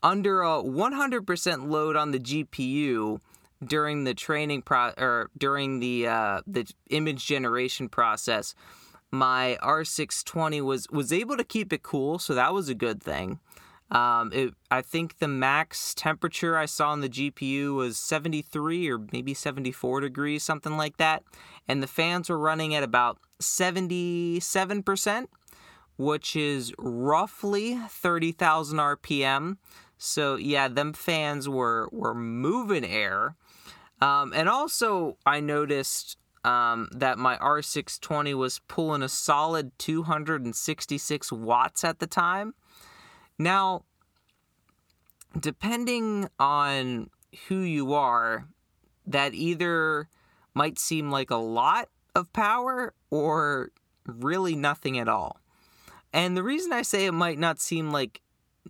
under 0.02 0.42
a 0.42 0.62
100% 0.62 1.68
load 1.68 1.96
on 1.96 2.10
the 2.10 2.18
GPU 2.18 3.20
during 3.64 4.04
the 4.04 4.14
training 4.14 4.62
pro 4.62 4.92
or 4.96 5.30
during 5.36 5.80
the 5.80 6.06
uh, 6.06 6.40
the 6.46 6.70
image 6.90 7.26
generation 7.26 7.88
process, 7.88 8.54
my 9.10 9.58
R620 9.62 10.62
was 10.62 10.88
was 10.90 11.12
able 11.12 11.36
to 11.36 11.44
keep 11.44 11.72
it 11.72 11.82
cool, 11.82 12.18
so 12.18 12.34
that 12.34 12.52
was 12.54 12.68
a 12.68 12.74
good 12.74 13.02
thing. 13.02 13.40
Um, 13.90 14.30
it, 14.34 14.52
I 14.70 14.82
think 14.82 15.18
the 15.18 15.28
max 15.28 15.94
temperature 15.94 16.58
I 16.58 16.66
saw 16.66 16.90
on 16.90 17.00
the 17.00 17.08
GPU 17.08 17.74
was 17.74 17.96
73 17.96 18.90
or 18.90 18.98
maybe 19.12 19.32
74 19.32 20.00
degrees, 20.02 20.42
something 20.42 20.76
like 20.76 20.98
that. 20.98 21.22
And 21.66 21.82
the 21.82 21.86
fans 21.86 22.28
were 22.28 22.38
running 22.38 22.74
at 22.74 22.82
about 22.82 23.18
77%, 23.40 25.26
which 25.96 26.36
is 26.36 26.74
roughly 26.78 27.78
30,000 27.88 28.78
RPM. 28.78 29.56
So 29.96 30.36
yeah, 30.36 30.68
them 30.68 30.92
fans 30.92 31.48
were, 31.48 31.88
were 31.90 32.14
moving 32.14 32.84
air. 32.84 33.36
Um, 34.00 34.32
and 34.34 34.48
also, 34.48 35.16
I 35.26 35.40
noticed 35.40 36.18
um, 36.44 36.88
that 36.92 37.18
my 37.18 37.36
R620 37.36 38.34
was 38.34 38.60
pulling 38.68 39.02
a 39.02 39.08
solid 39.08 39.72
266 39.78 41.32
watts 41.32 41.84
at 41.84 41.98
the 41.98 42.06
time. 42.06 42.54
Now, 43.38 43.84
depending 45.38 46.28
on 46.38 47.10
who 47.48 47.58
you 47.60 47.92
are, 47.92 48.48
that 49.06 49.34
either 49.34 50.08
might 50.54 50.78
seem 50.78 51.10
like 51.10 51.30
a 51.30 51.36
lot 51.36 51.88
of 52.14 52.32
power 52.32 52.94
or 53.10 53.70
really 54.06 54.56
nothing 54.56 54.98
at 54.98 55.08
all. 55.08 55.40
And 56.12 56.36
the 56.36 56.42
reason 56.42 56.72
I 56.72 56.82
say 56.82 57.06
it 57.06 57.12
might 57.12 57.38
not 57.38 57.60
seem 57.60 57.90
like 57.90 58.20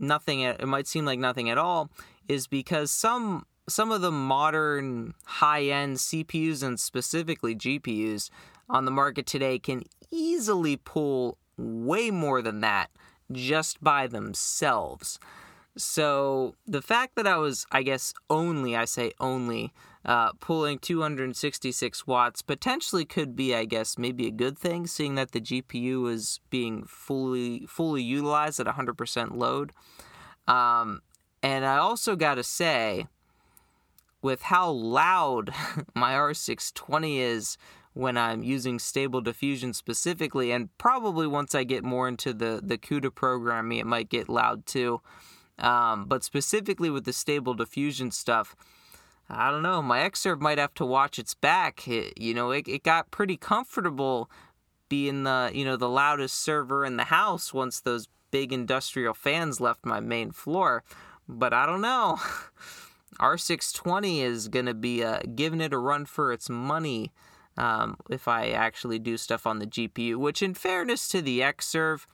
nothing 0.01 0.41
it 0.41 0.67
might 0.67 0.87
seem 0.87 1.05
like 1.05 1.19
nothing 1.19 1.51
at 1.51 1.59
all 1.59 1.91
is 2.29 2.47
because 2.47 2.91
some 2.91 3.47
some 3.69 3.93
of 3.93 4.01
the 4.01 4.11
modern 4.11 5.15
high-end 5.25 5.97
CPUs 5.97 6.63
and 6.63 6.79
specifically 6.81 7.55
GPUs 7.55 8.31
on 8.69 8.85
the 8.85 8.91
market 8.91 9.27
today 9.27 9.59
can 9.59 9.85
easily 10.11 10.77
pull 10.77 11.39
way 11.57 12.11
more 12.11 12.43
than 12.43 12.61
that 12.61 12.91
just 13.31 13.83
by 13.83 14.07
themselves. 14.07 15.19
So 15.77 16.57
the 16.67 16.83
fact 16.83 17.15
that 17.17 17.27
I 17.27 17.37
was, 17.37 17.67
I 17.71 17.83
guess, 17.83 18.13
only, 18.29 18.75
I 18.75 18.85
say 18.85 19.13
only, 19.21 19.73
uh, 20.05 20.33
pulling 20.41 20.79
266 20.79 22.07
watts 22.07 22.43
potentially 22.43 23.05
could 23.05 23.37
be, 23.37 23.55
I 23.55 23.65
guess, 23.65 23.97
maybe 23.97 24.27
a 24.27 24.33
good 24.33 24.59
thing, 24.59 24.87
seeing 24.87 25.15
that 25.15 25.33
the 25.33 25.41
GPU 25.41 26.11
is 26.11 26.41
being 26.51 26.85
fully 26.85 27.67
fully 27.69 28.03
utilized 28.03 28.59
at 28.59 28.67
100% 28.67 29.37
load. 29.37 29.73
Um, 30.49 31.03
and 31.43 31.65
I 31.65 31.77
also 31.77 32.17
got 32.17 32.37
to 32.37 32.43
say, 32.43 33.07
with 34.23 34.43
how 34.43 34.71
loud 34.71 35.53
my 35.95 36.13
R620 36.13 37.19
is 37.19 37.59
when 37.95 38.17
I'm 38.17 38.43
using 38.43 38.79
stable 38.79 39.21
diffusion 39.21 39.73
specifically, 39.73 40.53
and 40.53 40.77
probably 40.79 41.27
once 41.27 41.55
I 41.55 41.65
get 41.65 41.83
more 41.83 42.07
into 42.07 42.33
the, 42.33 42.61
the 42.63 42.79
CUDA 42.79 43.15
programming, 43.15 43.79
it 43.79 43.87
might 43.87 44.09
get 44.09 44.29
loud 44.29 44.67
too. 44.67 45.01
Um, 45.59 46.05
but 46.07 46.23
specifically 46.23 46.91
with 46.91 47.05
the 47.05 47.13
stable 47.13 47.55
diffusion 47.55 48.13
stuff, 48.13 48.55
I 49.29 49.51
don't 49.51 49.63
know. 49.63 49.83
My 49.83 50.01
Xserve 50.09 50.41
might 50.41 50.59
have 50.59 50.75
to 50.75 50.87
watch 50.87 51.19
its 51.19 51.35
back. 51.35 51.87
It, 51.89 52.19
you 52.21 52.35
know, 52.35 52.51
it, 52.51 52.69
it 52.69 52.83
got 52.83 53.11
pretty 53.11 53.37
comfortable 53.37 54.31
being 54.89 55.25
the 55.25 55.51
you 55.53 55.65
know 55.67 55.77
the 55.77 55.89
loudest 55.89 56.37
server 56.37 56.85
in 56.85 56.97
the 56.97 57.05
house 57.05 57.53
once 57.53 57.81
those 57.81 58.09
big 58.31 58.53
industrial 58.53 59.13
fans 59.13 59.61
left 59.61 59.85
my 59.85 60.01
main 60.01 60.31
floor. 60.31 60.83
But 61.29 61.53
I 61.53 61.67
don't 61.67 61.83
know. 61.83 62.19
R620 63.21 64.21
is 64.21 64.49
going 64.49 64.67
to 64.67 64.75
be 64.75 65.03
uh, 65.03 65.21
giving 65.35 65.61
it 65.61 65.73
a 65.73 65.79
run 65.79 66.07
for 66.07 66.33
its 66.33 66.49
money 66.49 67.13
um, 67.57 67.97
if 68.09 68.29
I 68.29 68.51
actually 68.51 69.01
do 69.01 69.17
stuff 69.17 69.47
on 69.47 69.59
the 69.59 69.67
GPU, 69.67 70.17
which, 70.17 70.43
in 70.43 70.55
fairness 70.55 71.09
to 71.09 71.21
the 71.21 71.41
Xserve, 71.41 72.07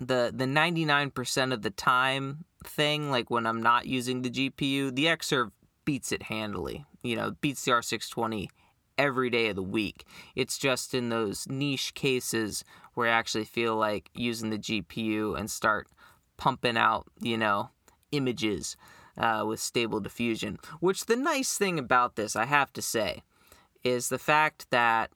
the 0.00 0.32
the 0.34 0.44
99% 0.44 1.52
of 1.52 1.62
the 1.62 1.70
time 1.70 2.44
thing, 2.64 3.10
like 3.10 3.30
when 3.30 3.46
I'm 3.46 3.62
not 3.62 3.86
using 3.86 4.22
the 4.22 4.30
GPU, 4.30 4.94
the 4.94 5.06
Xserve 5.06 5.52
beats 5.84 6.10
it 6.10 6.24
handily. 6.24 6.84
You 7.02 7.14
know, 7.14 7.30
beats 7.40 7.64
the 7.64 7.70
R620 7.70 8.48
every 8.98 9.30
day 9.30 9.48
of 9.48 9.56
the 9.56 9.62
week. 9.62 10.04
It's 10.34 10.58
just 10.58 10.92
in 10.92 11.08
those 11.08 11.46
niche 11.48 11.94
cases 11.94 12.64
where 12.94 13.08
I 13.08 13.12
actually 13.12 13.44
feel 13.44 13.76
like 13.76 14.10
using 14.14 14.50
the 14.50 14.58
GPU 14.58 15.38
and 15.38 15.50
start 15.50 15.86
pumping 16.36 16.76
out, 16.76 17.06
you 17.20 17.36
know, 17.36 17.70
images 18.10 18.76
uh, 19.16 19.44
with 19.46 19.60
stable 19.60 20.00
diffusion. 20.00 20.58
Which 20.80 21.06
the 21.06 21.16
nice 21.16 21.56
thing 21.56 21.78
about 21.78 22.16
this, 22.16 22.36
I 22.36 22.46
have 22.46 22.72
to 22.74 22.82
say, 22.82 23.22
is 23.84 24.08
the 24.08 24.18
fact 24.18 24.70
that 24.70 25.10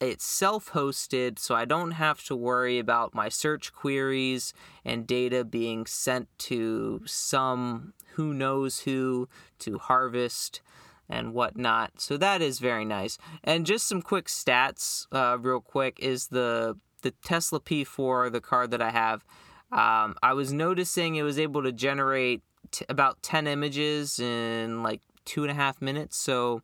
it's 0.00 0.24
self 0.24 0.70
hosted, 0.70 1.38
so 1.38 1.54
I 1.54 1.64
don't 1.64 1.92
have 1.92 2.22
to 2.24 2.36
worry 2.36 2.78
about 2.78 3.14
my 3.14 3.28
search 3.28 3.72
queries 3.72 4.52
and 4.84 5.06
data 5.06 5.44
being 5.44 5.86
sent 5.86 6.28
to 6.38 7.02
some 7.04 7.94
who 8.14 8.32
knows 8.32 8.80
who 8.80 9.28
to 9.60 9.78
harvest 9.78 10.60
and 11.08 11.32
whatnot. 11.32 12.00
So 12.00 12.16
that 12.18 12.42
is 12.42 12.58
very 12.58 12.84
nice. 12.84 13.18
And 13.42 13.66
just 13.66 13.88
some 13.88 14.02
quick 14.02 14.26
stats, 14.26 15.06
uh, 15.10 15.38
real 15.38 15.60
quick, 15.60 15.98
is 16.00 16.28
the 16.28 16.76
the 17.02 17.10
Tesla 17.22 17.60
P4, 17.60 18.30
the 18.30 18.40
card 18.40 18.70
that 18.72 18.82
I 18.82 18.90
have. 18.90 19.24
Um, 19.70 20.16
I 20.22 20.32
was 20.32 20.52
noticing 20.52 21.14
it 21.14 21.22
was 21.22 21.38
able 21.38 21.62
to 21.62 21.72
generate 21.72 22.42
t- 22.70 22.84
about 22.88 23.22
10 23.22 23.46
images 23.46 24.18
in 24.18 24.82
like 24.82 25.00
two 25.24 25.42
and 25.42 25.50
a 25.50 25.54
half 25.54 25.80
minutes. 25.80 26.16
So 26.16 26.62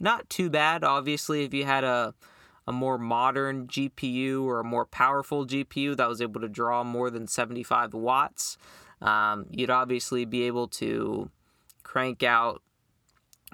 not 0.00 0.28
too 0.28 0.50
bad. 0.50 0.84
Obviously, 0.84 1.44
if 1.44 1.54
you 1.54 1.64
had 1.64 1.84
a 1.84 2.14
a 2.66 2.72
more 2.72 2.98
modern 2.98 3.66
GPU 3.66 4.42
or 4.44 4.60
a 4.60 4.64
more 4.64 4.86
powerful 4.86 5.46
GPU 5.46 5.96
that 5.96 6.08
was 6.08 6.20
able 6.20 6.40
to 6.40 6.48
draw 6.48 6.82
more 6.82 7.10
than 7.10 7.26
75 7.26 7.92
watts, 7.92 8.56
um, 9.02 9.46
you'd 9.50 9.70
obviously 9.70 10.24
be 10.24 10.44
able 10.44 10.68
to 10.68 11.30
crank 11.82 12.22
out 12.22 12.62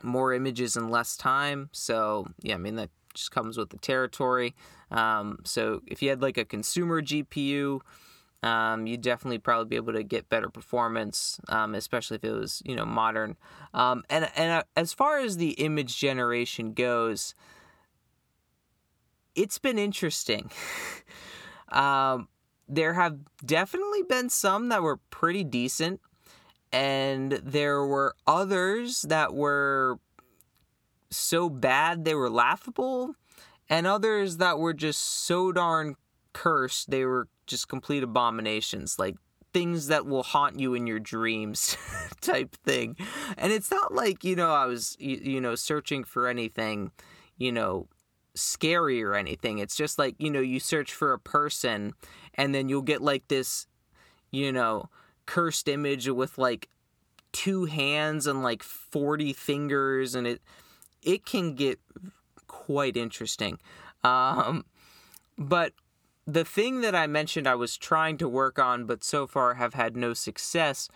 more 0.02 0.32
images 0.32 0.76
in 0.76 0.90
less 0.90 1.16
time. 1.16 1.68
So, 1.72 2.28
yeah, 2.40 2.54
I 2.54 2.58
mean, 2.58 2.76
that 2.76 2.90
just 3.14 3.32
comes 3.32 3.58
with 3.58 3.70
the 3.70 3.78
territory. 3.78 4.54
Um, 4.92 5.40
so, 5.44 5.82
if 5.86 6.02
you 6.02 6.08
had 6.08 6.22
like 6.22 6.38
a 6.38 6.44
consumer 6.44 7.02
GPU, 7.02 7.80
um, 8.42 8.86
you'd 8.86 9.02
definitely 9.02 9.38
probably 9.38 9.68
be 9.68 9.76
able 9.76 9.92
to 9.92 10.02
get 10.02 10.28
better 10.28 10.48
performance, 10.48 11.38
um, 11.48 11.74
especially 11.74 12.16
if 12.16 12.24
it 12.24 12.32
was 12.32 12.62
you 12.64 12.74
know 12.74 12.86
modern. 12.86 13.36
Um, 13.74 14.02
and 14.08 14.30
and 14.36 14.52
uh, 14.52 14.62
as 14.76 14.92
far 14.92 15.18
as 15.18 15.36
the 15.36 15.50
image 15.52 15.98
generation 15.98 16.72
goes, 16.72 17.34
it's 19.34 19.58
been 19.58 19.78
interesting. 19.78 20.50
um, 21.68 22.28
there 22.68 22.94
have 22.94 23.18
definitely 23.44 24.02
been 24.04 24.30
some 24.30 24.70
that 24.70 24.82
were 24.82 24.98
pretty 25.10 25.44
decent, 25.44 26.00
and 26.72 27.32
there 27.32 27.84
were 27.84 28.14
others 28.26 29.02
that 29.02 29.34
were 29.34 29.98
so 31.10 31.50
bad 31.50 32.04
they 32.04 32.14
were 32.14 32.30
laughable, 32.30 33.14
and 33.68 33.86
others 33.86 34.38
that 34.38 34.58
were 34.58 34.72
just 34.72 35.00
so 35.00 35.52
darn 35.52 35.96
cursed 36.32 36.90
they 36.90 37.04
were 37.04 37.28
just 37.50 37.68
complete 37.68 38.02
abominations, 38.02 38.98
like 38.98 39.16
things 39.52 39.88
that 39.88 40.06
will 40.06 40.22
haunt 40.22 40.58
you 40.58 40.74
in 40.74 40.86
your 40.86 41.00
dreams 41.00 41.76
type 42.20 42.54
thing. 42.64 42.96
And 43.36 43.52
it's 43.52 43.70
not 43.70 43.92
like, 43.92 44.24
you 44.24 44.36
know, 44.36 44.52
I 44.52 44.66
was, 44.66 44.96
you, 44.98 45.16
you 45.16 45.40
know, 45.40 45.54
searching 45.54 46.04
for 46.04 46.28
anything, 46.28 46.92
you 47.36 47.52
know, 47.52 47.88
scary 48.34 49.02
or 49.02 49.14
anything. 49.14 49.58
It's 49.58 49.76
just 49.76 49.98
like, 49.98 50.14
you 50.18 50.30
know, 50.30 50.40
you 50.40 50.60
search 50.60 50.92
for 50.92 51.12
a 51.12 51.18
person 51.18 51.92
and 52.34 52.54
then 52.54 52.68
you'll 52.68 52.82
get 52.82 53.02
like 53.02 53.26
this, 53.28 53.66
you 54.30 54.52
know, 54.52 54.88
cursed 55.26 55.68
image 55.68 56.08
with 56.08 56.38
like 56.38 56.68
two 57.32 57.64
hands 57.64 58.26
and 58.26 58.42
like 58.42 58.62
40 58.62 59.32
fingers 59.32 60.14
and 60.14 60.26
it 60.26 60.42
it 61.02 61.24
can 61.24 61.54
get 61.54 61.78
quite 62.46 62.96
interesting. 62.96 63.58
Um 64.04 64.64
but 65.38 65.72
the 66.32 66.44
thing 66.44 66.80
that 66.82 66.94
I 66.94 67.06
mentioned 67.06 67.46
I 67.46 67.54
was 67.54 67.76
trying 67.76 68.16
to 68.18 68.28
work 68.28 68.58
on, 68.58 68.86
but 68.86 69.02
so 69.02 69.26
far 69.26 69.54
have 69.54 69.74
had 69.74 69.96
no 69.96 70.14
success, 70.14 70.88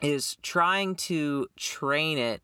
is 0.00 0.36
trying 0.42 0.94
to 0.96 1.48
train 1.56 2.18
it 2.18 2.42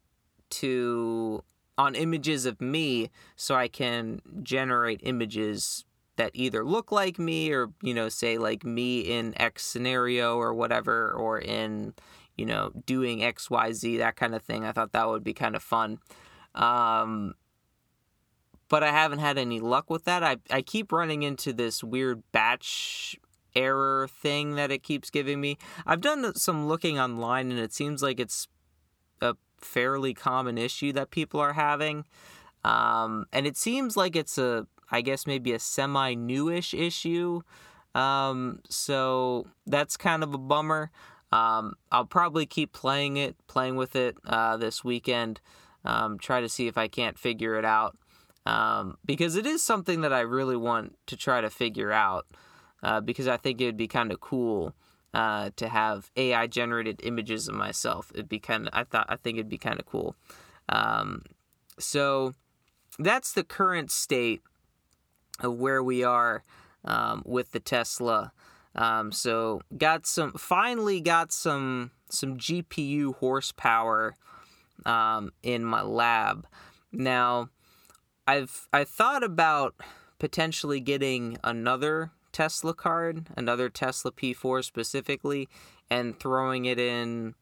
to 0.51 1.43
on 1.76 1.95
images 1.95 2.45
of 2.45 2.61
me 2.61 3.11
so 3.36 3.55
I 3.55 3.68
can 3.68 4.20
generate 4.43 5.01
images 5.05 5.84
that 6.16 6.32
either 6.34 6.64
look 6.64 6.91
like 6.91 7.18
me 7.18 7.53
or 7.53 7.70
you 7.82 7.95
know 7.95 8.09
say 8.09 8.39
like 8.39 8.64
me 8.64 9.01
in 9.01 9.41
X 9.41 9.64
scenario 9.64 10.36
or 10.36 10.53
whatever 10.53 11.12
or 11.12 11.39
in 11.39 11.95
you 12.36 12.45
know 12.45 12.72
doing 12.86 13.20
XYZ 13.20 13.99
that 13.99 14.16
kind 14.16 14.34
of 14.34 14.43
thing. 14.43 14.64
I 14.64 14.72
thought 14.72 14.93
that 14.93 15.09
would 15.09 15.24
be 15.24 15.34
kind 15.34 15.57
of 15.57 15.62
fun. 15.62 15.99
Um, 16.55 17.34
but 18.69 18.83
I 18.83 18.91
haven't 18.93 19.21
had 19.21 19.39
any 19.39 19.61
luck 19.61 19.91
with 19.91 20.05
that. 20.05 20.23
I, 20.23 20.37
I 20.51 20.62
keep 20.62 20.93
running 20.93 21.23
into 21.23 21.53
this 21.53 21.83
weird 21.83 22.23
batch 22.33 23.16
error 23.57 24.09
thing 24.09 24.55
that 24.57 24.71
it 24.71 24.83
keeps 24.83 25.11
giving 25.11 25.41
me. 25.41 25.59
I've 25.87 26.01
done 26.01 26.35
some 26.35 26.69
looking 26.69 26.99
online 26.99 27.51
and 27.51 27.59
it 27.59 27.73
seems 27.73 28.03
like 28.03 28.21
it's 28.21 28.47
a 29.21 29.35
fairly 29.61 30.14
common 30.14 30.59
issue 30.59 30.93
that 30.93 31.11
people 31.11 31.41
are 31.41 31.55
having. 31.55 32.05
Um, 32.64 33.27
and 33.33 33.47
it 33.47 33.57
seems 33.57 33.97
like 33.97 34.14
it's 34.14 34.37
a, 34.37 34.66
I 34.91 35.01
guess, 35.01 35.27
maybe 35.27 35.53
a 35.53 35.59
semi 35.59 36.14
newish 36.14 36.75
issue. 36.75 37.41
Um, 37.95 38.61
so 38.69 39.47
that's 39.66 39.97
kind 39.97 40.23
of 40.23 40.35
a 40.35 40.39
bummer. 40.39 40.91
Um, 41.33 41.75
I'll 41.91 42.07
probably 42.07 42.47
keep 42.47 42.73
playing 42.73 43.16
it, 43.16 43.37
playing 43.49 43.77
with 43.77 43.97
it 43.97 44.16
uh, 44.27 44.57
this 44.57 44.85
weekend. 44.85 45.41
Um, 45.85 46.19
try 46.19 46.41
to 46.41 46.49
see 46.49 46.66
if 46.66 46.77
I 46.77 46.89
can't 46.89 47.19
figure 47.19 47.59
it 47.59 47.64
out 47.64 47.97
um, 48.49 48.97
because 49.05 49.37
it 49.37 49.45
is 49.45 49.63
something 49.63 50.01
that 50.01 50.13
I 50.13 50.21
really 50.21 50.57
want 50.57 50.97
to 51.09 51.19
try 51.19 51.43
to 51.43 51.51
figure 51.51 51.93
out 51.93 52.27
uh, 52.83 52.99
because 53.03 53.29
I 53.29 53.37
think 53.37 53.61
it 53.61 53.67
would 53.67 53.77
be 53.77 53.87
kind 53.87 54.11
of 54.11 54.21
cool 54.21 54.75
uh, 55.13 55.51
to 55.57 55.69
have 55.69 56.11
AI 56.17 56.47
generated 56.47 57.03
images 57.05 57.47
of 57.47 57.55
myself. 57.55 58.11
It'd 58.15 58.29
be 58.29 58.39
kind 58.39 58.67
of 58.67 58.71
I 58.73 58.85
thought 58.85 59.05
I 59.11 59.17
think 59.17 59.37
it'd 59.37 59.51
be 59.51 59.59
kind 59.59 59.79
of 59.79 59.85
cool. 59.85 60.17
Um, 60.71 61.25
so 61.79 62.35
that's 62.99 63.33
the 63.33 63.45
current 63.45 63.91
state 63.91 64.41
of 65.41 65.59
where 65.59 65.83
we 65.83 66.03
are 66.03 66.43
um, 66.87 67.23
with 67.27 67.53
the 67.53 67.61
Tesla. 67.61 68.33
Um, 68.75 69.13
so 69.13 69.61
got 69.77 70.07
some 70.07 70.33
finally 70.33 71.03
got 71.03 71.33
some 71.33 71.91
some 72.09 72.39
GPU 72.39 73.15
horsepower 73.17 74.17
um, 74.87 75.33
in 75.43 75.67
my 75.67 75.83
lab. 75.83 76.47
Now 76.91 77.51
I've 78.29 78.68
I 78.74 78.85
thought 78.85 79.24
about 79.24 79.74
potentially 80.18 80.81
getting 80.81 81.39
another 81.43 82.11
Tesla 82.31 82.74
card, 82.74 83.29
another 83.39 83.70
Tesla 83.70 84.12
P4 84.12 84.62
specifically, 84.62 85.49
and 85.91 86.20
throwing 86.20 86.66
it 86.66 86.79
in, 86.79 87.35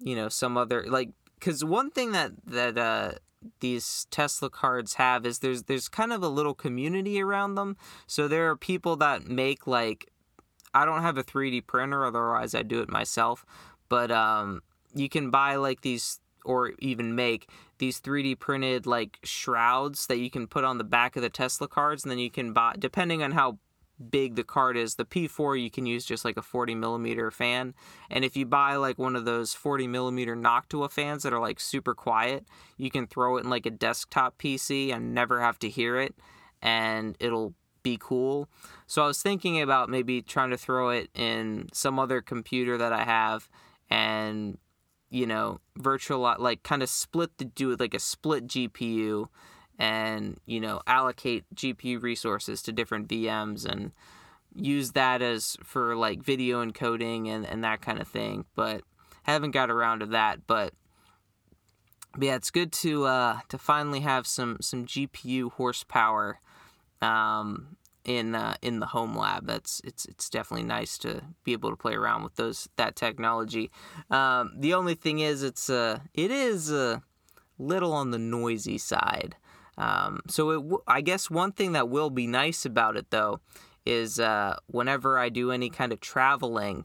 you 0.00 0.16
know, 0.16 0.30
some 0.30 0.56
other 0.56 0.86
like 0.88 1.10
because 1.38 1.62
one 1.62 1.90
thing 1.90 2.12
that 2.12 2.32
that 2.46 2.78
uh, 2.78 3.12
these 3.60 4.06
Tesla 4.10 4.48
cards 4.48 4.94
have 4.94 5.26
is 5.26 5.40
there's 5.40 5.64
there's 5.64 5.90
kind 5.90 6.10
of 6.10 6.22
a 6.22 6.28
little 6.28 6.54
community 6.54 7.20
around 7.20 7.56
them. 7.56 7.76
So 8.06 8.26
there 8.26 8.48
are 8.48 8.56
people 8.56 8.96
that 8.96 9.26
make 9.28 9.66
like 9.66 10.10
I 10.72 10.86
don't 10.86 11.02
have 11.02 11.18
a 11.18 11.22
3D 11.22 11.66
printer, 11.66 12.06
otherwise 12.06 12.54
I 12.54 12.62
do 12.62 12.80
it 12.80 12.88
myself. 12.88 13.44
But 13.90 14.10
um, 14.10 14.62
you 14.94 15.10
can 15.10 15.30
buy 15.30 15.56
like 15.56 15.82
these 15.82 16.18
or 16.44 16.72
even 16.78 17.14
make 17.14 17.48
these 17.78 18.00
3D 18.00 18.38
printed 18.38 18.86
like 18.86 19.18
shrouds 19.24 20.06
that 20.06 20.18
you 20.18 20.30
can 20.30 20.46
put 20.46 20.64
on 20.64 20.78
the 20.78 20.84
back 20.84 21.16
of 21.16 21.22
the 21.22 21.30
Tesla 21.30 21.68
cards, 21.68 22.04
and 22.04 22.10
then 22.10 22.18
you 22.18 22.30
can 22.30 22.52
buy, 22.52 22.74
depending 22.78 23.22
on 23.22 23.32
how 23.32 23.58
big 24.10 24.34
the 24.34 24.44
card 24.44 24.76
is. 24.76 24.96
The 24.96 25.04
P4 25.04 25.62
you 25.62 25.70
can 25.70 25.86
use 25.86 26.04
just 26.04 26.24
like 26.24 26.36
a 26.36 26.42
40 26.42 26.74
millimeter 26.74 27.30
fan, 27.30 27.74
and 28.10 28.24
if 28.24 28.36
you 28.36 28.46
buy 28.46 28.76
like 28.76 28.98
one 28.98 29.16
of 29.16 29.24
those 29.24 29.54
40 29.54 29.86
millimeter 29.86 30.36
Noctua 30.36 30.90
fans 30.90 31.22
that 31.22 31.32
are 31.32 31.40
like 31.40 31.60
super 31.60 31.94
quiet, 31.94 32.44
you 32.76 32.90
can 32.90 33.06
throw 33.06 33.36
it 33.36 33.44
in 33.44 33.50
like 33.50 33.66
a 33.66 33.70
desktop 33.70 34.38
PC 34.38 34.92
and 34.92 35.14
never 35.14 35.40
have 35.40 35.58
to 35.60 35.68
hear 35.68 35.98
it, 35.98 36.14
and 36.62 37.16
it'll 37.20 37.54
be 37.84 37.98
cool. 38.00 38.48
So 38.86 39.04
I 39.04 39.06
was 39.06 39.22
thinking 39.22 39.60
about 39.60 39.90
maybe 39.90 40.22
trying 40.22 40.50
to 40.50 40.56
throw 40.56 40.88
it 40.88 41.10
in 41.14 41.68
some 41.72 41.98
other 41.98 42.20
computer 42.20 42.78
that 42.78 42.92
I 42.92 43.04
have 43.04 43.48
and 43.90 44.58
you 45.14 45.26
know, 45.26 45.60
virtual 45.76 46.34
like 46.40 46.64
kind 46.64 46.82
of 46.82 46.88
split 46.88 47.38
the 47.38 47.44
do 47.44 47.70
it 47.70 47.78
like 47.78 47.94
a 47.94 48.00
split 48.00 48.48
GPU 48.48 49.28
and, 49.78 50.40
you 50.44 50.58
know, 50.58 50.80
allocate 50.88 51.44
GPU 51.54 52.02
resources 52.02 52.60
to 52.62 52.72
different 52.72 53.06
VMs 53.06 53.64
and 53.64 53.92
use 54.56 54.90
that 54.90 55.22
as 55.22 55.56
for 55.62 55.94
like 55.94 56.20
video 56.20 56.64
encoding 56.64 57.28
and, 57.28 57.46
and 57.46 57.62
that 57.62 57.80
kind 57.80 58.00
of 58.00 58.08
thing. 58.08 58.44
But 58.56 58.82
haven't 59.22 59.52
got 59.52 59.70
around 59.70 60.00
to 60.00 60.06
that. 60.06 60.48
But, 60.48 60.74
but 62.12 62.24
yeah, 62.24 62.34
it's 62.34 62.50
good 62.50 62.72
to 62.72 63.04
uh, 63.04 63.38
to 63.50 63.56
finally 63.56 64.00
have 64.00 64.26
some 64.26 64.56
some 64.60 64.84
GPU 64.84 65.52
horsepower 65.52 66.40
um, 67.00 67.76
in 68.04 68.34
uh, 68.34 68.54
in 68.62 68.80
the 68.80 68.86
home 68.86 69.16
lab. 69.16 69.46
That's 69.46 69.80
it's 69.84 70.04
it's 70.06 70.28
definitely 70.28 70.66
nice 70.66 70.98
to 70.98 71.22
be 71.42 71.52
able 71.52 71.70
to 71.70 71.76
play 71.76 71.94
around 71.94 72.22
with 72.22 72.36
those 72.36 72.68
that 72.76 72.96
technology. 72.96 73.70
Um, 74.10 74.52
the 74.58 74.74
only 74.74 74.94
thing 74.94 75.20
is, 75.20 75.42
it's 75.42 75.70
uh, 75.70 76.00
it 76.12 76.30
is 76.30 76.70
a 76.70 77.02
little 77.58 77.92
on 77.92 78.10
the 78.10 78.18
noisy 78.18 78.78
side. 78.78 79.36
Um, 79.76 80.20
so 80.28 80.50
it 80.50 80.56
w- 80.56 80.82
I 80.86 81.00
guess 81.00 81.30
one 81.30 81.52
thing 81.52 81.72
that 81.72 81.88
will 81.88 82.10
be 82.10 82.26
nice 82.26 82.64
about 82.64 82.96
it 82.96 83.10
though 83.10 83.40
is 83.84 84.20
uh, 84.20 84.56
whenever 84.66 85.18
I 85.18 85.28
do 85.28 85.50
any 85.50 85.70
kind 85.70 85.92
of 85.92 86.00
traveling 86.00 86.84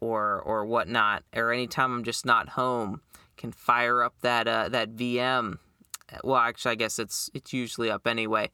or 0.00 0.40
or 0.40 0.64
whatnot, 0.66 1.24
or 1.34 1.52
anytime 1.52 1.92
I'm 1.92 2.04
just 2.04 2.26
not 2.26 2.50
home, 2.50 3.00
can 3.36 3.52
fire 3.52 4.02
up 4.02 4.14
that 4.20 4.46
uh, 4.46 4.68
that 4.68 4.94
VM. 4.94 5.58
Well, 6.22 6.36
actually, 6.36 6.72
I 6.72 6.74
guess 6.74 6.98
it's 6.98 7.30
it's 7.32 7.54
usually 7.54 7.90
up 7.90 8.06
anyway 8.06 8.50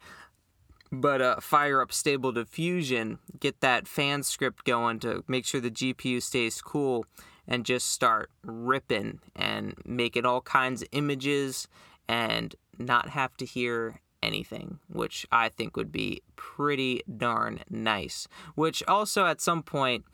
but 0.91 1.21
uh, 1.21 1.37
fire 1.41 1.81
up 1.81 1.93
stable 1.93 2.33
diffusion, 2.33 3.19
get 3.41 3.61
that 3.61 3.87
fan 3.87 4.23
script 4.23 4.65
going 4.65 5.01
to 5.01 5.25
make 5.29 5.45
sure 5.45 5.61
the 5.61 5.71
GPU 5.71 6.23
stays 6.23 6.61
cool, 6.63 7.07
and 7.47 7.65
just 7.65 7.91
start 7.91 8.31
ripping 8.45 9.21
and 9.35 9.75
making 9.85 10.27
all 10.27 10.43
kinds 10.43 10.83
of 10.83 10.89
images 10.93 11.67
and 12.09 12.55
not 12.79 13.09
have 13.11 13.37
to 13.39 13.47
hear 13.47 14.01
anything, 14.23 14.79
which 14.89 15.27
I 15.33 15.49
think 15.49 15.77
would 15.77 15.93
be 15.93 16.23
pretty 16.37 17.03
darn 17.17 17.61
nice. 17.71 18.29
Which 18.55 18.83
also 18.87 19.27
at 19.27 19.41
some 19.41 19.63
point, 19.63 20.05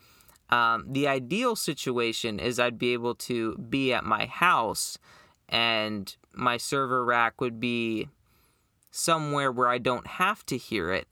um, 0.51 0.87
the 0.89 1.09
ideal 1.09 1.57
situation 1.57 2.39
is 2.39 2.61
I'd 2.61 2.79
be 2.79 2.93
able 2.93 3.15
to 3.17 3.57
be 3.57 3.93
at 3.93 4.05
my 4.05 4.27
house 4.27 4.99
and 5.49 6.15
my 6.33 6.57
server 6.57 7.05
rack 7.05 7.41
would 7.41 7.61
be 7.61 8.09
somewhere 8.95 9.51
where 9.51 9.67
I 9.67 9.79
don't 9.79 10.07
have 10.07 10.47
to 10.47 10.57
hear 10.57 10.93
it, 10.93 11.09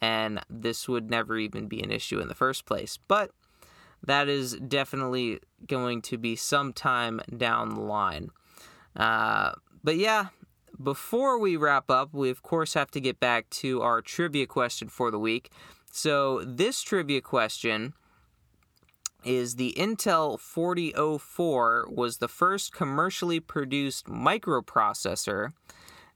and 0.00 0.40
this 0.48 0.88
would 0.88 1.10
never 1.10 1.36
even 1.36 1.66
be 1.66 1.82
an 1.82 1.90
issue 1.90 2.20
in 2.20 2.28
the 2.28 2.34
first 2.34 2.64
place. 2.64 2.96
But 3.08 3.32
that 4.04 4.28
is 4.28 4.54
definitely 4.54 5.40
going 5.66 6.00
to 6.02 6.16
be 6.16 6.36
sometime 6.36 7.20
down 7.36 7.74
the 7.74 7.80
line. 7.80 8.30
Uh, 8.94 9.52
but 9.82 9.96
yeah, 9.96 10.26
before 10.80 11.36
we 11.38 11.56
wrap 11.56 11.90
up, 11.90 12.14
we 12.14 12.30
of 12.30 12.42
course 12.42 12.74
have 12.74 12.92
to 12.92 13.00
get 13.00 13.18
back 13.18 13.50
to 13.50 13.82
our 13.82 14.00
trivia 14.00 14.46
question 14.46 14.88
for 14.88 15.10
the 15.10 15.18
week. 15.18 15.50
So, 15.90 16.42
this 16.44 16.82
trivia 16.82 17.20
question 17.20 17.94
is 19.24 19.56
the 19.56 19.74
Intel 19.76 20.38
4004 20.38 21.88
was 21.88 22.18
the 22.18 22.28
first 22.28 22.72
commercially 22.72 23.40
produced 23.40 24.06
microprocessor 24.06 25.52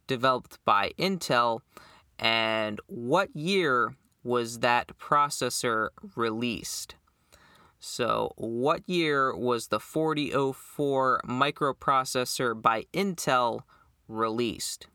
developed 0.09 0.59
by 0.65 0.91
Intel, 0.99 1.61
and 2.19 2.81
what 2.89 3.35
year 3.37 3.95
was 4.25 4.59
that 4.59 4.99
processor 4.99 5.91
released? 6.17 6.97
So, 7.79 8.33
what 8.37 8.83
year 8.89 9.37
was 9.37 9.69
the 9.69 9.79
4004 9.79 11.21
microprocessor 11.25 12.61
by 12.61 12.87
Intel 12.93 13.61
released? 14.09 14.89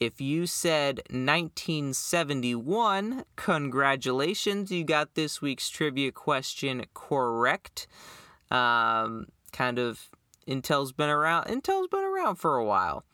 If 0.00 0.20
you 0.20 0.46
said 0.46 1.02
1971, 1.10 3.24
congratulations, 3.36 4.70
you 4.70 4.84
got 4.84 5.14
this 5.14 5.42
week's 5.42 5.68
trivia 5.68 6.12
question 6.12 6.86
correct. 6.94 7.86
Um, 8.50 9.26
kind 9.52 9.78
of 9.78 10.08
Intel's 10.48 10.92
been 10.92 11.10
around. 11.10 11.46
Intel's 11.46 11.88
been 11.88 12.04
around 12.04 12.36
for 12.36 12.56
a 12.56 12.64
while. 12.64 13.04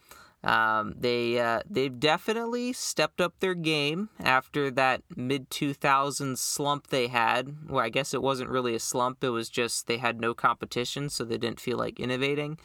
Um, 0.42 0.94
they 0.98 1.38
uh, 1.38 1.60
they've 1.68 2.00
definitely 2.00 2.72
stepped 2.72 3.20
up 3.20 3.34
their 3.40 3.54
game 3.54 4.08
after 4.18 4.70
that 4.70 5.02
mid 5.14 5.50
2000s 5.50 6.38
slump 6.38 6.86
they 6.86 7.08
had. 7.08 7.54
Well, 7.68 7.84
I 7.84 7.90
guess 7.90 8.14
it 8.14 8.22
wasn't 8.22 8.48
really 8.48 8.74
a 8.74 8.80
slump; 8.80 9.22
it 9.22 9.30
was 9.30 9.50
just 9.50 9.86
they 9.86 9.98
had 9.98 10.18
no 10.18 10.32
competition, 10.32 11.10
so 11.10 11.24
they 11.24 11.36
didn't 11.36 11.60
feel 11.60 11.76
like 11.76 12.00
innovating. 12.00 12.58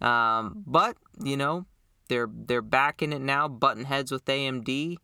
Um, 0.00 0.62
but 0.66 0.96
you 1.20 1.36
know, 1.36 1.66
they're 2.08 2.28
they're 2.32 2.62
back 2.62 3.02
in 3.02 3.12
it 3.12 3.20
now, 3.20 3.48
button 3.48 3.84
heads 3.84 4.12
with 4.12 4.24
AMD. 4.26 4.96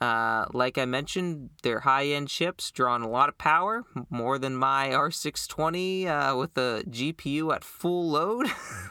Uh, 0.00 0.46
like 0.52 0.76
I 0.76 0.84
mentioned, 0.84 1.50
they're 1.62 1.80
high 1.80 2.06
end 2.06 2.28
chips, 2.28 2.70
drawing 2.70 3.02
a 3.02 3.08
lot 3.08 3.28
of 3.28 3.38
power, 3.38 3.84
more 4.10 4.38
than 4.38 4.56
my 4.56 4.88
R620 4.92 6.06
uh, 6.06 6.36
with 6.36 6.54
the 6.54 6.84
GPU 6.88 7.54
at 7.54 7.64
full 7.64 8.10
load 8.10 8.46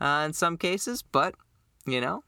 uh, 0.00 0.22
in 0.24 0.32
some 0.32 0.56
cases. 0.56 1.02
But 1.02 1.34
you 1.86 2.00
know, 2.00 2.24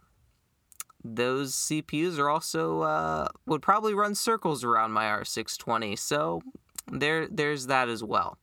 those 1.04 1.54
CPUs 1.54 2.18
are 2.18 2.28
also 2.28 2.82
uh, 2.82 3.28
would 3.46 3.62
probably 3.62 3.94
run 3.94 4.14
circles 4.14 4.64
around 4.64 4.92
my 4.92 5.04
R620. 5.04 5.98
So 5.98 6.42
there, 6.90 7.26
there's 7.28 7.66
that 7.66 7.88
as 7.88 8.02
well. 8.02 8.38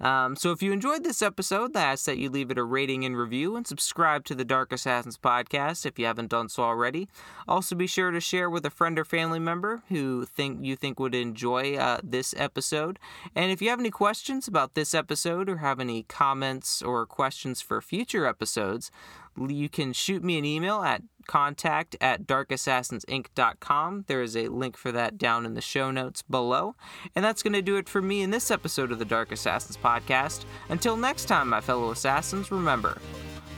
Um, 0.00 0.34
so 0.36 0.50
if 0.50 0.62
you 0.62 0.72
enjoyed 0.72 1.04
this 1.04 1.20
episode, 1.20 1.76
I 1.76 1.82
ask 1.92 2.06
that 2.06 2.18
you 2.18 2.30
leave 2.30 2.50
it 2.50 2.58
a 2.58 2.64
rating 2.64 3.04
and 3.04 3.16
review 3.16 3.56
and 3.56 3.66
subscribe 3.66 4.24
to 4.26 4.34
the 4.34 4.44
Dark 4.44 4.72
Assassins 4.72 5.18
podcast 5.18 5.84
if 5.84 5.98
you 5.98 6.06
haven't 6.06 6.30
done 6.30 6.48
so 6.48 6.62
already. 6.62 7.08
Also, 7.46 7.76
be 7.76 7.86
sure 7.86 8.10
to 8.10 8.20
share 8.20 8.48
with 8.48 8.64
a 8.64 8.70
friend 8.70 8.98
or 8.98 9.04
family 9.04 9.38
member 9.38 9.82
who 9.88 10.24
think 10.24 10.64
you 10.64 10.76
think 10.76 10.98
would 10.98 11.14
enjoy 11.14 11.76
uh, 11.76 12.00
this 12.02 12.34
episode. 12.36 12.98
And 13.34 13.52
if 13.52 13.60
you 13.60 13.68
have 13.68 13.80
any 13.80 13.90
questions 13.90 14.48
about 14.48 14.74
this 14.74 14.94
episode 14.94 15.48
or 15.48 15.58
have 15.58 15.80
any 15.80 16.04
comments 16.04 16.82
or 16.82 17.04
questions 17.06 17.60
for 17.60 17.82
future 17.82 18.26
episodes, 18.26 18.90
you 19.38 19.68
can 19.68 19.92
shoot 19.92 20.24
me 20.24 20.38
an 20.38 20.44
email 20.44 20.82
at 20.82 21.02
contact 21.30 21.94
at 22.00 22.26
darkassassinsinc.com. 22.26 24.04
There 24.08 24.20
is 24.20 24.36
a 24.36 24.48
link 24.48 24.76
for 24.76 24.90
that 24.90 25.16
down 25.16 25.46
in 25.46 25.54
the 25.54 25.60
show 25.60 25.92
notes 25.92 26.22
below. 26.22 26.74
And 27.14 27.24
that's 27.24 27.44
going 27.44 27.52
to 27.52 27.62
do 27.62 27.76
it 27.76 27.88
for 27.88 28.02
me 28.02 28.22
in 28.22 28.30
this 28.30 28.50
episode 28.50 28.90
of 28.90 28.98
the 28.98 29.04
Dark 29.04 29.30
Assassins 29.30 29.76
podcast. 29.76 30.44
Until 30.68 30.96
next 30.96 31.26
time, 31.26 31.48
my 31.48 31.60
fellow 31.60 31.92
assassins, 31.92 32.50
remember 32.50 33.00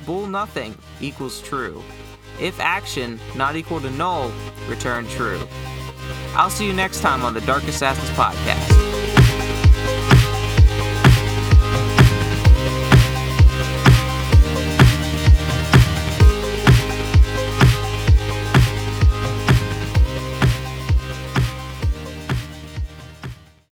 bool 0.05 0.27
nothing 0.27 0.77
equals 1.01 1.41
true. 1.41 1.83
If 2.41 2.61
action 2.61 3.19
not 3.37 3.57
equal 3.57 3.81
to 3.81 3.91
null, 3.91 4.33
return 4.69 5.07
true. 5.09 5.41
I'll 6.35 6.51
see 6.51 6.67
you 6.67 6.73
next 6.73 7.01
time 7.01 7.25
on 7.25 7.35
the 7.35 7.41
Dark 7.43 7.63
Assassins 7.65 8.11
podcast. 8.11 8.72